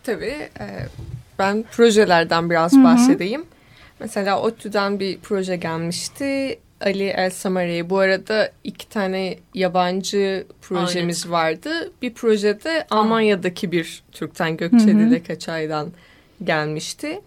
Tabii. 0.04 0.48
E, 0.60 0.66
ben 1.38 1.64
projelerden 1.72 2.50
biraz 2.50 2.72
Hı 2.72 2.76
-hı. 2.76 2.84
bahsedeyim. 2.84 3.44
Mesela 4.00 4.40
ODTÜ'den 4.40 5.00
bir 5.00 5.18
proje 5.18 5.56
gelmişti. 5.56 6.58
Ali 6.80 7.04
El 7.04 7.30
Samare'ye. 7.30 7.90
Bu 7.90 7.98
arada 7.98 8.50
iki 8.64 8.88
tane 8.88 9.38
yabancı 9.54 10.46
projemiz 10.62 11.24
Aynen. 11.24 11.32
vardı. 11.32 11.92
Bir 12.02 12.14
projede 12.14 12.86
Almanya'daki 12.90 13.72
bir 13.72 14.02
Türk'ten 14.12 14.56
Gökçeli 14.56 15.22
Kaçay'dan 15.22 15.92
gelmişti. 16.44 17.20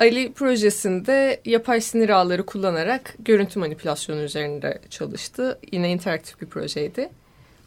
Ali 0.00 0.32
projesinde 0.32 1.40
yapay 1.44 1.80
sinir 1.80 2.08
ağları 2.08 2.46
kullanarak 2.46 3.14
görüntü 3.18 3.58
manipülasyonu 3.58 4.20
üzerinde 4.20 4.78
çalıştı. 4.90 5.58
Yine 5.72 5.90
interaktif 5.90 6.40
bir 6.40 6.46
projeydi. 6.46 7.08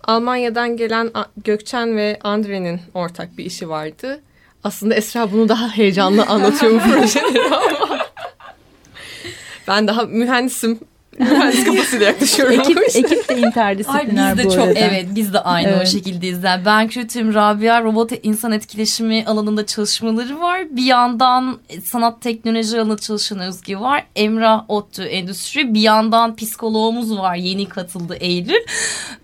Almanya'dan 0.04 0.78
gelen 0.78 1.12
Gökçen 1.44 1.98
ve 1.98 2.20
Andre'nin 2.24 2.82
ortak 2.94 3.38
bir 3.38 3.46
işi 3.46 3.70
vardı. 3.70 4.22
Aslında 4.64 4.96
Esra 4.96 5.32
bunu 5.32 5.50
daha 5.50 5.70
heyecanlı 5.70 6.26
anlatıyor 6.26 6.72
bu 6.72 6.80
projeleri 6.92 7.56
ama 7.56 8.06
ben 9.68 9.88
daha 9.88 10.04
mühendisim 10.04 10.80
Mühendis 11.20 11.64
kafasıyla 11.64 12.06
yaklaşıyorum. 12.06 12.60
ekip, 12.60 12.78
ekip 12.96 13.30
de 13.30 13.38
interdisipliner 13.38 14.28
Ay, 14.30 14.38
biz 14.38 14.44
de 14.44 14.46
bu 14.50 14.54
çok, 14.54 14.64
arada. 14.64 14.80
Evet 14.80 15.08
biz 15.16 15.34
de 15.34 15.40
aynı 15.40 15.68
evet. 15.68 15.88
o 15.88 15.90
şekildeyiz. 15.90 16.44
Yani 16.44 16.66
ben 16.66 16.88
Kütüm 16.88 17.34
Rabia 17.34 17.84
robot 17.84 18.12
insan 18.24 18.52
etkileşimi 18.52 19.24
alanında 19.26 19.66
çalışmaları 19.66 20.40
var. 20.40 20.62
Bir 20.72 20.84
yandan 20.84 21.58
sanat 21.84 22.22
teknoloji 22.22 22.78
alanında 22.78 22.98
çalışan 22.98 23.40
Özge 23.40 23.80
var. 23.80 24.06
Emrah 24.16 24.64
Ottu 24.68 25.04
Endüstri. 25.04 25.74
Bir 25.74 25.82
yandan 25.82 26.36
psikoloğumuz 26.36 27.18
var. 27.18 27.36
Yeni 27.36 27.70
katıldı 27.70 28.18
Eylül. 28.20 28.66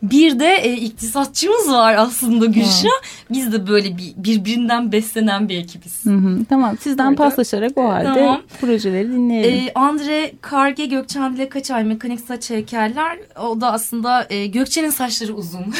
Bir 0.03 0.39
de 0.39 0.55
e, 0.55 0.73
iktisatçımız 0.73 1.71
var 1.71 1.95
aslında 1.97 2.45
Gülşah. 2.45 2.89
Biz 3.31 3.53
de 3.53 3.67
böyle 3.67 3.97
bir 3.97 4.13
birbirinden 4.17 4.91
beslenen 4.91 5.49
bir 5.49 5.57
ekibiz. 5.57 6.05
Hı 6.05 6.09
hı. 6.09 6.45
Tamam 6.49 6.77
sizden 6.77 7.05
Orada. 7.05 7.15
paslaşarak 7.23 7.77
o 7.77 7.89
halde 7.89 8.03
tamam. 8.13 8.41
projeleri 8.61 9.11
dinleyelim. 9.11 9.67
Ee, 9.67 9.71
Andre 9.75 10.31
Karge 10.41 10.85
Gökçen 10.85 11.33
Dile 11.33 11.49
Kaçay 11.49 11.84
mekanik 11.85 12.19
saç 12.19 12.49
heykeller. 12.49 13.19
O 13.41 13.61
da 13.61 13.71
aslında 13.71 14.27
e, 14.29 14.45
Gökçen'in 14.45 14.89
saçları 14.89 15.33
uzun. 15.33 15.65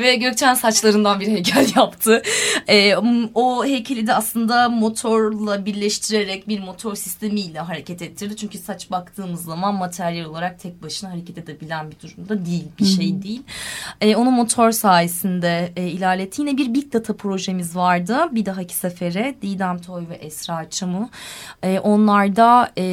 Ve 0.00 0.16
Gökçen 0.16 0.54
saçlarından 0.54 1.20
bir 1.20 1.26
heykel 1.26 1.66
yaptı. 1.76 2.22
E, 2.68 2.96
o 3.34 3.64
heykeli 3.64 4.06
de 4.06 4.14
aslında 4.14 4.68
motorla 4.68 5.66
birleştirerek 5.66 6.48
bir 6.48 6.60
motor 6.60 6.94
sistemiyle 6.94 7.60
hareket 7.60 8.02
ettirdi. 8.02 8.36
Çünkü 8.36 8.58
saç 8.58 8.90
baktığımız 8.90 9.44
zaman 9.44 9.74
materyal 9.74 10.24
olarak 10.24 10.60
tek 10.60 10.82
başına 10.82 11.10
hareket 11.10 11.38
edebilen 11.38 11.90
bir 11.90 12.00
durumda 12.00 12.46
değil. 12.46 12.64
Bir 12.78 12.84
şey 12.84 13.22
değil. 13.22 13.42
E, 14.00 14.16
onu 14.16 14.30
motor 14.30 14.70
sayesinde 14.70 15.72
e, 15.76 15.86
ilerletti. 15.86 16.42
Yine 16.42 16.56
bir 16.56 16.74
Big 16.74 16.92
Data 16.92 17.16
projemiz 17.16 17.76
vardı. 17.76 18.18
Bir 18.32 18.46
dahaki 18.46 18.74
sefere 18.74 19.34
Didem 19.42 19.78
Toy 19.78 20.08
ve 20.08 20.14
Esra 20.14 20.70
Çamı. 20.70 21.08
E, 21.62 21.78
onlar 21.78 22.36
da 22.36 22.72
e, 22.78 22.84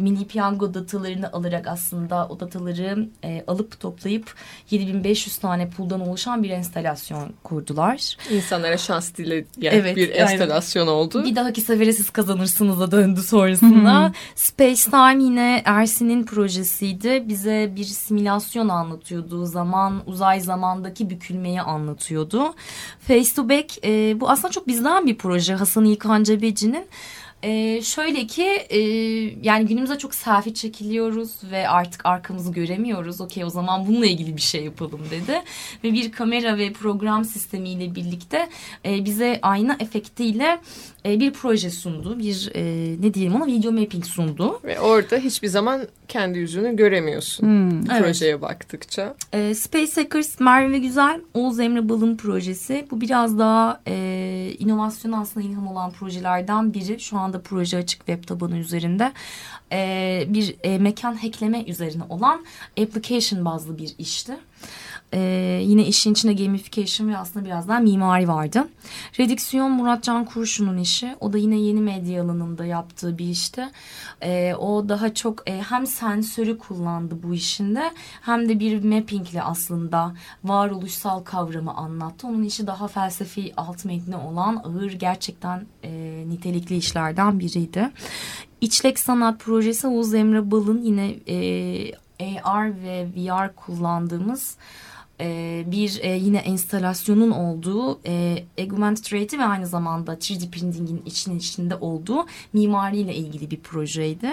mini 0.00 0.26
piyango 0.26 0.74
datalarını 0.74 1.32
alır 1.32 1.39
olarak 1.40 1.66
aslında 1.66 2.26
o 2.28 2.40
dataları 2.40 3.08
e, 3.24 3.44
alıp 3.46 3.80
toplayıp 3.80 4.34
7500 4.70 5.38
tane 5.38 5.70
pool'dan 5.70 6.00
oluşan 6.00 6.42
bir 6.42 6.50
enstalasyon 6.50 7.32
kurdular. 7.44 8.16
İnsanlara 8.30 8.76
şans 8.76 9.14
dileyen 9.14 9.46
evet, 9.62 9.96
bir 9.96 10.10
enstalasyon 10.10 10.86
aynen. 10.86 10.92
oldu. 10.92 11.24
Bir 11.24 11.36
dahaki 11.36 11.60
sefere 11.60 11.92
siz 11.92 12.10
kazanırsınız 12.10 12.80
da 12.80 12.90
döndü 12.90 13.22
sonrasında. 13.22 14.12
Space 14.34 14.84
Time 14.84 15.24
yine 15.24 15.62
Ersin'in 15.64 16.24
projesiydi. 16.24 17.24
Bize 17.28 17.72
bir 17.76 17.84
simülasyon 17.84 18.68
anlatıyordu. 18.68 19.46
Zaman, 19.46 20.02
uzay 20.06 20.40
zamandaki 20.40 21.10
bükülmeyi 21.10 21.62
anlatıyordu. 21.62 22.54
Face 23.00 23.34
to 23.36 23.48
Back 23.48 23.84
e, 23.84 24.20
bu 24.20 24.30
aslında 24.30 24.50
çok 24.50 24.66
bizden 24.66 25.06
bir 25.06 25.18
proje. 25.18 25.54
Hasan 25.54 25.84
İlkan 25.84 26.24
Cebeci'nin. 26.24 26.86
Ee, 27.42 27.82
şöyle 27.82 28.26
ki 28.26 28.44
e, 28.70 28.78
yani 29.42 29.66
günümüzde 29.66 29.98
çok 29.98 30.14
selfie 30.14 30.54
çekiliyoruz 30.54 31.30
ve 31.50 31.68
artık 31.68 32.06
arkamızı 32.06 32.52
göremiyoruz. 32.52 33.20
Okey 33.20 33.44
o 33.44 33.50
zaman 33.50 33.86
bununla 33.86 34.06
ilgili 34.06 34.36
bir 34.36 34.40
şey 34.40 34.64
yapalım 34.64 35.00
dedi. 35.10 35.42
Ve 35.84 35.92
bir 35.92 36.12
kamera 36.12 36.58
ve 36.58 36.72
program 36.72 37.24
sistemiyle 37.24 37.94
birlikte 37.94 38.48
e, 38.84 39.04
bize 39.04 39.38
ayna 39.42 39.76
efektiyle 39.80 40.60
e, 41.06 41.20
bir 41.20 41.32
proje 41.32 41.70
sundu. 41.70 42.18
Bir 42.18 42.50
e, 42.54 42.62
ne 43.00 43.14
diyelim 43.14 43.34
ona 43.34 43.46
video 43.46 43.72
mapping 43.72 44.04
sundu. 44.04 44.60
Ve 44.64 44.80
orada 44.80 45.16
hiçbir 45.16 45.48
zaman 45.48 45.80
kendi 46.08 46.38
yüzünü 46.38 46.76
göremiyorsun 46.76 47.46
hmm, 47.46 47.84
projeye 47.84 48.30
evet. 48.30 48.42
baktıkça. 48.42 49.14
E, 49.32 49.54
Space 49.54 50.02
Hackers 50.02 50.40
Merve 50.40 50.78
Güzel, 50.78 51.20
Oğuz 51.34 51.60
Emre 51.60 51.88
Bal'ın 51.88 52.16
projesi. 52.16 52.86
Bu 52.90 53.00
biraz 53.00 53.38
daha 53.38 53.80
e, 53.86 54.54
inovasyon 54.58 55.12
aslında 55.12 55.46
ilham 55.46 55.66
olan 55.66 55.90
projelerden 55.90 56.74
biri. 56.74 57.00
Şu 57.00 57.18
anda 57.30 57.42
proje 57.42 57.76
açık 57.76 57.98
web 58.06 58.24
tabanı 58.24 58.58
üzerinde. 58.58 59.12
E, 59.72 60.24
bir 60.28 60.56
e, 60.62 60.78
mekan 60.78 61.14
hackleme 61.14 61.64
üzerine 61.64 62.02
olan 62.08 62.44
application 62.80 63.44
bazlı 63.44 63.78
bir 63.78 63.94
işti. 63.98 64.36
Ee, 65.14 65.60
yine 65.64 65.86
işin 65.86 66.12
içinde 66.12 66.32
gamification 66.32 67.08
ve 67.08 67.16
aslında 67.16 67.44
biraz 67.44 67.68
daha 67.68 67.78
mimari 67.78 68.28
vardı. 68.28 68.68
Redüksiyon 69.20 69.70
Muratcan 69.70 70.24
Kurşun'un 70.24 70.78
işi. 70.78 71.16
O 71.20 71.32
da 71.32 71.38
yine 71.38 71.58
yeni 71.58 71.80
medya 71.80 72.24
alanında 72.24 72.64
yaptığı 72.64 73.18
bir 73.18 73.28
işti. 73.28 73.68
Ee, 74.22 74.54
o 74.54 74.88
daha 74.88 75.14
çok 75.14 75.50
e, 75.50 75.62
hem 75.62 75.86
sensörü 75.86 76.58
kullandı 76.58 77.18
bu 77.22 77.34
işinde 77.34 77.90
hem 78.22 78.48
de 78.48 78.60
bir 78.60 78.84
mappingle 78.84 79.42
aslında 79.42 80.14
varoluşsal 80.44 81.20
kavramı 81.20 81.74
anlattı. 81.74 82.26
Onun 82.26 82.42
işi 82.42 82.66
daha 82.66 82.88
felsefi 82.88 83.52
alt 83.56 83.84
metni 83.84 84.16
olan 84.16 84.56
ağır 84.64 84.92
gerçekten 84.92 85.66
e, 85.84 86.24
nitelikli 86.28 86.76
işlerden 86.76 87.38
biriydi. 87.40 87.90
İçlek 88.60 88.98
Sanat 88.98 89.40
Projesi 89.40 89.86
Oğuz 89.86 90.14
Emre 90.14 90.50
Bal'ın 90.50 90.82
yine 90.82 91.14
e, 91.28 92.40
AR 92.44 92.82
ve 92.82 93.06
VR 93.16 93.54
kullandığımız 93.56 94.56
e, 95.20 95.62
bir 95.66 95.98
e, 96.02 96.16
yine 96.16 96.38
enstalasyonun 96.38 97.30
olduğu 97.30 98.00
e, 98.06 98.44
augmented 98.60 99.38
ve 99.38 99.44
aynı 99.44 99.66
zamanda 99.66 100.14
3D 100.14 100.50
printing'in 100.50 101.02
için 101.06 101.38
içinde 101.38 101.74
olduğu 101.74 102.26
mimariyle 102.52 103.14
ilgili 103.14 103.50
bir 103.50 103.60
projeydi. 103.60 104.30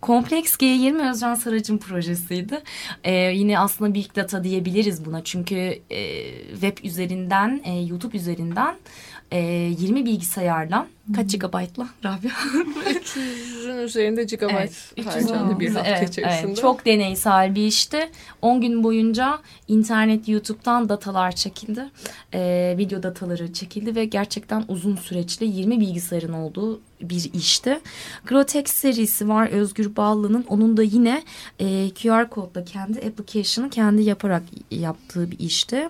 Kompleks 0.00 0.54
G20 0.54 1.10
Özcan 1.10 1.34
Sarac'ın 1.34 1.78
projesiydi. 1.78 2.62
E, 3.04 3.12
yine 3.12 3.58
aslında 3.58 3.94
Big 3.94 4.16
Data 4.16 4.44
diyebiliriz 4.44 5.04
buna 5.04 5.24
çünkü 5.24 5.78
e, 5.90 6.32
web 6.52 6.84
üzerinden, 6.84 7.60
e, 7.64 7.72
YouTube 7.72 8.16
üzerinden 8.16 8.74
e, 9.30 9.38
20 9.78 10.04
bilgisayarla 10.04 10.86
kaç 11.16 11.32
gigabaytla 11.32 11.88
Rabia? 12.04 12.30
300'ün 12.90 13.78
üzerinde 13.78 14.24
gigabayt 14.24 14.72
evet, 14.96 15.06
harcandı 15.06 15.60
bir 15.60 15.74
hafta 15.74 15.90
evet, 15.90 16.08
içerisinde. 16.08 16.46
Evet, 16.46 16.60
çok 16.60 16.86
deneysel 16.86 17.54
bir 17.54 17.66
işti. 17.66 18.10
10 18.42 18.60
gün 18.60 18.84
boyunca 18.84 19.38
internet 19.68 20.28
YouTube'dan 20.28 20.88
datalar 20.88 21.32
çekildi. 21.32 21.84
E, 22.34 22.74
video 22.78 23.02
dataları 23.02 23.52
çekildi 23.52 23.94
ve 23.94 24.04
gerçekten 24.04 24.64
uzun 24.68 24.96
süreçli 24.96 25.46
20 25.46 25.80
bilgisayarın 25.80 26.32
olduğu 26.32 26.80
bir 27.02 27.30
işti. 27.34 27.80
Grotex 28.26 28.66
serisi 28.66 29.28
var 29.28 29.48
Özgür 29.48 29.96
Ballı'nın. 29.96 30.44
Onun 30.48 30.76
da 30.76 30.82
yine 30.82 31.22
e, 31.58 31.90
QR 31.90 32.30
kodla 32.30 32.64
kendi 32.64 32.98
application'ı 32.98 33.70
kendi 33.70 34.02
yaparak 34.02 34.42
yaptığı 34.70 35.30
bir 35.30 35.38
işti. 35.38 35.88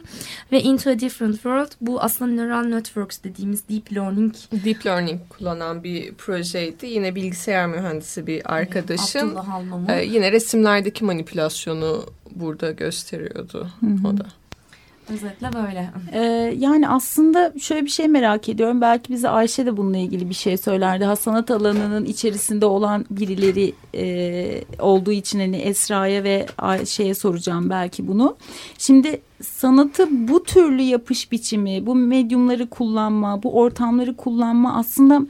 Ve 0.52 0.62
Into 0.62 0.90
a 0.90 0.98
Different 0.98 1.34
World 1.34 1.72
bu 1.80 2.00
aslında 2.00 2.30
neural 2.32 2.64
networks 2.64 3.18
dediğimiz 3.24 3.68
deep 3.68 3.92
learning. 3.92 4.34
Deep 4.64 4.86
learning 4.86 5.09
kullanan 5.28 5.84
bir 5.84 6.14
projeydi. 6.14 6.86
Yine 6.86 7.14
bilgisayar 7.14 7.66
mühendisi 7.66 8.26
bir 8.26 8.54
arkadaşım. 8.54 9.36
Ee, 9.88 10.04
yine 10.04 10.32
resimlerdeki 10.32 11.04
manipülasyonu 11.04 12.06
burada 12.30 12.70
gösteriyordu 12.70 13.68
Hı 13.80 13.86
-hı. 13.86 14.08
o 14.08 14.18
da. 14.18 14.26
Özetle 15.12 15.52
böyle. 15.52 15.90
Ee, 16.12 16.54
yani 16.58 16.88
aslında 16.88 17.52
şöyle 17.60 17.84
bir 17.84 17.90
şey 17.90 18.08
merak 18.08 18.48
ediyorum. 18.48 18.80
Belki 18.80 19.12
bize 19.12 19.28
Ayşe 19.28 19.66
de 19.66 19.76
bununla 19.76 19.96
ilgili 19.96 20.28
bir 20.28 20.34
şey 20.34 20.56
söylerdi. 20.56 21.04
Ha 21.04 21.16
sanat 21.16 21.50
alanının 21.50 22.04
içerisinde 22.04 22.66
olan 22.66 23.06
birileri 23.10 23.72
e, 23.94 24.64
olduğu 24.78 25.12
için 25.12 25.40
hani 25.40 25.56
Esra'ya 25.56 26.24
ve 26.24 26.46
Ayşe'ye 26.58 27.14
soracağım 27.14 27.70
belki 27.70 28.08
bunu. 28.08 28.36
Şimdi 28.78 29.20
sanatı 29.42 30.28
bu 30.28 30.42
türlü 30.42 30.82
yapış 30.82 31.32
biçimi, 31.32 31.86
bu 31.86 31.94
medyumları 31.94 32.70
kullanma, 32.70 33.42
bu 33.42 33.58
ortamları 33.58 34.16
kullanma 34.16 34.76
aslında 34.78 35.22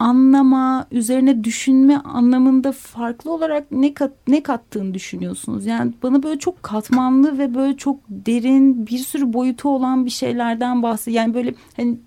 anlama, 0.00 0.86
üzerine 0.90 1.44
düşünme 1.44 1.96
anlamında 1.96 2.72
farklı 2.72 3.32
olarak 3.32 3.72
ne 3.72 3.94
kat, 3.94 4.12
ne 4.28 4.42
kattığını 4.42 4.94
düşünüyorsunuz? 4.94 5.66
Yani 5.66 5.92
bana 6.02 6.22
böyle 6.22 6.38
çok 6.38 6.62
katmanlı 6.62 7.38
ve 7.38 7.54
böyle 7.54 7.76
çok 7.76 8.00
derin 8.08 8.86
bir 8.86 8.98
sürü 8.98 9.32
boyutu 9.32 9.68
olan 9.68 10.04
bir 10.06 10.10
şeylerden 10.10 10.82
bahsediyor. 10.82 11.22
Yani 11.22 11.34
böyle 11.34 11.54
hani 11.76 11.98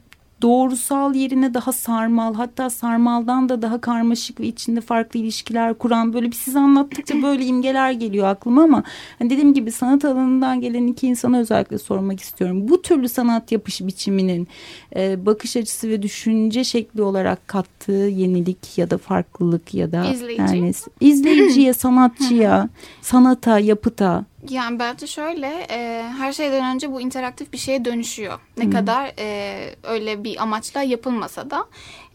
doğrusal 0.43 1.15
yerine 1.15 1.53
daha 1.53 1.71
sarmal 1.71 2.33
hatta 2.33 2.69
sarmaldan 2.69 3.49
da 3.49 3.61
daha 3.61 3.81
karmaşık 3.81 4.39
ve 4.39 4.47
içinde 4.47 4.81
farklı 4.81 5.19
ilişkiler 5.19 5.73
kuran 5.73 6.13
böyle 6.13 6.27
bir 6.27 6.35
siz 6.35 6.55
anlattıkça 6.55 7.15
böyle 7.23 7.45
imgeler 7.45 7.91
geliyor 7.91 8.27
aklıma 8.27 8.63
ama 8.63 8.83
hani 9.19 9.29
dediğim 9.29 9.53
gibi 9.53 9.71
sanat 9.71 10.05
alanından 10.05 10.61
gelen 10.61 10.87
iki 10.87 11.07
insana 11.07 11.39
özellikle 11.39 11.77
sormak 11.77 12.19
istiyorum. 12.19 12.67
Bu 12.67 12.81
türlü 12.81 13.09
sanat 13.09 13.51
yapış 13.51 13.81
biçiminin 13.81 14.47
e, 14.95 15.25
bakış 15.25 15.57
açısı 15.57 15.89
ve 15.89 16.01
düşünce 16.01 16.63
şekli 16.63 17.01
olarak 17.01 17.47
kattığı 17.47 17.91
yenilik 17.91 18.77
ya 18.77 18.89
da 18.89 18.97
farklılık 18.97 19.73
ya 19.73 19.91
da 19.91 20.05
İzleyici. 20.05 20.41
yani 20.41 20.71
izleyiciye, 21.01 21.73
sanatçıya, 21.83 22.69
sanata, 23.01 23.59
yapıta 23.59 24.25
Yani 24.49 24.79
bence 24.79 25.07
şöyle 25.07 25.67
e, 25.69 26.03
her 26.17 26.33
şeyden 26.33 26.75
önce 26.75 26.91
bu 26.91 27.01
interaktif 27.01 27.53
bir 27.53 27.57
şeye 27.57 27.85
dönüşüyor. 27.85 28.39
Ne 28.57 28.69
kadar 28.69 29.11
e, 29.19 29.75
öyle 29.83 30.23
bir 30.23 30.41
amaçla 30.41 30.81
yapılmasa 30.81 31.49
da. 31.49 31.65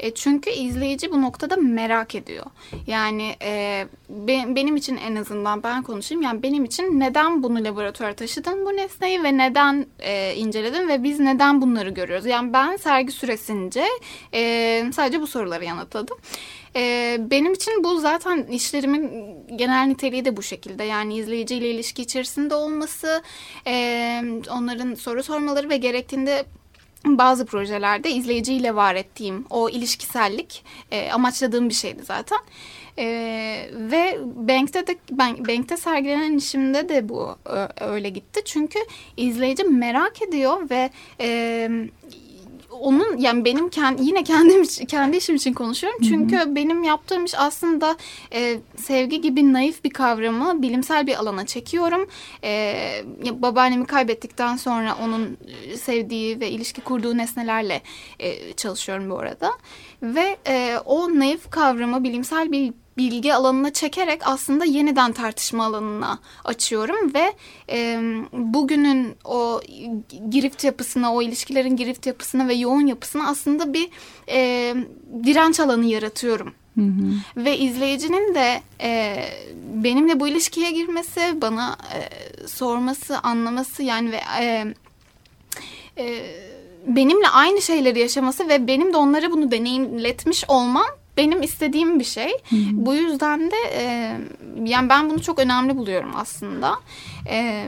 E, 0.01 0.15
çünkü 0.15 0.51
izleyici 0.51 1.13
bu 1.13 1.23
noktada 1.23 1.57
merak 1.57 2.15
ediyor. 2.15 2.47
Yani 2.87 3.37
e, 3.43 3.87
be- 4.09 4.45
benim 4.57 4.77
için 4.77 4.97
en 4.97 5.17
azından 5.17 5.63
ben 5.63 5.83
konuşayım. 5.83 6.23
Yani 6.23 6.43
benim 6.43 6.65
için 6.65 7.01
neden 7.01 7.43
bunu 7.43 7.65
laboratuvara 7.65 8.15
taşıdın 8.15 8.67
bu 8.67 8.77
nesneyi 8.77 9.23
ve 9.23 9.37
neden 9.37 9.87
e, 10.01 10.35
inceledin 10.35 10.89
ve 10.89 11.03
biz 11.03 11.21
neden 11.21 11.63
bunları 11.63 11.91
görüyoruz? 11.91 12.27
Yani 12.27 12.53
ben 12.53 12.77
sergi 12.77 13.13
süresince 13.13 13.85
e, 14.35 14.85
sadece 14.93 15.21
bu 15.21 15.27
soruları 15.27 15.65
yanıtladım. 15.65 16.17
Ee, 16.77 17.17
benim 17.21 17.53
için 17.53 17.85
bu 17.85 18.01
zaten 18.01 18.43
işlerimin 18.43 19.37
genel 19.57 19.87
niteliği 19.87 20.25
de 20.25 20.37
bu 20.37 20.43
şekilde. 20.43 20.85
Yani 20.85 21.17
izleyiciyle 21.17 21.71
ilişki 21.71 22.03
içerisinde 22.03 22.55
olması, 22.55 23.23
e, 23.67 24.23
onların 24.51 24.95
soru 24.95 25.23
sormaları 25.23 25.71
ve 25.71 25.77
gerektiğinde 25.77 26.45
bazı 27.05 27.47
projelerde 27.47 28.11
izleyiciyle 28.11 28.75
var 28.75 28.95
ettiğim 28.95 29.45
o 29.51 29.69
ilişkisellik 29.69 30.65
e, 30.91 31.11
amaçladığım 31.11 31.69
bir 31.69 31.75
şeydi 31.75 32.03
zaten. 32.05 32.39
E, 32.99 33.05
ve 33.73 34.19
Bank'te 34.25 34.87
de 34.87 34.97
ben, 35.11 35.47
Bank'te 35.49 35.77
sergilenen 35.77 36.37
işimde 36.37 36.89
de 36.89 37.09
bu 37.09 37.37
öyle 37.81 38.09
gitti. 38.09 38.41
Çünkü 38.45 38.79
izleyici 39.17 39.65
merak 39.65 40.23
ediyor 40.23 40.71
ve 40.71 40.91
e, 41.21 41.71
onun 42.81 43.17
yani 43.17 43.45
benim 43.45 43.69
kendi, 43.69 44.05
yine 44.05 44.25
kendim 44.25 44.63
kendi 44.89 45.17
işim 45.17 45.37
için 45.37 45.53
konuşuyorum. 45.53 46.01
Çünkü 46.03 46.55
benim 46.55 46.83
yaptığım 46.83 47.25
iş 47.25 47.35
aslında 47.39 47.97
e, 48.33 48.59
sevgi 48.77 49.21
gibi 49.21 49.53
naif 49.53 49.85
bir 49.85 49.91
kavramı 49.91 50.63
bilimsel 50.63 51.07
bir 51.07 51.15
alana 51.15 51.47
çekiyorum. 51.47 52.09
E, 52.45 52.75
babaannemi 53.33 53.87
kaybettikten 53.87 54.57
sonra 54.57 54.97
onun 55.03 55.39
e, 55.67 55.77
sevdiği 55.77 56.41
ve 56.41 56.51
ilişki 56.51 56.81
kurduğu 56.81 57.17
nesnelerle 57.17 57.83
e, 58.19 58.53
çalışıyorum 58.53 59.11
bu 59.11 59.19
arada. 59.19 59.51
Ve 60.03 60.37
e, 60.47 60.77
o 60.85 61.19
naif 61.19 61.51
kavramı 61.51 62.05
bilimsel 62.05 62.53
bir 62.53 62.73
bilgi 62.99 63.35
alanına 63.35 63.73
çekerek 63.73 64.21
aslında 64.25 64.65
yeniden 64.65 65.13
tartışma 65.13 65.65
alanına 65.65 66.19
açıyorum 66.45 67.15
ve 67.15 67.33
e, 67.71 68.01
bugünün 68.33 69.17
o 69.25 69.61
girift 70.31 70.65
yapısına, 70.65 71.15
o 71.15 71.23
ilişkilerin 71.23 71.77
girift 71.77 72.07
yapısına 72.07 72.49
ve 72.49 72.55
yoğun 72.55 72.87
yapısına 72.87 73.29
aslında 73.29 73.73
bir 73.73 73.89
e, 74.29 74.75
direnç 75.25 75.61
alanı 75.61 75.85
yaratıyorum. 75.85 76.55
Ve 77.37 77.59
izleyicinin 77.59 78.35
de 78.35 78.61
e, 78.81 79.25
benimle 79.75 80.21
bu 80.21 80.29
ilişkiye 80.29 80.71
girmesi, 80.71 81.21
bana 81.43 81.77
e, 81.95 82.01
sorması, 82.47 83.19
anlaması 83.19 83.83
yani 83.83 84.13
ve 84.13 84.21
e, 84.41 84.75
e, 85.99 86.25
benimle 86.87 87.29
aynı 87.29 87.63
şeyleri 87.63 88.01
yaşaması 88.01 88.49
ve 88.49 88.67
benim 88.67 88.93
de 88.93 88.97
onlara 88.97 89.31
bunu 89.31 89.51
deneyimletmiş 89.51 90.45
olmam 90.49 90.87
benim 91.19 91.43
istediğim 91.43 91.99
bir 91.99 92.05
şey. 92.05 92.31
Bu 92.73 92.95
yüzden 92.95 93.51
de 93.51 93.57
e, 93.73 93.83
yani 94.65 94.89
ben 94.89 95.11
bunu 95.11 95.23
çok 95.23 95.39
önemli 95.39 95.77
buluyorum 95.77 96.11
aslında. 96.17 96.75
E, 97.29 97.67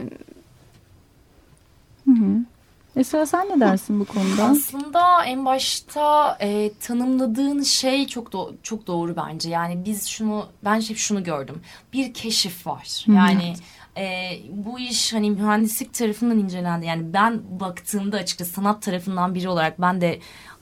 Esra 2.95 3.25
sen 3.25 3.49
ne 3.49 3.59
dersin 3.59 3.99
bu 3.99 4.05
konuda? 4.05 4.43
Aslında 4.43 5.25
en 5.25 5.45
başta 5.45 6.37
e, 6.41 6.71
tanımladığın 6.79 7.63
şey 7.63 8.07
çok 8.07 8.27
do- 8.33 8.53
çok 8.63 8.87
doğru 8.87 9.15
bence. 9.15 9.49
Yani 9.49 9.85
biz 9.85 10.07
şunu 10.07 10.45
ben 10.63 10.81
hep 10.81 10.97
şunu 10.97 11.23
gördüm. 11.23 11.61
Bir 11.93 12.13
keşif 12.13 12.67
var. 12.67 13.05
Yani 13.07 13.53
e, 13.97 14.31
bu 14.49 14.79
iş 14.79 15.13
hani 15.13 15.31
mühendislik 15.31 15.93
tarafından 15.93 16.39
incelendi. 16.39 16.85
Yani 16.85 17.13
ben 17.13 17.41
baktığımda 17.59 18.17
açıkçası 18.17 18.51
sanat 18.51 18.81
tarafından 18.81 19.35
biri 19.35 19.49
olarak 19.49 19.81
ben 19.81 20.01
de 20.01 20.19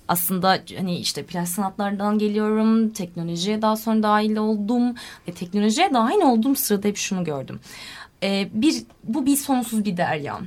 aslında 0.09 0.59
hani 0.77 0.97
işte 0.97 1.23
plastik 1.23 1.55
sanatlardan 1.55 2.19
geliyorum. 2.19 2.89
Teknolojiye 2.89 3.61
daha 3.61 3.75
sonra 3.75 4.03
dahil 4.03 4.35
oldum. 4.35 4.95
Ve 5.27 5.31
teknolojiye 5.31 5.93
dahil 5.93 6.21
olduğum 6.21 6.55
sırada 6.55 6.87
hep 6.87 6.97
şunu 6.97 7.23
gördüm. 7.23 7.59
Ee, 8.23 8.49
bir 8.53 8.83
bu 9.03 9.25
bir 9.25 9.35
sonsuz 9.35 9.85
bir 9.85 9.97
derya 9.97 10.39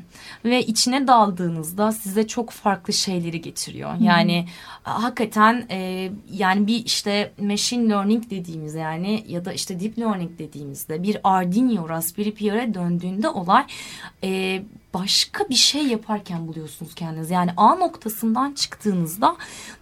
ve 0.44 0.62
içine 0.66 1.06
daldığınızda 1.06 1.92
size 1.92 2.26
çok 2.26 2.50
farklı 2.50 2.92
şeyleri 2.92 3.40
getiriyor. 3.40 3.94
Yani 4.00 4.46
hakikaten 4.82 5.66
e, 5.70 6.10
yani 6.32 6.66
bir 6.66 6.84
işte 6.84 7.32
machine 7.40 7.88
learning 7.88 8.30
dediğimiz 8.30 8.74
yani 8.74 9.24
ya 9.28 9.44
da 9.44 9.52
işte 9.52 9.80
deep 9.80 9.98
learning 9.98 10.38
dediğimizde 10.38 11.02
bir 11.02 11.16
Arduino 11.24 11.88
Raspberry 11.88 12.34
Pi'ye 12.34 12.74
döndüğünde 12.74 13.28
olay 13.28 13.64
e, 14.24 14.62
başka 14.95 15.49
bir 15.49 15.55
şey 15.55 15.86
yaparken 15.86 16.49
buluyorsunuz 16.49 16.95
kendinizi. 16.95 17.34
Yani 17.34 17.51
A 17.57 17.74
noktasından 17.74 18.53
çıktığınızda 18.53 19.36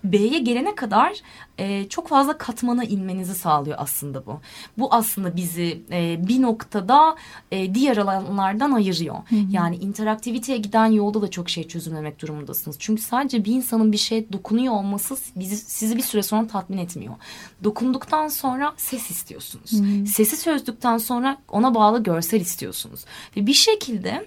B'ye 0.05 0.39
gelene 0.39 0.75
kadar 0.75 1.13
e, 1.59 1.89
çok 1.89 2.09
fazla 2.09 2.39
katmana 2.39 2.85
inmenizi 2.85 3.35
sağlıyor 3.35 3.77
aslında 3.81 4.27
bu. 4.27 4.41
Bu 4.79 4.95
aslında 4.95 5.37
bizi 5.37 5.83
e, 5.91 6.29
bir 6.29 6.43
noktada 6.43 7.17
e, 7.53 7.75
diğer 7.75 7.97
alanlardan 7.97 8.73
ayırıyor. 8.73 9.17
Yani 9.51 9.77
interaktiviteye 9.77 10.59
giden 10.59 10.87
yolda 10.87 11.23
da 11.23 11.31
çok 11.31 11.51
şey 11.51 11.69
çözümlemek 11.69 12.21
durumundasınız. 12.23 12.77
Çünkü 12.79 13.03
sadece 13.03 13.45
bir 13.45 13.53
insanın 13.53 13.93
bir 13.93 13.97
şeye 13.97 14.33
dokunuyor 14.33 14.75
olması 14.75 15.17
bizi, 15.37 15.57
sizi 15.57 15.97
bir 15.97 16.03
süre 16.03 16.23
sonra 16.23 16.47
tatmin 16.47 16.79
etmiyor. 16.79 17.15
Dokunduktan 17.65 18.29
sonra 18.29 18.75
ses 18.77 19.11
istiyorsunuz. 19.11 19.71
Sesi 20.11 20.45
çözdükten 20.45 20.99
sonra 20.99 21.39
ona 21.49 21.75
bağlı 21.75 22.03
görsel 22.03 22.41
istiyorsunuz. 22.41 23.05
Ve 23.37 23.47
bir 23.47 23.53
şekilde 23.55 24.27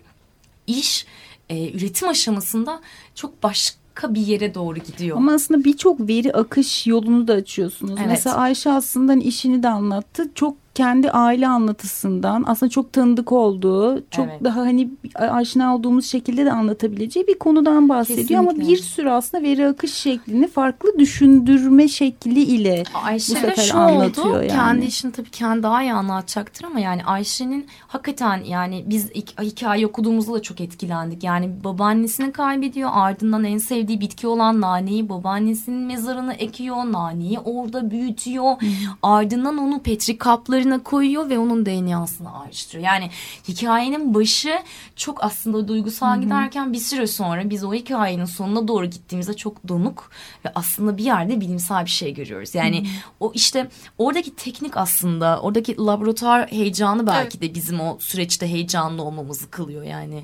iş 0.68 1.06
e, 1.50 1.72
üretim 1.72 2.08
aşamasında 2.08 2.82
çok 3.16 3.44
başka 3.44 4.14
bir 4.16 4.22
yere 4.22 4.54
doğru 4.54 4.80
gidiyor. 4.80 5.18
Ama 5.18 5.34
aslında 5.34 5.64
birçok 5.64 6.08
veri 6.08 6.34
akış 6.34 6.88
yolunu 6.88 7.28
da 7.28 7.34
açıyorsunuz. 7.34 7.96
Evet. 7.98 8.08
Mesela 8.10 8.36
Ayşe 8.36 8.72
aslında 8.72 9.12
hani 9.12 9.24
işini 9.24 9.64
de 9.64 9.70
anlattı. 9.70 10.32
Çok 10.36 10.63
kendi 10.76 11.12
aile 11.12 11.48
anlatısından 11.48 12.44
aslında 12.48 12.70
çok 12.70 12.94
tanıdık 12.94 13.32
olduğu, 13.32 14.04
çok 14.12 14.28
Evet. 14.28 14.44
daha 14.44 14.62
hani 14.62 14.90
aşina 15.16 15.76
olduğumuz 15.76 16.06
şekilde 16.06 16.46
de 16.46 16.52
anlatabileceği 16.52 17.28
bir 17.28 17.40
konudan 17.40 17.90
bahsediyor. 17.90 18.40
Ama 18.40 18.50
Kesinlikle. 18.50 18.74
bir 18.74 18.78
sürü 18.78 19.10
aslında 19.10 19.44
veri 19.44 19.68
akış 19.68 19.94
şeklini 19.94 20.48
farklı 20.48 21.00
düşündürme 21.00 21.88
şekli 21.88 22.42
ile 22.42 22.84
Ayşe 23.06 23.36
bu 23.36 23.40
sefer 23.40 23.64
şu 23.64 23.78
anlatıyor 23.78 24.28
oldu. 24.28 24.36
yani. 24.38 24.48
Kendi 24.48 24.86
işini 24.86 25.12
tabii 25.12 25.30
kendi 25.30 25.64
daha 25.64 25.84
iyi 25.84 25.94
anlatacaktır 25.94 26.66
ama 26.66 26.80
yani 26.80 27.06
Ayşe'nin 27.06 27.66
hakikaten 27.88 28.44
yani 28.44 28.84
biz 28.88 29.10
hikaye 29.42 29.88
okuduğumuzda 29.88 30.34
da 30.34 30.42
çok 30.42 30.62
etkilendik. 30.62 31.24
Yani 31.24 31.50
babaannesini 31.64 32.32
kaybediyor. 32.32 32.90
Ardından 32.94 33.44
en 33.44 33.58
sevdiği 33.58 34.02
bitki 34.02 34.28
olan 34.28 34.62
naneyi 34.62 35.10
babaannesinin 35.10 35.80
mezarına 35.88 36.34
ekiyor. 36.34 36.78
Naneyi 36.78 37.40
orada 37.40 37.92
büyütüyor. 37.92 38.56
Ardından 39.04 39.58
onu 39.58 39.80
petri 39.80 40.18
kaplarına 40.64 40.84
koyuyor 40.84 41.30
ve 41.30 41.40
onun 41.40 41.66
DNA'sını 41.66 42.42
ayrıştırıyor. 42.42 42.86
Yani 42.86 43.10
hikayenin 43.48 44.14
başı 44.14 44.60
çok 44.96 45.24
aslında 45.24 45.68
duygusal 45.68 46.22
giderken 46.22 46.74
bir 46.74 46.80
süre 46.80 47.08
sonra 47.08 47.50
biz 47.50 47.64
o 47.64 47.74
hikayenin 47.74 48.26
sonuna 48.26 48.68
doğru 48.68 48.86
gittiğimizde 48.86 49.34
çok 49.34 49.68
donuk 49.68 50.12
ve 50.46 50.52
aslında 50.56 50.98
bir 50.98 51.04
yerde 51.04 51.42
bilimsel 51.42 51.86
bir 51.86 51.90
şey 51.90 52.14
görüyoruz. 52.14 52.56
Yani 52.56 52.88
o 53.20 53.32
işte 53.36 53.70
oradaki 53.98 54.36
teknik 54.36 54.78
aslında 54.78 55.40
oradaki 55.42 55.78
laboratuvar 55.78 56.52
heyecanı 56.52 57.08
belki 57.08 57.42
de 57.42 57.56
bizim 57.56 57.80
o 57.80 57.98
süreçte 58.00 58.48
heyecanlı 58.48 59.04
olmamızı 59.04 59.50
kılıyor 59.50 59.84
yani. 59.84 60.24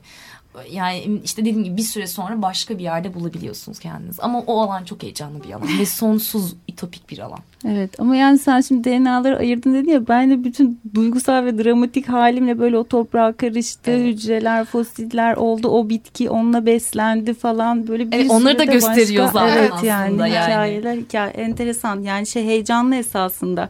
Yani 0.71 1.21
işte 1.23 1.41
dediğim 1.41 1.63
gibi 1.63 1.77
bir 1.77 1.81
süre 1.81 2.07
sonra 2.07 2.41
başka 2.41 2.77
bir 2.77 2.83
yerde 2.83 3.13
bulabiliyorsunuz 3.13 3.79
kendinizi. 3.79 4.21
Ama 4.21 4.39
o 4.39 4.61
alan 4.61 4.83
çok 4.83 5.03
heyecanlı 5.03 5.43
bir 5.43 5.51
alan 5.51 5.79
ve 5.79 5.85
sonsuz 5.85 6.55
ütopik 6.67 7.09
bir 7.09 7.19
alan. 7.19 7.39
Evet 7.67 7.99
ama 7.99 8.15
yani 8.15 8.39
sen 8.39 8.61
şimdi 8.61 8.89
DNA'ları 8.89 9.37
ayırdın 9.37 9.73
dedin 9.73 9.91
ya 9.91 10.07
ben 10.07 10.31
de 10.31 10.43
bütün 10.43 10.79
duygusal 10.93 11.45
ve 11.45 11.63
dramatik 11.63 12.09
halimle 12.09 12.59
böyle 12.59 12.77
o 12.77 12.83
toprağa 12.83 13.33
karıştı. 13.33 13.91
Evet. 13.91 14.07
Hücreler, 14.07 14.65
fosiller 14.65 15.35
oldu. 15.35 15.67
O 15.67 15.89
bitki 15.89 16.29
onunla 16.29 16.65
beslendi 16.65 17.33
falan 17.33 17.87
böyle 17.87 18.11
bir 18.11 18.17
evet, 18.17 18.31
onları 18.31 18.59
da 18.59 18.63
gösteriyor 18.63 19.25
başka, 19.25 19.39
zaten 19.39 19.57
evet, 19.57 19.71
aslında 19.73 19.87
yani. 19.87 20.21
yani. 20.21 20.29
Hikayeler, 20.29 20.95
hikaye, 20.95 21.31
enteresan 21.31 22.01
yani 22.01 22.27
şey 22.27 22.45
heyecanlı 22.45 22.95
esasında 22.95 23.69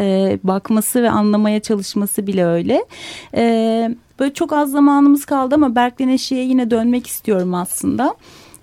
e, 0.00 0.38
bakması 0.44 1.02
ve 1.02 1.10
anlamaya 1.10 1.60
çalışması 1.60 2.26
bile 2.26 2.46
öyle. 2.46 2.84
E, 3.34 3.94
böyle 4.20 4.34
çok 4.34 4.52
az 4.52 4.70
zamanımız 4.70 5.24
kaldı 5.24 5.54
ama 5.54 5.74
Berk'le 5.74 6.00
Neşe'ye 6.00 6.44
yine 6.44 6.70
dönmek 6.70 7.06
istiyorum 7.06 7.54
aslında. 7.54 8.14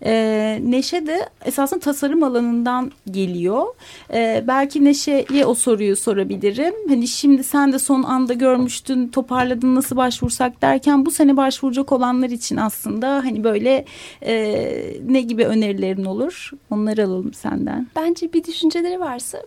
Ee, 0.05 0.59
Neşe 0.63 1.07
de 1.07 1.29
esasında 1.45 1.79
tasarım 1.79 2.23
alanından 2.23 2.91
geliyor. 3.11 3.65
Ee, 4.13 4.43
belki 4.47 4.85
Neşe'ye 4.85 5.45
o 5.45 5.53
soruyu 5.53 5.95
sorabilirim. 5.95 6.73
Hani 6.87 7.07
şimdi 7.07 7.43
sen 7.43 7.73
de 7.73 7.79
son 7.79 8.03
anda 8.03 8.33
görmüştün, 8.33 9.07
toparladın 9.07 9.75
nasıl 9.75 9.97
başvursak 9.97 10.61
derken 10.61 11.05
bu 11.05 11.11
sene 11.11 11.37
başvuracak 11.37 11.91
olanlar 11.91 12.29
için 12.29 12.57
aslında 12.57 13.07
hani 13.07 13.43
böyle 13.43 13.85
e, 14.21 14.93
ne 15.07 15.21
gibi 15.21 15.45
önerilerin 15.45 16.05
olur? 16.05 16.51
Onları 16.69 17.05
alalım 17.05 17.33
senden. 17.33 17.87
Bence 17.95 18.33
bir 18.33 18.43
düşünceleri 18.43 18.99
varsa 18.99 19.41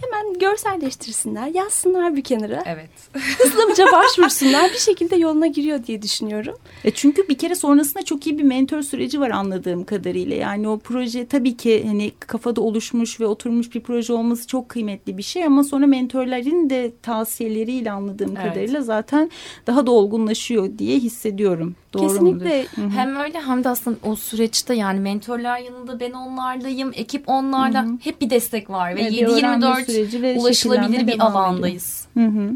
hemen 0.00 0.38
görselleştirsinler, 0.38 1.46
yazsınlar 1.46 2.16
bir 2.16 2.24
kenara. 2.24 2.62
Evet. 2.66 2.90
Hızlıca 3.38 3.86
başvursunlar 3.92 4.70
bir 4.70 4.78
şekilde 4.78 5.16
yoluna 5.16 5.46
giriyor 5.46 5.86
diye 5.86 6.02
düşünüyorum. 6.02 6.56
E 6.84 6.90
çünkü 6.90 7.28
bir 7.28 7.38
kere 7.38 7.54
sonrasında 7.54 8.04
çok 8.04 8.26
iyi 8.26 8.38
bir 8.38 8.42
mentor 8.42 8.82
süreci 8.82 9.20
var 9.20 9.30
anladığım 9.30 9.84
kadarıyla. 9.84 10.36
Yani 10.36 10.68
o 10.68 10.78
proje 10.78 11.26
tabii 11.26 11.56
ki 11.56 11.84
hani 11.86 12.12
kafada 12.20 12.60
oluşmuş 12.60 13.20
ve 13.20 13.26
oturmuş 13.26 13.74
bir 13.74 13.80
proje 13.80 14.12
olması 14.12 14.46
çok 14.46 14.68
kıymetli 14.68 15.18
bir 15.18 15.22
şey 15.22 15.44
ama 15.44 15.64
sonra 15.64 15.86
mentorların 15.86 16.70
de 16.70 16.92
tavsiyeleriyle 17.02 17.90
anladığım 17.90 18.36
evet. 18.36 18.48
kadarıyla 18.48 18.80
zaten 18.80 19.30
daha 19.66 19.86
da 19.86 19.90
olgunlaşıyor 19.90 20.78
diye 20.78 20.98
hissediyorum. 20.98 21.76
Doğru 21.92 22.08
Kesinlikle. 22.08 22.66
Mudur? 22.76 22.94
Hem 22.96 23.16
öyle 23.16 23.40
hem 23.40 23.64
de 23.64 23.68
aslında 23.68 23.96
o 24.02 24.16
süreçte 24.16 24.74
yani 24.74 25.00
mentorlar 25.00 25.58
yanında 25.58 26.00
ben 26.00 26.12
onlardayım, 26.12 26.92
ekip 26.94 27.28
onlarda 27.28 27.86
hep 28.00 28.20
bir 28.20 28.30
destek 28.30 28.70
var 28.70 28.96
ve 28.96 29.00
7-24 29.02 29.85
rahat 29.88 30.36
ulaşılabilir 30.36 31.06
bir 31.06 31.20
alandayız. 31.20 32.06
Hı 32.14 32.24
hı. 32.24 32.50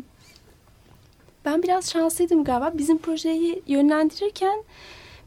Ben 1.44 1.62
biraz 1.62 1.90
şanslıydım 1.90 2.44
galiba. 2.44 2.72
Bizim 2.78 2.98
projeyi 2.98 3.62
yönlendirirken 3.66 4.64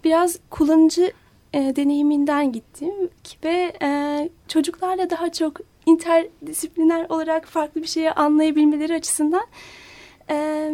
biraz 0.03 0.39
kullanıcı 0.49 1.11
e, 1.53 1.75
deneyiminden 1.75 2.51
gittim 2.51 3.09
ve 3.43 3.73
e, 3.81 4.29
çocuklarla 4.47 5.09
daha 5.09 5.31
çok 5.31 5.59
interdisipliner 5.85 7.05
olarak 7.09 7.45
farklı 7.45 7.81
bir 7.81 7.87
şeyi 7.87 8.11
anlayabilmeleri 8.11 8.93
açısından 8.93 9.45
e, 10.29 10.69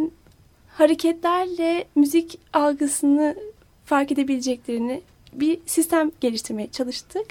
hareketlerle 0.67 1.86
müzik 1.95 2.39
algısını 2.53 3.36
fark 3.86 4.11
edebileceklerini 4.11 5.01
bir 5.34 5.59
sistem 5.65 6.11
geliştirmeye 6.21 6.71
çalıştık. 6.71 7.25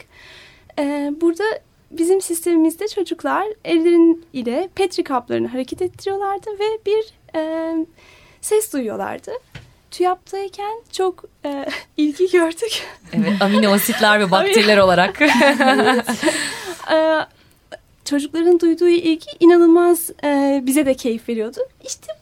E, 0.78 1.12
burada 1.20 1.44
bizim 1.90 2.20
sistemimizde 2.20 2.88
çocuklar 2.88 3.46
ellerin 3.64 4.26
ile 4.32 4.68
petri 4.74 5.04
kaplarını 5.04 5.48
hareket 5.48 5.82
ettiriyorlardı 5.82 6.50
ve 6.50 6.78
bir 6.86 7.12
e, 7.34 7.74
ses 8.40 8.72
duyuyorlardı. 8.72 9.32
TÜYAP'tayken 9.90 10.82
çok 10.92 11.24
e, 11.44 11.66
ilgi 11.96 12.30
gördük. 12.30 12.82
Evet, 13.12 13.42
amino 13.42 13.72
asitler 13.72 14.20
ve 14.20 14.30
bakteriler 14.30 14.78
olarak. 14.78 15.22
evet. 15.60 16.04
e, 16.92 17.18
çocukların 18.04 18.60
duyduğu 18.60 18.88
ilgi 18.88 19.30
inanılmaz 19.40 20.10
e, 20.24 20.62
bize 20.66 20.86
de 20.86 20.94
keyif 20.94 21.28
veriyordu. 21.28 21.60
İşte 21.84 22.17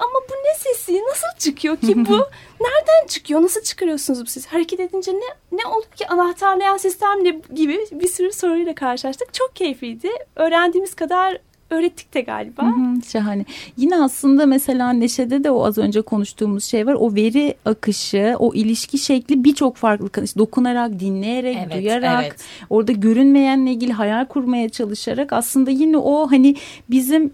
ama 0.00 0.20
bu 0.30 0.32
ne 0.32 0.54
sesi? 0.58 1.02
Nasıl 1.10 1.38
çıkıyor 1.38 1.76
ki 1.76 1.96
bu? 1.96 2.16
Nereden 2.60 3.06
çıkıyor? 3.08 3.42
Nasıl 3.42 3.62
çıkarıyorsunuz 3.62 4.20
bu 4.20 4.26
sesi? 4.26 4.48
Hareket 4.48 4.80
edince 4.80 5.12
ne 5.12 5.58
ne 5.58 5.66
oluyor 5.66 5.92
ki 5.96 6.08
anahtarlayan 6.08 6.76
sistemle 6.76 7.40
gibi 7.54 7.78
bir 7.92 8.08
sürü 8.08 8.32
soruyla 8.32 8.74
karşılaştık. 8.74 9.34
Çok 9.34 9.56
keyifliydi. 9.56 10.08
Öğrendiğimiz 10.36 10.94
kadar 10.94 11.38
öğrettik 11.70 12.14
de 12.14 12.20
galiba. 12.20 12.62
Hı 12.62 12.66
hı, 12.66 13.02
şahane. 13.12 13.44
Yine 13.76 13.96
aslında 13.96 14.46
mesela 14.46 14.92
Neşe'de 14.92 15.44
de 15.44 15.50
o 15.50 15.64
az 15.64 15.78
önce 15.78 16.02
konuştuğumuz 16.02 16.64
şey 16.64 16.86
var. 16.86 16.96
O 16.98 17.14
veri 17.14 17.54
akışı, 17.64 18.36
o 18.38 18.54
ilişki 18.54 18.98
şekli 18.98 19.44
birçok 19.44 19.76
farklı. 19.76 20.24
İşte 20.24 20.38
dokunarak, 20.38 21.00
dinleyerek, 21.00 21.56
evet, 21.66 21.82
duyarak, 21.82 22.24
evet. 22.24 22.40
orada 22.70 22.92
görünmeyenle 22.92 23.70
ilgili 23.70 23.92
hayal 23.92 24.24
kurmaya 24.24 24.68
çalışarak 24.68 25.32
aslında 25.32 25.70
yine 25.70 25.96
o 25.96 26.30
hani 26.30 26.56
bizim 26.90 27.32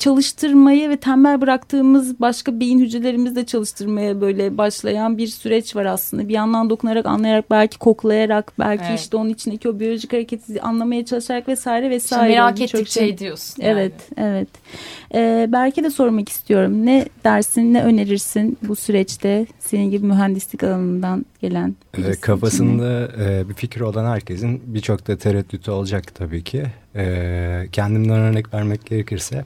çalıştırmayı 0.00 0.90
ve 0.90 0.96
tembel 0.96 1.40
bıraktığımız 1.40 2.20
başka 2.20 2.60
beyin 2.60 2.78
hücrelerimizi 2.78 3.36
de 3.36 3.46
çalıştırmaya 3.46 4.20
böyle 4.20 4.58
başlayan 4.58 5.18
bir 5.18 5.26
süreç 5.26 5.76
var 5.76 5.84
aslında. 5.84 6.28
Bir 6.28 6.34
yandan 6.34 6.70
dokunarak, 6.70 7.06
anlayarak, 7.06 7.50
belki 7.50 7.78
koklayarak, 7.78 8.52
belki 8.58 8.84
evet. 8.88 9.00
işte 9.00 9.16
onun 9.16 9.30
içindeki 9.30 9.68
o 9.68 9.80
biyolojik 9.80 10.12
hareketi 10.12 10.62
anlamaya 10.62 11.04
çalışarak 11.04 11.48
vesaire 11.48 11.90
vesaire. 11.90 12.30
İşte 12.30 12.40
merak 12.40 12.60
ettikçe 12.60 13.00
şey. 13.00 13.08
ediyorsun. 13.08 13.62
Evet, 13.62 13.92
yani. 14.16 14.28
evet. 14.28 14.48
Ee, 15.14 15.48
belki 15.52 15.84
de 15.84 15.90
sormak 15.90 16.28
istiyorum. 16.28 16.86
Ne 16.86 17.06
dersin, 17.24 17.74
ne 17.74 17.82
önerirsin 17.82 18.58
bu 18.62 18.76
süreçte 18.76 19.46
senin 19.58 19.90
gibi 19.90 20.06
mühendislik 20.06 20.64
alanından 20.64 21.26
gelen 21.40 21.74
ee, 21.98 22.12
Kafasında 22.20 23.08
e, 23.22 23.48
bir 23.48 23.54
fikir 23.54 23.80
olan 23.80 24.06
herkesin 24.06 24.62
birçok 24.66 25.08
da 25.08 25.18
tereddütü 25.18 25.70
olacak 25.70 26.14
tabii 26.14 26.44
ki. 26.44 26.64
E, 26.96 27.66
kendimden 27.72 28.18
örnek 28.18 28.54
vermek 28.54 28.86
gerekirse 28.86 29.44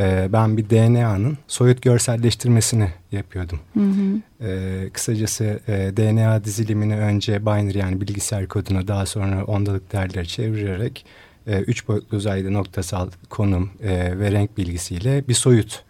e, 0.00 0.28
ben 0.32 0.56
bir 0.56 0.70
DNA'nın 0.70 1.38
soyut 1.48 1.82
görselleştirmesini 1.82 2.88
yapıyordum. 3.12 3.60
Hı 3.74 3.80
hı. 3.80 4.46
E, 4.48 4.90
kısacası 4.90 5.60
e, 5.68 5.72
DNA 5.96 6.44
dizilimini 6.44 6.96
önce 6.96 7.46
binary 7.46 7.78
yani 7.78 8.00
bilgisayar 8.00 8.46
koduna 8.46 8.88
daha 8.88 9.06
sonra 9.06 9.44
ondalık 9.44 9.92
değerleri 9.92 10.28
çevirerek 10.28 11.06
e, 11.46 11.58
üç 11.60 11.88
boyutlu 11.88 12.16
uzayda 12.16 12.50
noktasal 12.50 13.08
konum 13.28 13.70
e, 13.82 14.18
ve 14.18 14.32
renk 14.32 14.58
bilgisiyle 14.58 15.28
bir 15.28 15.34
soyut 15.34 15.82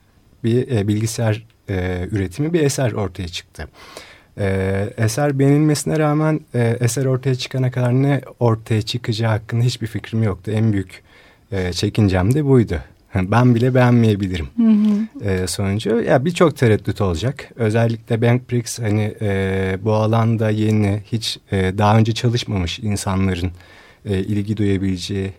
bir 0.45 0.69
e, 0.69 0.89
bilgisayar 0.89 1.47
e, 1.71 2.09
üretimi 2.13 2.53
bir 2.53 2.61
eser 2.61 2.93
ortaya 2.93 3.29
çıktı. 3.29 3.69
E, 4.39 4.89
eser 4.97 5.39
beğenilmesine 5.39 5.99
rağmen 5.99 6.41
e, 6.55 6.77
eser 6.81 7.05
ortaya 7.05 7.35
çıkana 7.35 7.71
kadar 7.71 7.93
ne 7.93 8.21
ortaya 8.41 8.83
çıkacağı 8.83 9.31
hakkında 9.31 9.65
hiçbir 9.65 9.87
fikrim 9.87 10.23
yoktu. 10.23 10.51
En 10.51 10.73
büyük 10.73 11.03
e, 11.53 11.73
çekincem 11.73 12.35
de 12.35 12.45
buydu. 12.45 12.81
Ben 13.15 13.55
bile 13.55 13.75
beğenmeyebilirim 13.75 14.49
hı 14.57 14.63
hı. 14.63 15.31
E, 15.31 15.47
sonucu. 15.47 16.01
Ya 16.01 16.25
birçok 16.25 16.57
tereddüt 16.57 17.01
olacak. 17.01 17.51
Özellikle 17.57 18.23
Bankbricks 18.23 18.79
hani 18.79 19.15
e, 19.21 19.79
bu 19.83 19.93
alanda 19.93 20.51
yeni 20.51 21.03
hiç 21.13 21.39
e, 21.53 21.79
daha 21.79 21.99
önce 21.99 22.13
çalışmamış 22.13 22.79
insanların 22.79 23.51
e, 24.05 24.19
ilgi 24.19 24.57
duyabileceği 24.57 25.33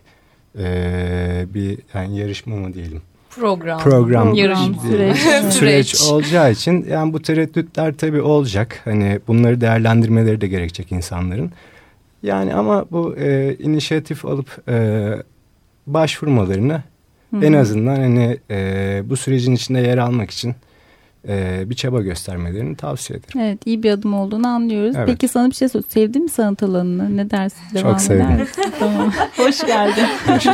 e, 0.58 1.46
bir 1.54 1.78
yani 1.94 2.18
yarışma 2.18 2.56
mı 2.56 2.74
diyelim? 2.74 3.02
Program. 3.30 3.80
Program. 3.80 4.34
Yarışma. 4.34 4.82
Süreç. 4.82 5.18
süreç 5.50 6.00
olacağı 6.10 6.52
için 6.52 6.86
yani 6.90 7.12
bu 7.12 7.22
tereddütler 7.22 7.94
tabii 7.94 8.20
olacak. 8.20 8.80
Hani 8.84 9.20
bunları 9.28 9.60
değerlendirmeleri 9.60 10.40
de 10.40 10.48
gerekecek 10.48 10.92
insanların. 10.92 11.52
Yani 12.22 12.54
ama 12.54 12.84
bu 12.90 13.16
e, 13.16 13.56
inisiyatif 13.58 14.24
alıp 14.24 14.68
e, 14.68 15.08
başvurmalarını 15.86 16.82
Hı-hı. 17.30 17.44
En 17.44 17.52
azından 17.52 17.96
hani 17.96 18.38
e, 18.50 19.02
bu 19.04 19.16
sürecin 19.16 19.54
içinde 19.54 19.80
yer 19.80 19.98
almak 19.98 20.30
için 20.30 20.54
e, 21.28 21.62
bir 21.70 21.74
çaba 21.74 22.00
göstermelerini 22.02 22.76
tavsiye 22.76 23.18
ederim. 23.18 23.40
Evet 23.40 23.58
iyi 23.66 23.82
bir 23.82 23.90
adım 23.90 24.14
olduğunu 24.14 24.46
anlıyoruz. 24.46 24.96
Evet. 24.96 25.06
Peki 25.06 25.28
sana 25.28 25.50
bir 25.50 25.54
şey 25.54 25.68
sor. 25.68 25.82
Sevdin 25.88 26.22
mi 26.22 26.28
sanat 26.28 26.62
alanını? 26.62 27.16
Ne 27.16 27.30
dersin? 27.30 27.58
Devam 27.74 27.92
Çok 27.92 28.00
sevdim. 28.00 28.48
tamam. 28.78 29.12
Hoş 29.36 29.60
geldin. 29.66 30.04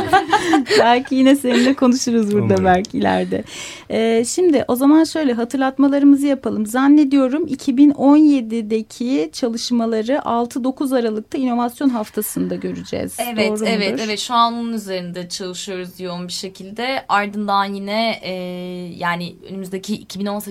belki 0.79 1.15
yine 1.15 1.35
seninle 1.35 1.73
konuşuruz 1.73 2.33
burada 2.33 2.45
Umarım. 2.45 2.65
belki 2.65 2.97
ileride. 2.97 3.43
Ee, 3.89 4.25
şimdi 4.27 4.65
o 4.67 4.75
zaman 4.75 5.03
şöyle 5.03 5.33
hatırlatmalarımızı 5.33 6.27
yapalım. 6.27 6.65
Zannediyorum 6.65 7.47
2017'deki 7.47 9.29
çalışmaları 9.33 10.13
6-9 10.13 10.99
Aralık'ta 10.99 11.37
inovasyon 11.37 11.89
haftasında 11.89 12.55
göreceğiz. 12.55 13.17
Evet 13.19 13.49
Doğru 13.49 13.65
evet 13.65 13.91
mudur? 13.91 14.03
evet 14.05 14.19
şu 14.19 14.33
an 14.33 14.53
onun 14.53 14.73
üzerinde 14.73 15.29
çalışıyoruz 15.29 15.99
yoğun 15.99 16.27
bir 16.27 16.33
şekilde. 16.33 17.05
Ardından 17.09 17.65
yine 17.65 18.19
e, 18.21 18.31
yani 18.97 19.35
önümüzdeki 19.49 20.05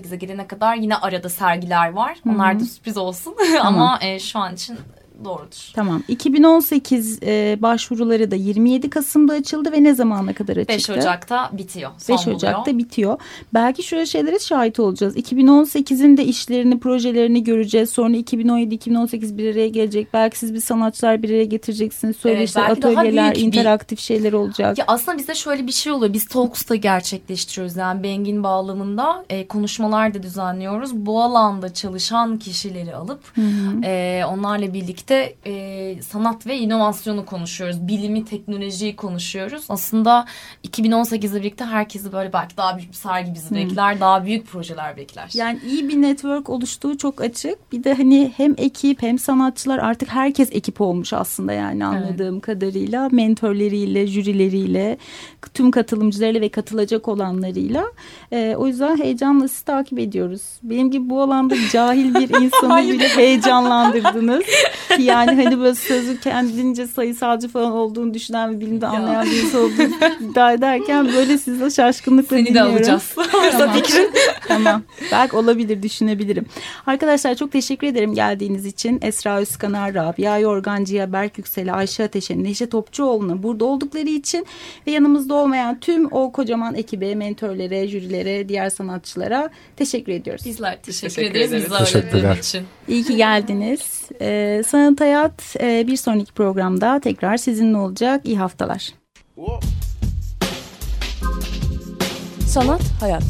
2018'e 0.06 0.16
gelene 0.16 0.46
kadar 0.46 0.76
yine 0.76 0.96
arada 0.96 1.28
sergiler 1.28 1.92
var. 1.92 2.18
Onlar 2.28 2.60
da 2.60 2.64
sürpriz 2.64 2.96
olsun. 2.96 3.34
Ama 3.60 3.98
e, 4.02 4.18
şu 4.18 4.38
an 4.38 4.54
için 4.54 4.78
doğrudur. 5.24 5.72
Tamam. 5.74 6.02
2018 6.08 7.18
e, 7.22 7.56
başvuruları 7.62 8.30
da 8.30 8.34
27 8.36 8.90
Kasım'da 8.90 9.32
açıldı 9.32 9.72
ve 9.72 9.82
ne 9.82 9.94
zamana 9.94 10.32
kadar 10.32 10.56
açıktı? 10.56 10.74
5 10.74 10.90
Ocak'ta 10.90 11.50
bitiyor. 11.52 11.90
Son 11.98 12.16
5 12.16 12.28
Ocak'ta 12.28 12.60
buluyor. 12.66 12.78
bitiyor. 12.78 13.18
Belki 13.54 13.82
şöyle 13.82 14.06
şeylere 14.06 14.38
şahit 14.38 14.80
olacağız. 14.80 15.16
2018'in 15.16 16.16
de 16.16 16.24
işlerini, 16.24 16.80
projelerini 16.80 17.44
göreceğiz. 17.44 17.90
Sonra 17.90 18.16
2017-2018 18.16 19.38
bir 19.38 19.52
araya 19.54 19.68
gelecek. 19.68 20.08
Belki 20.14 20.38
siz 20.38 20.54
bir 20.54 20.60
sanatçılar 20.60 21.22
bir 21.22 21.30
araya 21.30 21.44
getireceksiniz. 21.44 22.16
Söyleşiler, 22.16 22.64
daha 22.64 22.72
atölyeler, 22.72 23.34
büyük 23.34 23.52
bir- 23.52 23.58
interaktif 23.58 24.00
şeyler 24.00 24.32
olacak. 24.32 24.78
Ya 24.78 24.84
aslında 24.88 25.18
bizde 25.18 25.34
şöyle 25.34 25.66
bir 25.66 25.72
şey 25.72 25.92
oluyor. 25.92 26.12
Biz 26.12 26.28
Talks'ta 26.28 26.74
gerçekleştiriyoruz. 26.74 27.76
Yani 27.76 28.02
Bengin 28.02 28.42
bağlamında 28.42 29.24
e, 29.30 29.46
konuşmalar 29.46 30.14
da 30.14 30.22
düzenliyoruz. 30.22 30.94
Bu 30.94 31.22
alanda 31.22 31.74
çalışan 31.74 32.38
kişileri 32.38 32.94
alıp 32.94 33.20
e, 33.84 34.22
onlarla 34.32 34.74
birlikte 34.74 35.05
e, 35.14 36.02
sanat 36.02 36.46
ve 36.46 36.58
inovasyonu 36.58 37.26
konuşuyoruz. 37.26 37.88
Bilimi, 37.88 38.24
teknolojiyi 38.24 38.96
konuşuyoruz. 38.96 39.64
Aslında 39.68 40.26
2018'le 40.64 41.40
birlikte 41.40 41.64
herkesi 41.64 42.12
böyle 42.12 42.32
belki 42.32 42.56
daha 42.56 42.76
büyük 42.76 42.90
bir 42.90 42.96
sergi 42.96 43.34
bizi 43.34 43.54
bekler. 43.54 44.00
Daha 44.00 44.24
büyük 44.24 44.46
projeler 44.46 44.96
bekler. 44.96 45.30
Yani 45.34 45.58
iyi 45.66 45.88
bir 45.88 46.02
network 46.02 46.50
oluştuğu 46.50 46.98
çok 46.98 47.20
açık. 47.20 47.72
Bir 47.72 47.84
de 47.84 47.94
hani 47.94 48.32
hem 48.36 48.54
ekip 48.58 49.02
hem 49.02 49.18
sanatçılar 49.18 49.78
artık 49.78 50.08
herkes 50.08 50.48
ekip 50.52 50.80
olmuş 50.80 51.12
aslında 51.12 51.52
yani 51.52 51.84
anladığım 51.84 52.40
kadarıyla. 52.40 53.08
Mentorlarıyla, 53.12 54.06
jürileriyle, 54.06 54.98
tüm 55.54 55.70
katılımcılarıyla 55.70 56.40
ve 56.40 56.48
katılacak 56.48 57.08
olanlarıyla. 57.08 57.84
Ee, 58.32 58.54
o 58.58 58.66
yüzden 58.66 58.96
heyecanla 58.98 59.48
sizi 59.48 59.64
takip 59.64 59.98
ediyoruz. 59.98 60.42
Benim 60.62 60.90
gibi 60.90 61.10
bu 61.10 61.22
alanda 61.22 61.54
cahil 61.72 62.14
bir 62.14 62.40
insanı 62.42 62.92
bile 62.92 63.08
heyecanlandırdınız. 63.08 64.44
Ki 64.96 65.02
yani 65.02 65.44
hani 65.44 65.58
böyle 65.60 65.74
sözü 65.74 66.20
kendince 66.20 66.86
sayısalcı 66.86 67.48
falan 67.48 67.72
olduğunu 67.72 68.14
düşünen 68.14 68.54
ve 68.56 68.60
bilimde 68.60 68.86
anlayan 68.86 69.26
bir 69.26 69.42
insan 69.42 69.60
olduğunu 69.64 69.90
iddia 70.30 70.52
ederken 70.52 71.08
böyle 71.12 71.38
sizle 71.38 71.70
şaşkınlıkla 71.70 72.36
Seni 72.36 72.46
de 72.46 72.48
dinliyorum. 72.50 72.72
alacağız. 72.76 73.14
Tamam. 73.52 73.76
tamam. 74.48 74.82
Belki 75.12 75.36
olabilir 75.36 75.82
düşünebilirim. 75.82 76.46
Arkadaşlar 76.86 77.34
çok 77.34 77.52
teşekkür 77.52 77.86
ederim 77.86 78.14
geldiğiniz 78.14 78.66
için. 78.66 78.98
Esra 79.02 79.38
Özkanar, 79.38 79.94
Rabia 79.94 80.38
Yorgancı'ya, 80.38 81.12
Berk 81.12 81.38
Yüksel'e, 81.38 81.72
Ayşe 81.72 82.04
Ateş'e, 82.04 82.42
Neşe 82.42 82.68
Topçuoğlu'na 82.68 83.42
burada 83.42 83.64
oldukları 83.64 84.08
için 84.08 84.46
ve 84.86 84.90
yanımızda 84.90 85.34
olmayan 85.34 85.80
tüm 85.80 86.12
o 86.12 86.32
kocaman 86.32 86.74
ekibe, 86.74 87.14
mentörlere, 87.14 87.88
jürilere, 87.88 88.48
diğer 88.48 88.70
sanatçılara 88.70 89.50
teşekkür 89.76 90.12
ediyoruz. 90.12 90.44
Bizler 90.46 90.82
teşekkür, 90.82 91.14
Teşekkür 91.14 91.40
ederiz. 91.40 91.72
ağırladığın 91.72 92.38
için. 92.38 92.62
İyi 92.88 93.04
ki 93.04 93.16
geldiniz. 93.16 93.80
Ee, 94.20 94.62
Sanat 94.86 95.00
Hayat 95.00 95.56
e, 95.60 95.86
bir 95.86 95.96
sonraki 95.96 96.32
programda 96.32 97.00
tekrar 97.00 97.36
sizinle 97.36 97.76
olacak. 97.76 98.20
İyi 98.24 98.38
haftalar. 98.38 98.92
Sanat, 102.46 102.82
hayat. 103.00 103.22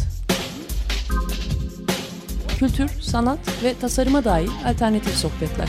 Kültür, 2.59 2.89
sanat 3.01 3.39
ve 3.65 3.75
tasarıma 3.81 4.25
dair 4.25 4.51
alternatif 4.67 5.15
sohbetler. 5.15 5.69